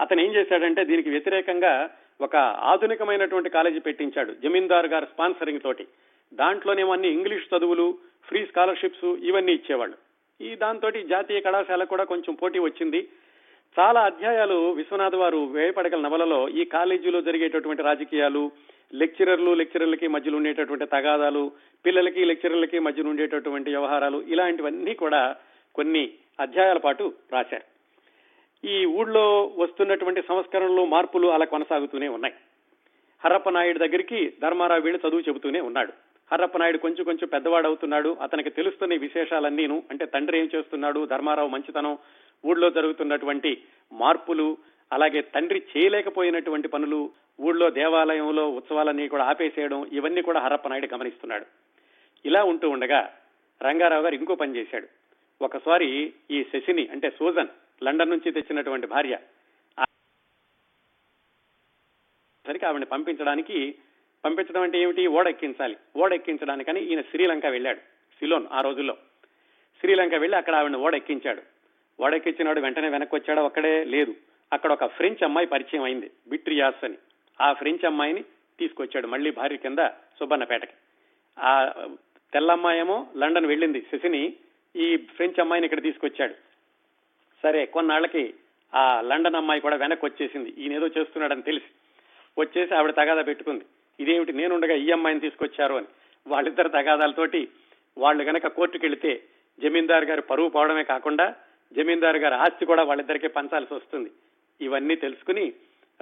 అతను 0.00 0.20
ఏం 0.20 0.34
చేశాడంటే 0.34 0.84
దీనికి 0.84 1.10
వ్యతిరేకంగా 1.10 1.90
ఒక 2.22 2.36
ఆధునికమైనటువంటి 2.36 3.50
కాలేజీ 3.50 3.78
పెట్టించాడు 3.78 4.32
జమీందార్ 4.32 4.86
గారి 4.86 5.06
స్పాన్సరింగ్ 5.06 5.60
తోటి. 5.60 5.86
దాంట్లోనేమో 6.34 6.92
అన్ని 6.92 7.08
ఇంగ్లీష్ 7.08 7.46
చదువులు 7.54 7.98
ఫ్రీ 8.28 8.46
స్కాలర్షిప్స్ 8.46 9.04
ఇవన్నీ 9.04 9.52
ఇచ్చేవాళ్ళు. 9.52 9.96
ఈ 10.44 10.54
దాంతో 10.54 10.90
జాతీయ 10.90 11.40
కళాశాల 11.40 11.84
కూడా 11.84 12.04
కొంచెం 12.04 12.34
పోటీ 12.34 12.58
వచ్చింది. 12.58 13.08
చాలా 13.78 14.00
అధ్యాయాలు 14.00 14.72
విశ్వనాథ్ 14.72 15.14
వారు 15.14 15.44
వేయపడగల 15.44 16.00
నవలలో 16.00 16.48
ఈ 16.48 16.64
కాలేజీలో 16.64 17.20
జరిగేటటువంటి 17.20 17.82
రాజకీయాలు 17.82 18.52
లెక్చరర్లు 18.94 19.54
లెక్చరర్లకి 19.54 20.08
మధ్యలో 20.08 20.36
ఉండేటటువంటి 20.36 20.86
తగాదాలు 20.86 21.52
పిల్లలకి 21.86 22.24
లెక్చరర్లకి 22.24 22.78
మధ్యలో 22.78 23.10
ఉండేటటువంటి 23.10 23.70
వ్యవహారాలు 23.70 24.22
ఇలాంటివన్నీ 24.28 24.94
కూడా 24.94 25.36
కొన్ని 25.74 26.10
అధ్యాయాల 26.40 26.78
పాటు 26.78 27.12
రాశారు. 27.32 27.71
ఈ 28.64 28.84
ఊళ్ళో 28.84 29.52
వస్తున్నటువంటి 29.56 30.22
సంస్కరణలు 30.22 30.84
మార్పులు 30.84 31.28
అలా 31.28 31.44
కొనసాగుతూనే 31.44 32.08
ఉన్నాయి. 32.08 32.34
హరప్ప 33.24 33.50
నాయుడు 33.50 33.78
దగ్గరికి 33.78 34.32
ధర్మారావు 34.42 34.82
వీళ్ళు 34.82 35.08
చదువు 35.08 35.20
చెబుతూనే 35.20 35.60
ఉన్నాడు. 35.60 35.92
హరప్ప 36.32 36.58
నాయుడు 36.58 36.78
కొంచెం 36.78 37.04
కొంచెం 37.04 37.28
పెద్దవాడు 37.28 37.66
అవుతున్నాడు 37.66 38.16
అతనికి 38.22 38.50
తెలుస్తున్న 38.50 38.94
విశేషాలన్నీను 38.94 39.82
అంటే 39.90 40.06
తండ్రి 40.06 40.38
ఏం 40.38 40.50
చేస్తున్నాడు 40.54 41.06
ధర్మారావు 41.06 41.48
మంచితనం 41.48 41.98
ఊళ్ళో 42.44 42.70
జరుగుతున్నటువంటి 42.70 43.62
మార్పులు 43.92 44.56
అలాగే 44.92 45.20
తండ్రి 45.20 45.62
చేయలేకపోయినటువంటి 45.76 46.68
పనులు 46.68 47.10
ఊళ్ళో 47.40 47.70
దేవాలయంలో 47.70 48.50
ఉత్సవాలన్నీ 48.50 49.08
కూడా 49.08 49.24
ఆపేసేయడం 49.24 49.86
ఇవన్నీ 49.92 50.22
కూడా 50.22 50.40
హరప్ప 50.40 50.68
నాయుడు 50.68 50.94
గమనిస్తున్నాడు. 50.94 51.46
ఇలా 52.24 52.44
ఉంటూ 52.44 52.70
ఉండగా 52.70 53.12
రంగారావు 53.62 54.02
గారు 54.02 54.14
ఇంకో 54.14 54.34
పని 54.34 54.56
చేశాడు. 54.56 54.86
ఒకసారి 55.44 56.12
ఈ 56.30 56.44
శశిని 56.44 56.88
అంటే 56.92 57.10
సూజన్ 57.10 57.48
లండన్ 57.82 58.10
నుంచి 58.10 58.32
తెచ్చినటువంటి 58.32 58.86
భార్య. 58.86 59.18
సరికి 62.46 62.66
ఆవిడని 62.66 62.86
పంపించడానికి 62.86 63.74
పంపించడం 64.24 64.62
అంటే 64.62 64.78
ఏమిటి? 64.80 65.06
ఓడెక్కించాలి. 65.06 65.76
ఓడెక్కించడానికని 65.96 66.80
ఈయన 66.80 67.00
శ్రీలంక 67.00 67.46
వెళ్ళాడు 67.46 67.78
సిలోన్ 68.18 68.46
ఆ 68.52 68.60
రోజుల్లో. 68.60 68.96
శ్రీలంక 69.80 70.14
వెళ్ళి 70.14 70.36
అక్కడ 70.38 70.54
ఆవిడని 70.54 70.76
ఓడెక్కించాడు. 70.76 71.42
ఓడెక్కించినాడు 72.00 72.60
వెంటనే 72.60 72.88
వెనక్కి 72.88 73.14
వచ్చాడు 73.14 73.40
ఒక్కడే 73.40 73.84
లేదు. 73.84 74.14
అక్కడ 74.52 74.72
ఒక 74.72 74.86
ఫ్రెంచ్ 74.86 75.24
అమ్మాయి 75.24 75.46
పరిచయం 75.46 75.82
అయింది 75.82 76.10
బిట్రియాస్ 76.28 76.84
అని. 76.84 76.98
ఆ 77.40 77.52
ఫ్రెంచ్ 77.52 77.84
అమ్మాయిని 77.84 78.24
తీసుకొచ్చాడు 78.58 79.06
మళ్ళీ 79.06 79.30
భార్య 79.30 79.56
కింద 79.56 79.78
సుబ్బన్నపేటకి. 79.88 80.72
ఆ 81.38 81.52
తెల్లమ్మాయేమో 82.32 83.06
లండన్ 83.16 83.46
వెళ్ళింది 83.46 83.86
శశిని 83.92 84.36
ఈ 84.76 84.96
ఫ్రెంచ్ 84.96 85.40
అమ్మాయిని 85.40 85.64
ఇక్కడ 85.64 85.82
తీసుకొచ్చాడు. 85.82 86.34
సరే 87.42 87.66
కొన్నాళ్ళకి 87.66 88.34
ఆ 88.74 89.00
లండన్ 89.00 89.34
అమ్మాయి 89.34 89.60
కూడా 89.60 89.76
వెనక్కి 89.76 90.06
వచ్చేసింది 90.06 90.50
ఈయన 90.58 90.72
ఏదో 90.72 90.86
చేస్తున్నాడని 90.86 91.42
తెలిసి. 91.42 91.70
వచ్చేసి 92.38 92.74
ఆవిడ 92.74 92.90
తగాదా 92.90 93.22
పెట్టుకుంది. 93.22 93.64
ఇదేమిటి 94.00 94.32
నేనుండగా 94.32 94.74
ఈ 94.74 94.90
అమ్మాయిని 94.90 95.20
తీసుకొచ్చారు 95.20 95.74
అని. 95.74 95.86
వాళ్ళిద్దరు 96.26 96.68
తగాదాలతోటి 96.68 97.48
వాళ్ళు 97.98 98.22
గనక 98.24 98.46
కోర్టుకు 98.46 98.86
వెళితే 98.86 99.22
జమీందారు 99.62 100.04
గారు 100.04 100.20
పరువు 100.20 100.48
పోవడమే 100.48 100.82
కాకుండా 100.82 101.34
జమీందారు 101.76 102.18
గారు 102.18 102.34
ఆస్తి 102.34 102.64
కూడా 102.66 102.82
వాళ్ళిద్దరికీ 102.82 103.28
పంచాల్సి 103.28 103.74
వస్తుంది. 103.74 104.10
ఇవన్నీ 104.60 104.96
తెలుసుకుని 104.96 105.52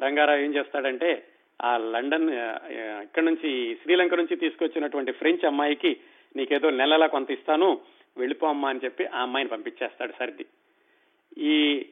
రంగారావు 0.00 0.38
ఏం 0.38 0.54
చేస్తాడంటే 0.54 1.26
ఆ 1.64 1.78
లండన్ 1.78 2.30
ఇక్కడ 3.02 3.22
నుంచి 3.22 3.78
శ్రీలంక 3.82 4.14
నుంచి 4.14 4.36
తీసుకొచ్చినటువంటి 4.36 5.12
ఫ్రెంచ్ 5.12 5.44
అమ్మాయికి 5.44 5.96
నీకేదో 6.36 6.70
నెలలా 6.70 7.06
కొంత 7.06 7.30
ఇస్తాను 7.30 7.80
వెళ్ళిపో 8.16 8.46
అమ్మా 8.46 8.68
అని 8.68 8.80
చెప్పి 8.84 9.06
ఆ 9.06 9.22
అమ్మాయిని 9.22 9.50
పంపించేస్తాడు 9.50 10.12
సర్ది. 10.18 10.46
ఈ 11.38 11.84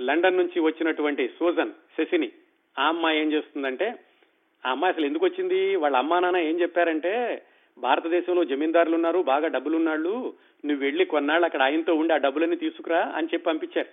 లండన్ 0.00 0.36
నుంచి 0.36 0.60
వచ్చినటువంటి 0.60 1.28
సూజన్ 1.38 1.72
శశిని 1.96 2.32
ఆ 2.78 2.88
అమ్మాయి 2.88 3.20
ఏం 3.20 3.32
చేస్తుందంటే 3.32 3.94
ఆ 4.66 4.70
అమ్మాయి 4.70 4.92
అసలు 4.92 5.06
ఎందుకు 5.06 5.24
వచ్చింది? 5.26 5.76
వాళ్ళ 5.76 5.96
అమ్మా 5.96 6.20
నాన్న 6.20 6.36
ఏం 6.36 6.60
చెప్పారంటే 6.60 7.42
భారతదేశంలో 7.78 8.44
జమీందారులు 8.44 8.94
ఉన్నారు 8.94 9.22
బాగా 9.22 9.48
డబ్బులు 9.48 9.76
ఉన్నాళ్ళు 9.76 10.34
నువ్వు 10.64 10.84
వెళ్ళి 10.84 11.04
కొన్నాళ్ళు 11.04 11.44
అక్కడ 11.44 11.62
ఆయనతో 11.62 11.94
ఉండి 11.94 12.14
ఆ 12.14 12.16
డబ్బులన్నీ 12.16 12.56
తీసుకురా 12.56 13.00
అని 13.00 13.26
చెప్పి 13.26 13.46
పంపించారు. 13.46 13.88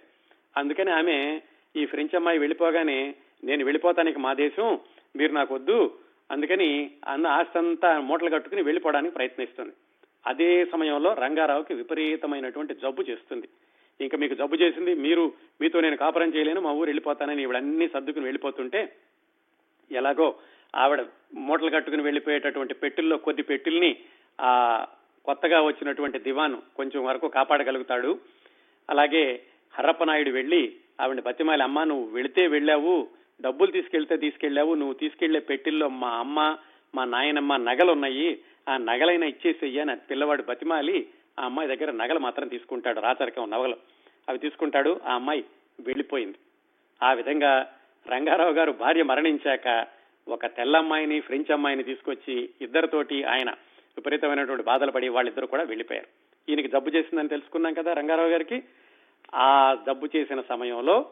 అందుకని 0.58 0.92
ఆమె 0.92 1.42
ఈ 1.76 1.86
ఫ్రెంచ్ 1.86 2.16
అమ్మాయి 2.16 2.40
వెళ్ళిపోగానే 2.40 3.16
నేను 3.44 3.66
వెళ్ళిపోతానికి 3.66 4.20
మా 4.20 4.34
దేశం 4.34 4.80
మీరు 5.16 5.34
నాకు 5.34 5.56
వద్దు. 5.56 5.98
అందుకని 6.32 6.92
అన్న 7.08 7.28
ఆస్తి 7.28 7.58
అంతా 7.58 8.00
మూటలు 8.00 8.30
కట్టుకుని 8.30 8.62
వెళ్ళిపోవడానికి 8.62 9.14
ప్రయత్నిస్తుంది. 9.14 9.74
అదే 10.28 10.66
సమయంలో 10.66 11.14
రంగారావుకి 11.14 11.74
విపరీతమైనటువంటి 11.74 12.74
జబ్బు 12.74 13.02
చేస్తుంది. 13.02 13.48
ఇంకా 14.00 14.18
మీకు 14.18 14.36
జబ్బు 14.36 14.56
చేసింది 14.56 14.94
మీరు 14.96 15.24
మీతో 15.62 15.82
నేను 15.82 15.98
కాపురం 15.98 16.34
చేయలేను 16.36 16.62
మా 16.62 16.72
ఊరు 16.72 16.90
వెళ్ళిపోతానని 16.90 17.44
ఇవిడన్నీ 17.44 17.88
సర్దుకుని 17.88 18.26
వెళ్ళిపోతుంటే 18.26 18.82
ఎలాగో 19.92 20.28
ఆవిడ 20.74 21.02
మూటలు 21.34 21.70
కట్టుకుని 21.70 22.04
వెళ్ళిపోయేటటువంటి 22.04 22.74
పెట్టెల్లో 22.74 23.18
కొద్ది 23.18 23.44
పెట్టెల్ని 23.44 23.92
ఆ 24.40 24.52
కొత్తగా 25.26 25.62
వచ్చినటువంటి 25.62 26.20
దివాన్ 26.20 26.56
కొంచెం 26.76 27.04
వరకు 27.06 27.28
కాపాడగలుగుతాడు. 27.28 28.12
అలాగే 28.90 29.24
హరప్పనాయుడు 29.74 30.30
వెళ్ళి 30.30 30.62
ఆవిడ 31.00 31.20
బతిమాలి 31.20 31.64
అమ్మ 31.64 31.84
నువ్వు 31.84 32.06
వెళితే 32.12 32.48
వెళ్ళావు 32.48 33.08
డబ్బులు 33.42 33.72
తీసుకెళ్తే 33.72 34.18
తీసుకెళ్ళావు 34.18 34.76
నువ్వు 34.76 34.94
తీసుకెళ్ళే 34.94 35.40
పెట్టిల్లో 35.40 35.90
మా 35.90 36.10
అమ్మ 36.20 36.40
మా 36.94 37.06
నాయనమ్మ 37.06 37.56
నగలు 37.56 37.92
ఉన్నాయి 37.92 38.30
ఆ 38.68 38.78
నగలైనా 38.78 39.26
ఇచ్చేసేయ్యా 39.26 39.84
నా 39.84 39.96
పిల్లవాడు 40.10 40.44
బతిమాలి 40.44 40.98
ఆ 41.40 41.46
అమ్మాయి 41.46 41.76
దగ్గర 41.76 41.92
నగలు 41.92 42.20
మాత్రం 42.20 42.48
తీసుకుంటాడు. 42.48 43.00
రాచరికం 43.00 43.50
నగలు 43.50 43.78
అవి 44.30 44.40
తీసుకుంటాడు. 44.40 45.00
ఆ 45.08 45.14
అమ్మాయి 45.14 45.46
వెళ్ళిపోయింది. 45.80 46.38
ఆ 47.04 47.14
విధంగా 47.14 47.74
రంగారావు 48.08 48.52
గారు 48.52 48.72
భార్య 48.72 49.04
మరణించాక 49.04 49.88
ఒక 50.28 50.46
తెల్ల 50.46 50.78
అమ్మాయిని 50.78 51.20
ఫ్రెంచ్ 51.20 51.52
అమ్మాయిని 51.52 51.84
తీసుకొచ్చి 51.84 52.50
ఇద్దరితోటి 52.62 53.24
ఆయన 53.24 53.50
విపరీతమైనటువంటి 53.98 54.64
బాధలు 54.64 54.92
పడి 54.92 55.10
వాళ్ళిద్దరు 55.10 55.46
కూడా 55.46 55.64
వెళ్ళిపోయారు. 55.64 56.08
ఈయనకి 56.50 56.68
జబ్బు 56.68 56.90
చేసిందని 56.90 57.28
తెలుసుకున్నాం 57.28 57.74
కదా 57.74 57.94
రంగారావు 57.94 58.30
గారికి. 58.30 58.64
ఆ 59.36 59.78
జబ్బు 59.86 60.10
చేసిన 60.16 60.42
సమయంలో 60.42 61.10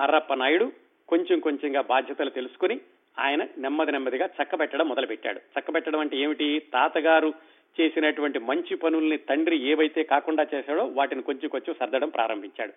హర్రప్ప 0.00 0.34
నాయుడు 0.34 0.72
కొంచెం 1.08 1.40
కొంచెంగా 1.40 1.80
బాధ్యతలు 1.80 2.30
తెలుసుకుని 2.30 2.80
ఆయన 3.18 3.46
నెమ్మది 3.58 3.92
నెమ్మదిగా 3.92 4.26
చక్కబెట్టడం 4.26 4.88
మొదలుపెట్టాడు. 4.88 5.38
చక్కబెట్టడం 5.38 6.00
అంటే 6.00 6.16
ఏమిటి? 6.16 6.58
తాతగారు 6.58 7.34
చేసినటువంటి 7.80 8.38
మంచి 8.38 8.76
పనుల్ని 8.76 9.16
తండ్రి 9.16 9.56
ఏవైతే 9.56 10.02
కాకుండా 10.02 10.46
చేశాడో 10.54 10.84
వాటిని 10.84 11.22
కొంచెం 11.22 11.48
కొంచెం 11.48 11.74
సర్దడం 11.80 12.08
ప్రారంభించాడు. 12.08 12.72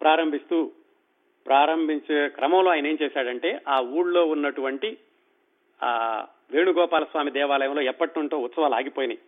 ప్రారంభిస్తూ 0.00 0.70
ప్రారంభించే 1.46 2.28
క్రమంలో 2.28 2.70
ఆయన 2.70 2.86
ఏం 2.86 2.98
చేశాడంటే 3.02 3.60
ఆ 3.68 3.80
ఊళ్ళో 3.80 4.26
ఉన్నటువంటి 4.26 4.96
ఆ 5.82 6.24
వేణుగోపాల 6.50 7.04
స్వామి 7.04 7.30
దేవాలయంలో 7.30 7.82
ఎప్పటి 7.82 8.12
నుంటో 8.16 8.38
ఉత్సవాలు 8.38 8.74
ఆగిపోయినాయి. 8.74 9.18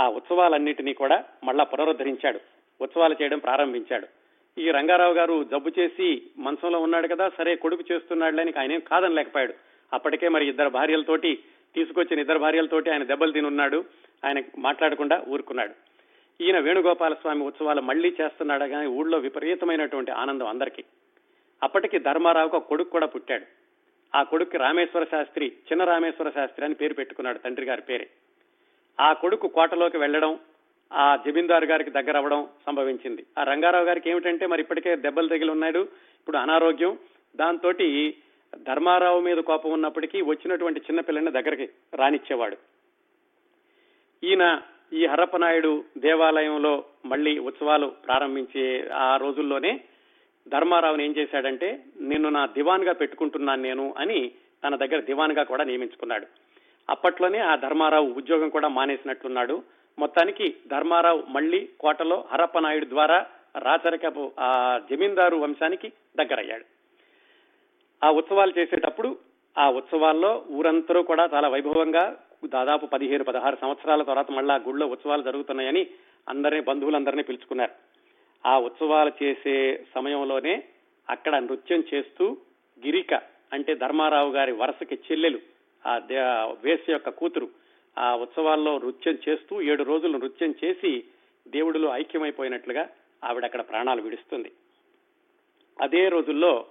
ఆ 0.00 0.08
ఉత్సవాలన్నిటినీ 0.08 0.92
కూడా 0.92 1.24
మళ్ళా 1.44 1.64
పునరుద్ధరించాడు. 1.64 2.40
ఉత్సవాలు 2.80 3.16
చేయడం 3.22 3.38
ప్రారంభించాడు. 3.38 4.06
ఈ 4.60 4.70
రంగారావు 4.70 5.14
గారు 5.14 5.44
జబ్బు 5.44 5.70
చేసి 5.78 6.22
మనసంలో 6.38 6.80
ఉన్నాడు 6.80 7.08
కదా 7.08 7.28
సరే 7.28 7.56
కొడుకు 7.56 7.84
చేస్తున్నాడు 7.92 8.40
అని 8.40 8.52
ఆయన 8.58 8.72
ఏం 8.72 8.80
కాదని 8.80 9.14
లేకపోయాడు 9.14 9.54
అప్పటికే 9.92 10.28
మరి 10.28 10.48
ఇద్దరు 10.48 10.68
భార్యలతోటి 10.68 11.38
తీసుకొచ్చిన 11.76 12.20
ఇద్దరు 12.20 12.38
భార్యలతోటి 12.38 12.90
ఆయన 12.90 13.04
దెబ్బలు 13.04 13.32
తిని 13.32 13.46
ఉన్నాడు 13.46 13.84
ఆయన 14.26 14.42
మాట్లాడకుండా 14.58 15.22
ఊరుకున్నాడు. 15.28 15.74
ఈయన 16.42 16.58
వేణుగోపాలస్వామి 16.58 17.42
ఉత్సవాలు 17.42 17.80
మళ్ళీ 17.80 18.08
చేస్తున్నాడు 18.08 18.64
కానీ 18.64 18.86
ఊళ్ళో 18.86 19.18
విపరీతమైనటువంటి 19.18 20.10
ఆనందం 20.10 20.46
అందరికీ. 20.46 20.84
అప్పటికి 21.62 21.98
ధర్మారావుకు 21.98 22.56
ఒక 22.56 22.64
కొడుకు 22.64 22.90
కూడా 22.90 23.06
పుట్టాడు. 23.06 23.44
ఆ 24.16 24.22
కొడుకు 24.22 24.56
రామేశ్వర 24.56 25.04
శాస్త్రి 25.04 25.46
చిన్న 25.46 25.84
రామేశ్వర 25.84 26.30
శాస్త్రి 26.30 26.64
అని 26.64 26.74
పేరు 26.74 26.94
పెట్టుకున్నాడు 26.94 27.38
తండ్రి 27.38 27.66
గారి 27.66 27.82
పేరే. 27.82 28.08
ఆ 29.00 29.12
కొడుకు 29.12 29.48
కోటలోకి 29.48 29.98
వెళ్ళడం 29.98 30.38
ఆ 30.92 31.18
జమీందారు 31.26 31.64
గారికి 31.64 31.90
దగ్గర 31.90 32.16
అవ్వడం 32.16 32.48
సంభవించింది. 32.66 33.26
ఆ 33.38 33.42
రంగారావు 33.42 33.84
గారికి 33.84 34.10
ఏమిటంటే 34.10 34.46
మరి 34.46 34.62
ఇప్పటికే 34.62 34.96
దెబ్బలు 34.96 35.28
తగిలి 35.28 35.50
ఉన్నాడు. 35.50 35.78
ఇప్పుడు 36.20 36.36
అనారోగ్యం. 36.36 36.98
దాంతో 37.36 37.72
ధర్మారావు 38.54 39.20
మీద 39.20 39.36
కోపం 39.36 39.72
ఉన్నప్పటికీ 39.72 40.20
వచ్చినటువంటి 40.20 40.80
చిన్నపిల్లని 40.80 41.30
దగ్గరికి 41.30 41.68
రానిచ్చేవాడు. 41.94 42.56
ఈయన 44.24 44.60
ఈ 44.92 45.06
హరప్పనాయుడు 45.06 45.84
దేవాలయంలో 45.98 46.84
మళ్ళీ 47.06 47.38
ఉత్సవాలు 47.38 47.86
ప్రారంభించే 47.86 48.88
ఆ 48.88 49.16
రోజుల్లోనే 49.16 49.80
ధర్మారావుని 50.48 51.04
ఏం 51.04 51.14
చేశాడంటే 51.16 51.84
నిన్ను 52.00 52.28
నా 52.28 52.46
దివాన్గా 52.46 52.92
పెట్టుకుంటున్నాను 52.92 53.62
నేను 53.62 53.94
అని 53.98 54.32
తన 54.64 54.76
దగ్గర 54.76 55.00
దివాన్గా 55.00 55.42
కూడా 55.42 55.64
నియమించుకున్నాడు. 55.64 56.26
అప్పట్లోనే 56.90 57.38
ఆ 57.38 57.56
ధర్మారావు 57.56 58.12
ఉద్యోగం 58.12 58.48
కూడా 58.48 58.68
మానేసినట్లున్నాడు 58.68 59.62
మొత్తానికి 59.98 60.56
ధర్మారావు 60.68 61.22
మళ్ళీ 61.28 61.68
కోటలో 61.80 62.24
హరప్పనాయుడు 62.32 62.86
ద్వారా 62.86 63.26
రాచరికపు 63.58 64.32
ఆ 64.38 64.80
జమీందారు 64.90 65.36
వంశానికి 65.36 65.92
దగ్గరయ్యాడు. 66.16 66.75
ఆ 68.06 68.10
ఉత్సవాలు 68.10 68.52
చేసేటప్పుడు 68.58 69.08
ఆ 69.58 69.70
ఉత్సవాల్లో 69.70 70.44
ఊరంతరూ 70.50 71.02
కూడా 71.02 71.30
చాలా 71.34 71.48
వైభవంగా 71.48 72.04
దాదాపు 72.44 72.86
పదిహేను 72.86 73.24
పదహారు 73.24 73.56
సంవత్సరాల 73.60 74.02
తర్వాత 74.02 74.30
మళ్ళా 74.30 74.54
గుళ్ళో 74.56 74.86
ఉత్సవాలు 74.86 75.22
జరుగుతున్నాయని 75.22 75.82
అందరినీ 76.28 76.60
బంధువులందరినీ 76.60 77.22
పిలుచుకున్నారు. 77.22 77.74
ఆ 78.46 78.58
ఉత్సవాలు 78.58 79.12
చేసే 79.22 79.84
సమయంలోనే 79.94 80.54
అక్కడ 81.10 81.34
నృత్యం 81.36 81.84
చేస్తూ 81.94 82.36
గిరిక 82.84 83.14
అంటే 83.52 83.74
ధర్మారావు 83.74 84.30
గారి 84.30 84.52
వరుసకి 84.52 84.94
చెల్లెలు 84.94 85.38
ఆ 85.84 85.94
వేసు 86.64 86.90
యొక్క 86.90 87.08
కూతురు 87.10 87.48
ఆ 87.98 88.14
ఉత్సవాల్లో 88.14 88.78
నృత్యం 88.78 89.18
చేస్తూ 89.28 89.60
ఏడు 89.60 89.82
రోజులు 89.82 90.18
నృత్యం 90.18 90.54
చేసి 90.64 91.04
దేవుడిలో 91.48 91.88
ఐక్యమైపోయినట్లుగా 91.94 92.88
ఆవిడ 93.24 93.44
అక్కడ 93.44 93.60
ప్రాణాలు 93.60 94.02
విడుస్తుంది. 94.02 94.52
అదే 95.80 96.08
రోజుల్లో 96.08 96.66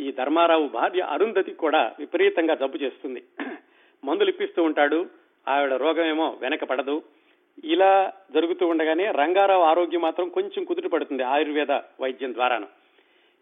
ఈ 0.00 0.12
ధర్మారావు 0.12 0.68
భార్య 0.68 1.00
అరుంధతి 1.00 1.52
కూడా 1.52 1.92
విపరీతంగా 1.98 2.54
జబ్బు 2.54 2.76
చేస్తుంది. 2.76 3.22
మందులు 4.04 4.28
ఇప్పిస్తూ 4.28 4.62
ఉంటాడు. 4.62 5.06
ఆవిడ 5.48 5.72
రోగమేమో 5.72 6.38
వెనక 6.40 6.64
పడదు. 6.64 7.02
ఇలా 7.64 8.12
జరుగుతూ 8.34 8.66
ఉండగానే 8.66 9.10
రంగారావు 9.10 9.62
ఆరోగ్యం 9.62 10.00
మాత్రం 10.00 10.28
కొంచెం 10.28 10.64
కుదుట 10.64 10.86
పడుతుంది 10.86 11.22
ఆయుర్వేద 11.22 11.72
వైద్యం 11.72 12.34
ద్వారాను. 12.34 12.66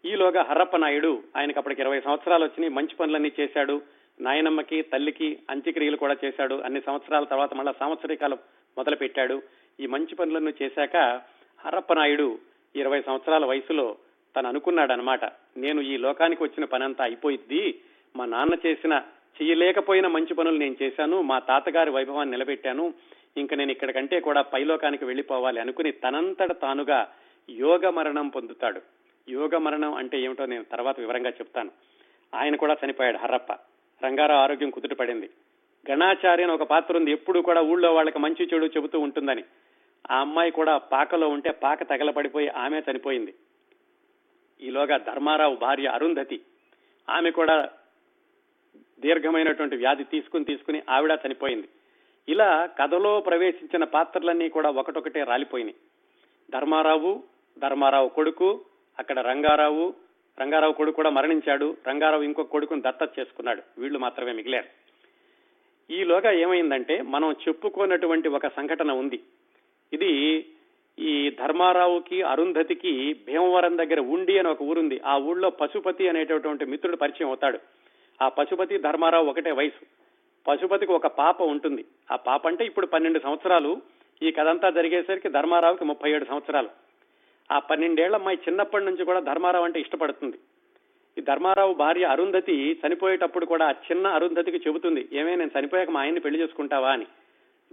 ఈలోగా 0.05 0.41
హర్రప్ప 0.41 0.77
నాయుడు 0.77 1.23
ఆయనకు 1.37 1.59
అప్పటికి 1.59 1.81
ఇరవై 1.81 2.01
సంవత్సరాలు 2.01 2.43
వచ్చినాయి. 2.43 2.73
మంచి 2.73 2.95
పనులన్నీ 2.95 3.31
చేశాడు. 3.39 3.81
నాయనమ్మకి 4.21 4.81
తల్లికి 4.81 5.39
అంత్యక్రియలు 5.49 5.97
కూడా 5.97 6.15
చేశాడు. 6.25 6.55
అన్ని 6.55 6.81
సంవత్సరాల 6.81 7.23
తర్వాత 7.23 7.53
మళ్ళా 7.53 7.73
సంవత్సరీకాలం 7.79 8.37
మొదలు 8.77 8.95
పెట్టాడు 8.95 9.41
ఈ 9.79 9.87
మంచి 9.87 10.15
పనులను 10.15 10.53
చేశాక 10.63 11.21
హరప్ప 11.65 11.93
నాయుడు 11.93 12.39
ఇరవై 12.75 13.01
సంవత్సరాల 13.01 13.45
వయసులో 13.45 13.97
తను 14.35 14.47
అనుకున్నాడు 14.47 14.93
అనమాట 14.93 15.25
నేను 15.57 15.81
ఈ 15.81 15.97
లోకానికి 15.97 16.43
వచ్చిన 16.43 16.65
పనంతా 16.65 17.03
అయిపోయిద్ది. 17.03 17.81
మా 18.15 18.25
నాన్న 18.25 18.67
చేసిన 18.67 19.01
చేయలేకపోయిన 19.41 20.07
మంచి 20.07 20.33
పనులు 20.33 20.57
నేను 20.57 20.75
చేశాను. 20.83 21.21
మా 21.21 21.39
తాతగారి 21.39 21.91
వైభవాన్ని 21.91 22.31
నిలబెట్టాను. 22.31 22.93
ఇంకా 23.37 23.55
నేను 23.55 23.71
ఇక్కడికంటే 23.71 24.19
కూడా 24.19 24.41
పైలోకానికి 24.41 25.05
వెళ్ళిపోవాలి 25.05 25.59
అనుకుని 25.61 25.91
తనంతట 25.91 26.61
తానుగా 26.61 27.07
యోగ 27.49 27.89
మరణం 27.89 28.27
పొందుతాడు. 28.27 28.81
యోగ 29.29 29.57
మరణం 29.57 29.93
అంటే 29.93 30.21
ఏమిటో 30.21 30.45
నేను 30.45 30.63
తర్వాత 30.63 30.99
వివరంగా 30.99 31.29
చెప్తాను. 31.29 31.71
ఆయన 32.35 32.55
కూడా 32.55 32.77
చనిపోయాడు 32.85 33.17
హర్రప్ప. 33.17 33.53
రంగారావు 34.05 34.41
ఆరోగ్యం 34.41 34.69
కుదుట 34.69 34.93
పడింది. 34.93 35.29
గణాచార్య 35.91 36.43
అని 36.43 36.53
ఒక 36.53 36.63
పాత్ర 36.63 36.97
ఉంది. 36.97 37.11
ఎప్పుడు 37.11 37.39
కూడా 37.39 37.61
ఊళ్ళో 37.61 37.93
వాళ్ళకి 37.93 38.19
మంచి 38.19 38.49
చెడు 38.53 38.65
చెబుతూ 38.65 38.99
ఉంటుందని. 38.99 39.43
ఆ 40.11 40.19
అమ్మాయి 40.19 40.51
కూడా 40.51 40.77
పాకలో 40.77 41.29
ఉంటే 41.29 41.51
పాక 41.51 41.83
తగలపడిపోయి 41.83 42.47
ఆమె 42.47 42.81
చనిపోయింది. 42.91 43.33
ఈలోగా 44.61 44.97
ధర్మారావు 44.97 45.55
భార్య 45.55 45.87
అరుంధతి 45.87 46.41
ఆమె 47.09 47.31
కూడా 47.31 47.69
దీర్ఘమైనటువంటి 48.99 49.75
వ్యాధి 49.75 50.03
తీసుకుని 50.03 50.45
తీసుకుని 50.45 50.81
ఆవిడ 50.89 51.19
చనిపోయింది. 51.27 51.67
ఇలా 52.29 52.65
కథలో 52.65 53.19
ప్రవేశించిన 53.19 53.83
పాత్రలన్నీ 53.83 54.49
కూడా 54.49 54.69
ఒకటొకటే 54.69 55.23
రాలిపోయినాయి. 55.23 55.75
ధర్మారావు 56.51 57.23
ధర్మారావు 57.59 58.09
కొడుకు 58.09 58.61
అక్కడ 58.99 59.19
రంగారావు 59.19 59.93
రంగారావు 60.41 60.73
కొడుకు 60.73 60.95
కూడా 60.95 61.09
మరణించాడు 61.09 61.77
రంగారావు 61.87 62.23
ఇంకొక 62.23 62.49
కొడుకుని 62.49 62.81
దత్తత 62.81 63.19
చేసుకున్నాడు 63.19 63.61
వీళ్ళు 63.77 63.99
మాత్రమే 63.99 64.31
మిగిలారు. 64.31 64.69
ఈలోగా 65.93 66.31
ఏమైందంటే 66.31 67.01
మనం 67.01 67.31
చెప్పుకోనటువంటి 67.31 68.29
ఒక 68.29 68.47
సంఘటన 68.47 68.91
ఉంది. 68.91 69.19
ఇది 69.93 70.11
ఈ 71.01 71.29
ధర్మారావుకి 71.29 72.21
అరుంధతికి 72.21 73.15
భీమవరం 73.27 73.77
దగ్గర 73.77 73.99
ఉండి 73.99 74.37
అని 74.37 74.47
ఒక 74.47 74.61
ఊరుంది. 74.61 75.01
ఆ 75.05 75.17
ఊళ్ళో 75.17 75.49
పశుపతి 75.49 76.07
అనేటటువంటి 76.07 76.65
మిత్రుడు 76.65 76.95
పరిచయం 76.95 77.27
అవుతాడు. 77.27 77.59
ఆ 78.21 78.29
పశుపతి 78.29 78.77
ధర్మారావు 78.77 79.25
ఒకటే 79.25 79.51
వయసు. 79.51 79.85
పశుపతికి 80.47 80.91
ఒక 80.91 81.07
పాప 81.07 81.41
ఉంటుంది. 81.41 81.85
ఆ 82.11 82.15
పాప 82.15 82.47
అంటే 82.47 82.65
ఇప్పుడు 82.65 82.85
పన్నెండు 82.85 83.19
సంవత్సరాలు. 83.19 83.81
ఈ 84.23 84.31
కథంతా 84.31 84.69
జరిగేసరికి 84.69 85.29
ధర్మారావుకి 85.29 85.85
ముప్పై 85.85 86.11
ఏడు 86.11 86.25
సంవత్సరాలు. 86.25 86.69
ఆ 87.51 87.59
పన్నెండేళ్ళ 87.59 88.15
అమ్మాయి 88.15 88.37
చిన్నప్పటి 88.37 88.85
నుంచి 88.85 89.05
కూడా 89.05 89.19
ధర్మారావు 89.19 89.65
అంటే 89.65 89.79
ఇష్టపడుతుంది. 89.79 90.37
ఈ 91.17 91.21
ధర్మారావు 91.21 91.73
భార్య 91.73 92.03
అరుంధతి 92.03 92.79
చనిపోయేటప్పుడు 92.87 93.45
కూడా 93.45 93.67
ఆ 93.67 93.71
చిన్న 93.71 94.07
అరుంధతికి 94.07 94.57
చెబుతుంది 94.57 95.09
ఏమే 95.13 95.35
నేను 95.35 95.51
చనిపోయాక 95.59 95.89
మా 95.89 96.01
ఆయన్ని 96.01 96.19
పెళ్ళి 96.19 96.41
చేసుకుంటావా? 96.41 96.91
అని. 96.91 97.05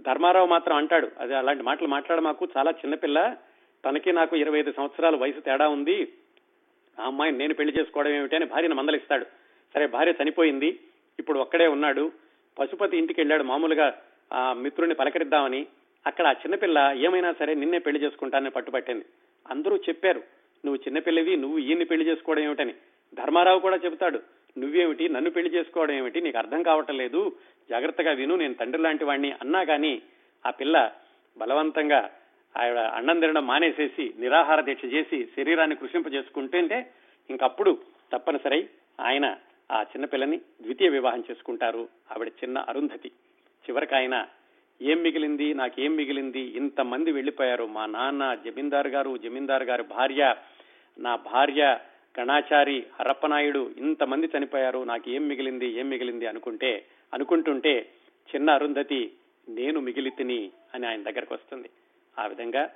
ధర్మారావు 0.01 0.47
మాత్రం 0.47 0.75
అంటాడు 0.75 1.11
అది 1.19 1.33
అలాంటి 1.33 1.63
మాటలు 1.63 1.87
మాట్లాడ 1.87 2.19
మాకు 2.19 2.47
చాలా 2.57 2.71
చిన్నపిల్ల 2.71 3.35
తనకి 3.85 4.11
నాకు 4.11 4.35
ఇరవై 4.35 4.59
ఐదు 4.59 4.71
సంవత్సరాల 4.71 5.15
వయసు 5.15 5.39
తేడా 5.39 5.67
ఉంది 5.67 6.13
ఆ 6.99 7.05
అమ్మాయిని 7.05 7.37
నేను 7.37 7.53
పెళ్ళి 7.53 7.73
చేసుకోవడం 7.79 8.11
ఏమిటి? 8.11 8.35
అని 8.35 8.45
భార్యను 8.45 8.75
మందలిస్తాడు. 8.75 9.25
సరే 9.73 9.87
భార్య 9.87 10.13
చనిపోయింది 10.23 10.79
ఇప్పుడు 11.19 11.39
ఒక్కడే 11.39 11.67
ఉన్నాడు 11.67 12.11
పశుపతి 12.59 12.97
ఇంటికి 12.97 13.19
వెళ్ళాడు 13.19 13.43
మామూలుగా 13.43 13.97
ఆ 14.33 14.53
మిత్రుడిని 14.53 14.95
పలకరిద్దామని 14.95 15.67
అక్కడ 16.05 16.27
ఆ 16.27 16.31
చిన్నపిల్ల 16.31 16.93
ఏమైనా 16.95 17.33
సరే 17.33 17.53
నిన్నే 17.53 17.79
పెళ్ళి 17.79 18.01
చేసుకుంటానని 18.01 18.49
పట్టుపట్టింది 18.49 19.05
అందరూ 19.49 19.77
చెప్పారు 19.77 20.19
నువ్వు 20.65 20.75
చిన్నపిల్లవి 20.75 21.35
నువ్వు 21.35 21.57
ఈయన్ని 21.57 21.85
పెళ్ళి 21.85 22.07
చేసుకోవడం 22.07 22.43
ఏమిటని. 22.43 22.73
ధర్మారావు 23.13 23.59
కూడా 23.59 23.75
చెబుతాడు 23.75 24.19
నువ్వేమిటి? 24.57 25.09
నన్ను 25.09 25.29
పెళ్ళి 25.29 25.51
చేసుకోవడం 25.51 25.95
ఏమిటి? 25.95 26.21
నీకు 26.21 26.37
అర్థం 26.37 26.63
కావటం 26.63 26.97
లేదు. 26.97 27.35
జాగ్రత్తగా 27.69 28.11
విను 28.11 28.35
నేను 28.35 28.53
తండ్రి 28.53 28.81
లాంటి 28.81 29.05
వాడిని 29.05 29.31
అన్నా 29.31 29.63
కానీ 29.63 30.01
ఆ 30.45 30.49
పిల్ల 30.49 30.91
బలవంతంగా 31.37 32.11
ఆవిడ 32.57 32.77
అన్నం 32.77 33.19
తినడం 33.19 33.47
మానేసేసి 33.47 34.13
నిరాహార 34.19 34.61
దీక్ష 34.61 34.85
చేసి 34.85 35.25
శరీరాన్ని 35.25 35.75
కృషింపజేసుకుంటుంటే 35.75 36.91
ఇంకప్పుడు 37.29 37.77
తప్పనిసరి 38.13 38.67
ఆయన 38.99 39.37
ఆ 39.71 39.81
చిన్నపిల్లని 39.81 40.37
ద్వితీయ 40.37 40.89
వివాహం 40.89 41.23
చేసుకుంటారు. 41.31 41.89
ఆవిడ 42.11 42.27
చిన్న 42.27 42.57
అరుంధతి. 42.57 43.07
చివరికి 43.69 43.95
ఆయన 43.95 44.27
ఏం 44.81 45.01
మిగిలింది? 45.01 45.53
నాకేం 45.53 45.95
మిగిలింది? 45.95 46.39
ఇంతమంది 46.39 47.11
వెళ్ళిపోయారు. 47.11 47.65
మా 47.65 47.85
నాన్న 47.85 48.37
జమీందారు 48.45 48.87
గారు 48.87 49.17
జమీందారు 49.17 49.63
గారి 49.63 49.83
భార్య 49.83 50.35
నా 50.99 51.15
భార్య 51.15 51.77
గణాచారి 52.19 52.83
హరప్పనాయుడు 52.99 53.71
ఇంతమంది 53.77 54.29
చనిపోయారు 54.37 54.83
నాకు 54.83 55.09
ఏం 55.09 55.27
మిగిలింది 55.27 55.67
ఏం 55.67 55.89
మిగిలింది 55.89 56.25
అనుకుంటే 56.27 56.85
అనుకుంటుంటే 57.13 57.89
చిన్న 58.35 58.49
అరుంధతి 58.49 59.11
నేను 59.49 59.79
మిగిలితిని 59.79 60.51
అని 60.73 60.87
ఆయన 60.87 61.01
దగ్గరకు 61.03 61.33
వస్తుంది. 61.33 61.69
ఆ 62.19 62.25
విధంగా 62.25 62.69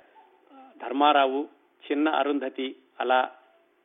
ధర్మారావు 0.82 1.48
చిన్న 1.84 2.08
అరుంధతి 2.08 2.76
అలా 3.00 3.30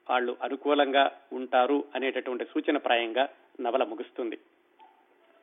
వాళ్ళు 0.09 0.37
అనుకూలంగా 0.43 1.11
ఉంటారు 1.33 1.83
అనేటటువంటి 1.95 2.45
సూచన 2.45 2.77
ప్రాయంగా 2.77 3.29
నవల 3.61 3.83
ముగుస్తుంది. 3.83 4.37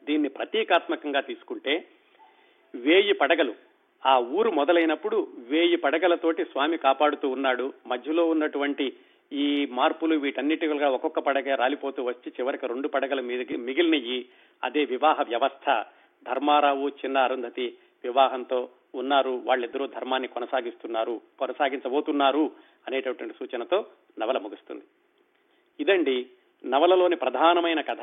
దీన్ని 0.05 0.29
ప్రతీకాత్మకంగా 0.29 1.21
తీసుకుంటే 1.21 1.85
వేయి 2.75 3.13
పడగలు 3.13 3.55
ఆ 4.07 4.19
ఊరు 4.19 4.51
మొదలైనప్పుడు 4.51 5.29
వేయి 5.39 5.77
పడగలతోటి 5.77 6.45
స్వామి 6.45 6.79
కాపాడుతూ 6.79 7.29
ఉన్నాడు. 7.29 7.73
మధ్యలో 7.87 8.29
ఉన్నటువంటి 8.29 8.93
ఈ 9.33 9.67
మార్పులు 9.67 10.19
వీటన్నిటిగా 10.19 10.89
ఒక్కొక్క 10.89 11.19
పడగ 11.19 11.55
రాలిపోతూ 11.55 12.05
వచ్చి 12.05 12.33
చివరికి 12.41 12.67
రెండు 12.67 12.89
పడగల 12.89 13.21
మీదకి 13.21 13.57
మిగిలినయి. 13.57 14.27
అదే 14.65 14.85
వివాహ 14.85 15.23
వ్యవస్థ. 15.23 15.85
ధర్మారావు 16.25 16.89
చిన్న 16.89 17.19
అరుంధతి 17.19 17.77
వివాహంతో 18.05 18.69
ఉన్నారు. 18.95 19.43
వాళ్ళిద్దరూ 19.45 19.87
ధర్మాన్ని 19.87 20.29
కొనసాగిస్తున్నారు. 20.29 21.21
కొనసాగించబోతున్నారు 21.39 22.51
అనేటటువంటి 22.87 23.35
సూచనతో 23.35 23.87
నవల 24.19 24.39
ముగుస్తుంది. 24.39 24.83
ఇదండి 25.81 26.27
నవలలోని 26.67 27.17
ప్రధానమైన 27.17 27.81
కథ. 27.81 28.01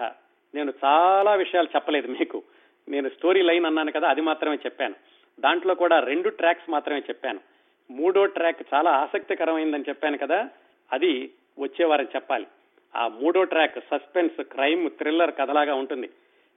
నేను 0.56 0.74
చాలా 0.86 1.34
విషయాలు 1.34 1.68
చెప్పలేదు 1.76 2.08
మీకు. 2.08 2.44
నేను 2.90 3.10
స్టోరీ 3.10 3.42
లైన్ 3.42 3.66
అన్నాను 3.66 3.92
కదా 3.92 4.10
అది 4.10 4.22
మాత్రమే 4.22 4.56
చెప్పాను. 4.56 4.96
దాంట్లో 5.40 5.76
కూడా 5.76 6.00
రెండు 6.00 6.30
ట్రాక్స్ 6.30 6.70
మాత్రమే 6.70 7.00
చెప్పాను. 7.00 7.40
మూడో 7.92 8.26
ట్రాక్ 8.26 8.74
చాలా 8.74 8.92
ఆసక్తికరమైందని 8.92 9.84
చెప్పాను 9.90 10.18
కదా 10.18 10.50
అది 10.92 11.32
వచ్చే 11.60 11.86
వారం 11.86 12.06
చెప్పాలి. 12.06 12.48
ఆ 12.96 13.08
మూడో 13.08 13.44
ట్రాక్ 13.44 13.80
సస్పెన్స్ 13.80 14.44
క్రైమ్ 14.44 14.90
థ్రిల్లర్ 14.90 15.32
కథలాగా 15.32 15.76
ఉంటుంది. 15.76 16.10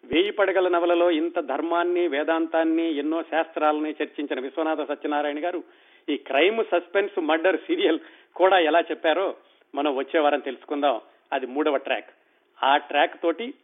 వేయి 0.04 0.30
పడగల 0.30 0.68
నవలలో 0.68 1.10
ఇంత 1.10 1.40
ధర్మాన్ని 1.40 2.08
వేదాంతాన్ని 2.08 2.94
ఎన్నో 2.94 3.22
శాస్త్రాలని 3.22 3.90
చర్చించిన 3.90 4.40
విశ్వనాథ 4.40 4.88
సత్యనారాయణ 4.88 5.44
గారు 5.44 5.62
ఈ 6.08 6.16
క్రైమ్ 6.16 6.64
సస్పెన్స్ 6.64 7.20
మర్డర్ 7.20 7.56
సీరియల్ 7.56 7.98
కూడా 8.36 8.58
ఎలా 8.58 8.80
చెప్పారో 8.80 9.34
మనం 9.74 9.96
వచ్చే 9.96 10.20
వారం 10.20 10.40
తెలుసుకుందాం. 10.40 11.00
అది 11.32 11.46
మూడవ 11.46 11.76
ట్రాక్. 11.76 12.10
ఆ 12.62 12.76
ట్రాక్ 12.76 13.22
తోటి 13.22 13.54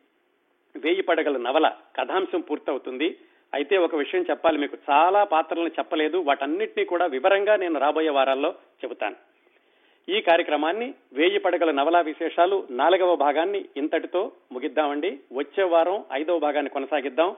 వేయి 0.76 1.02
పడగల 1.02 1.36
నవల 1.36 1.72
కథాంశం 1.96 2.40
పూర్తవుతుంది. 2.40 3.16
అయితే 3.54 3.76
ఒక 3.76 3.94
విషయం 3.94 4.24
చెప్పాలి 4.30 4.58
మీకు 4.58 4.76
చాలా 4.90 5.24
పాత్రలను 5.24 5.68
చెప్పలేదు. 5.68 6.18
వాటన్నిటినీ 6.18 6.84
కూడా 6.84 7.06
వివరంగా 7.06 7.56
నేను 7.56 7.80
రాబోయే 7.80 8.08
వారాల్లో 8.08 8.54
చెబుతాను. 8.84 9.31
ఈ 10.08 10.20
కార్యక్రమాన్ని 10.20 10.94
వేయి 11.12 11.38
పడగల 11.38 11.70
నవలా 11.70 12.00
విశేషాలు 12.00 12.66
నాలుగవ 12.70 13.16
భాగాన్ని 13.16 13.64
ఇంతటితో 13.76 14.32
ముగిద్దామండి. 14.52 15.18
వచ్చే 15.32 15.64
వారం 15.64 16.04
ఐదవ 16.12 16.38
భాగాన్ని 16.38 16.70
కొనసాగిద్దాం. 16.70 17.36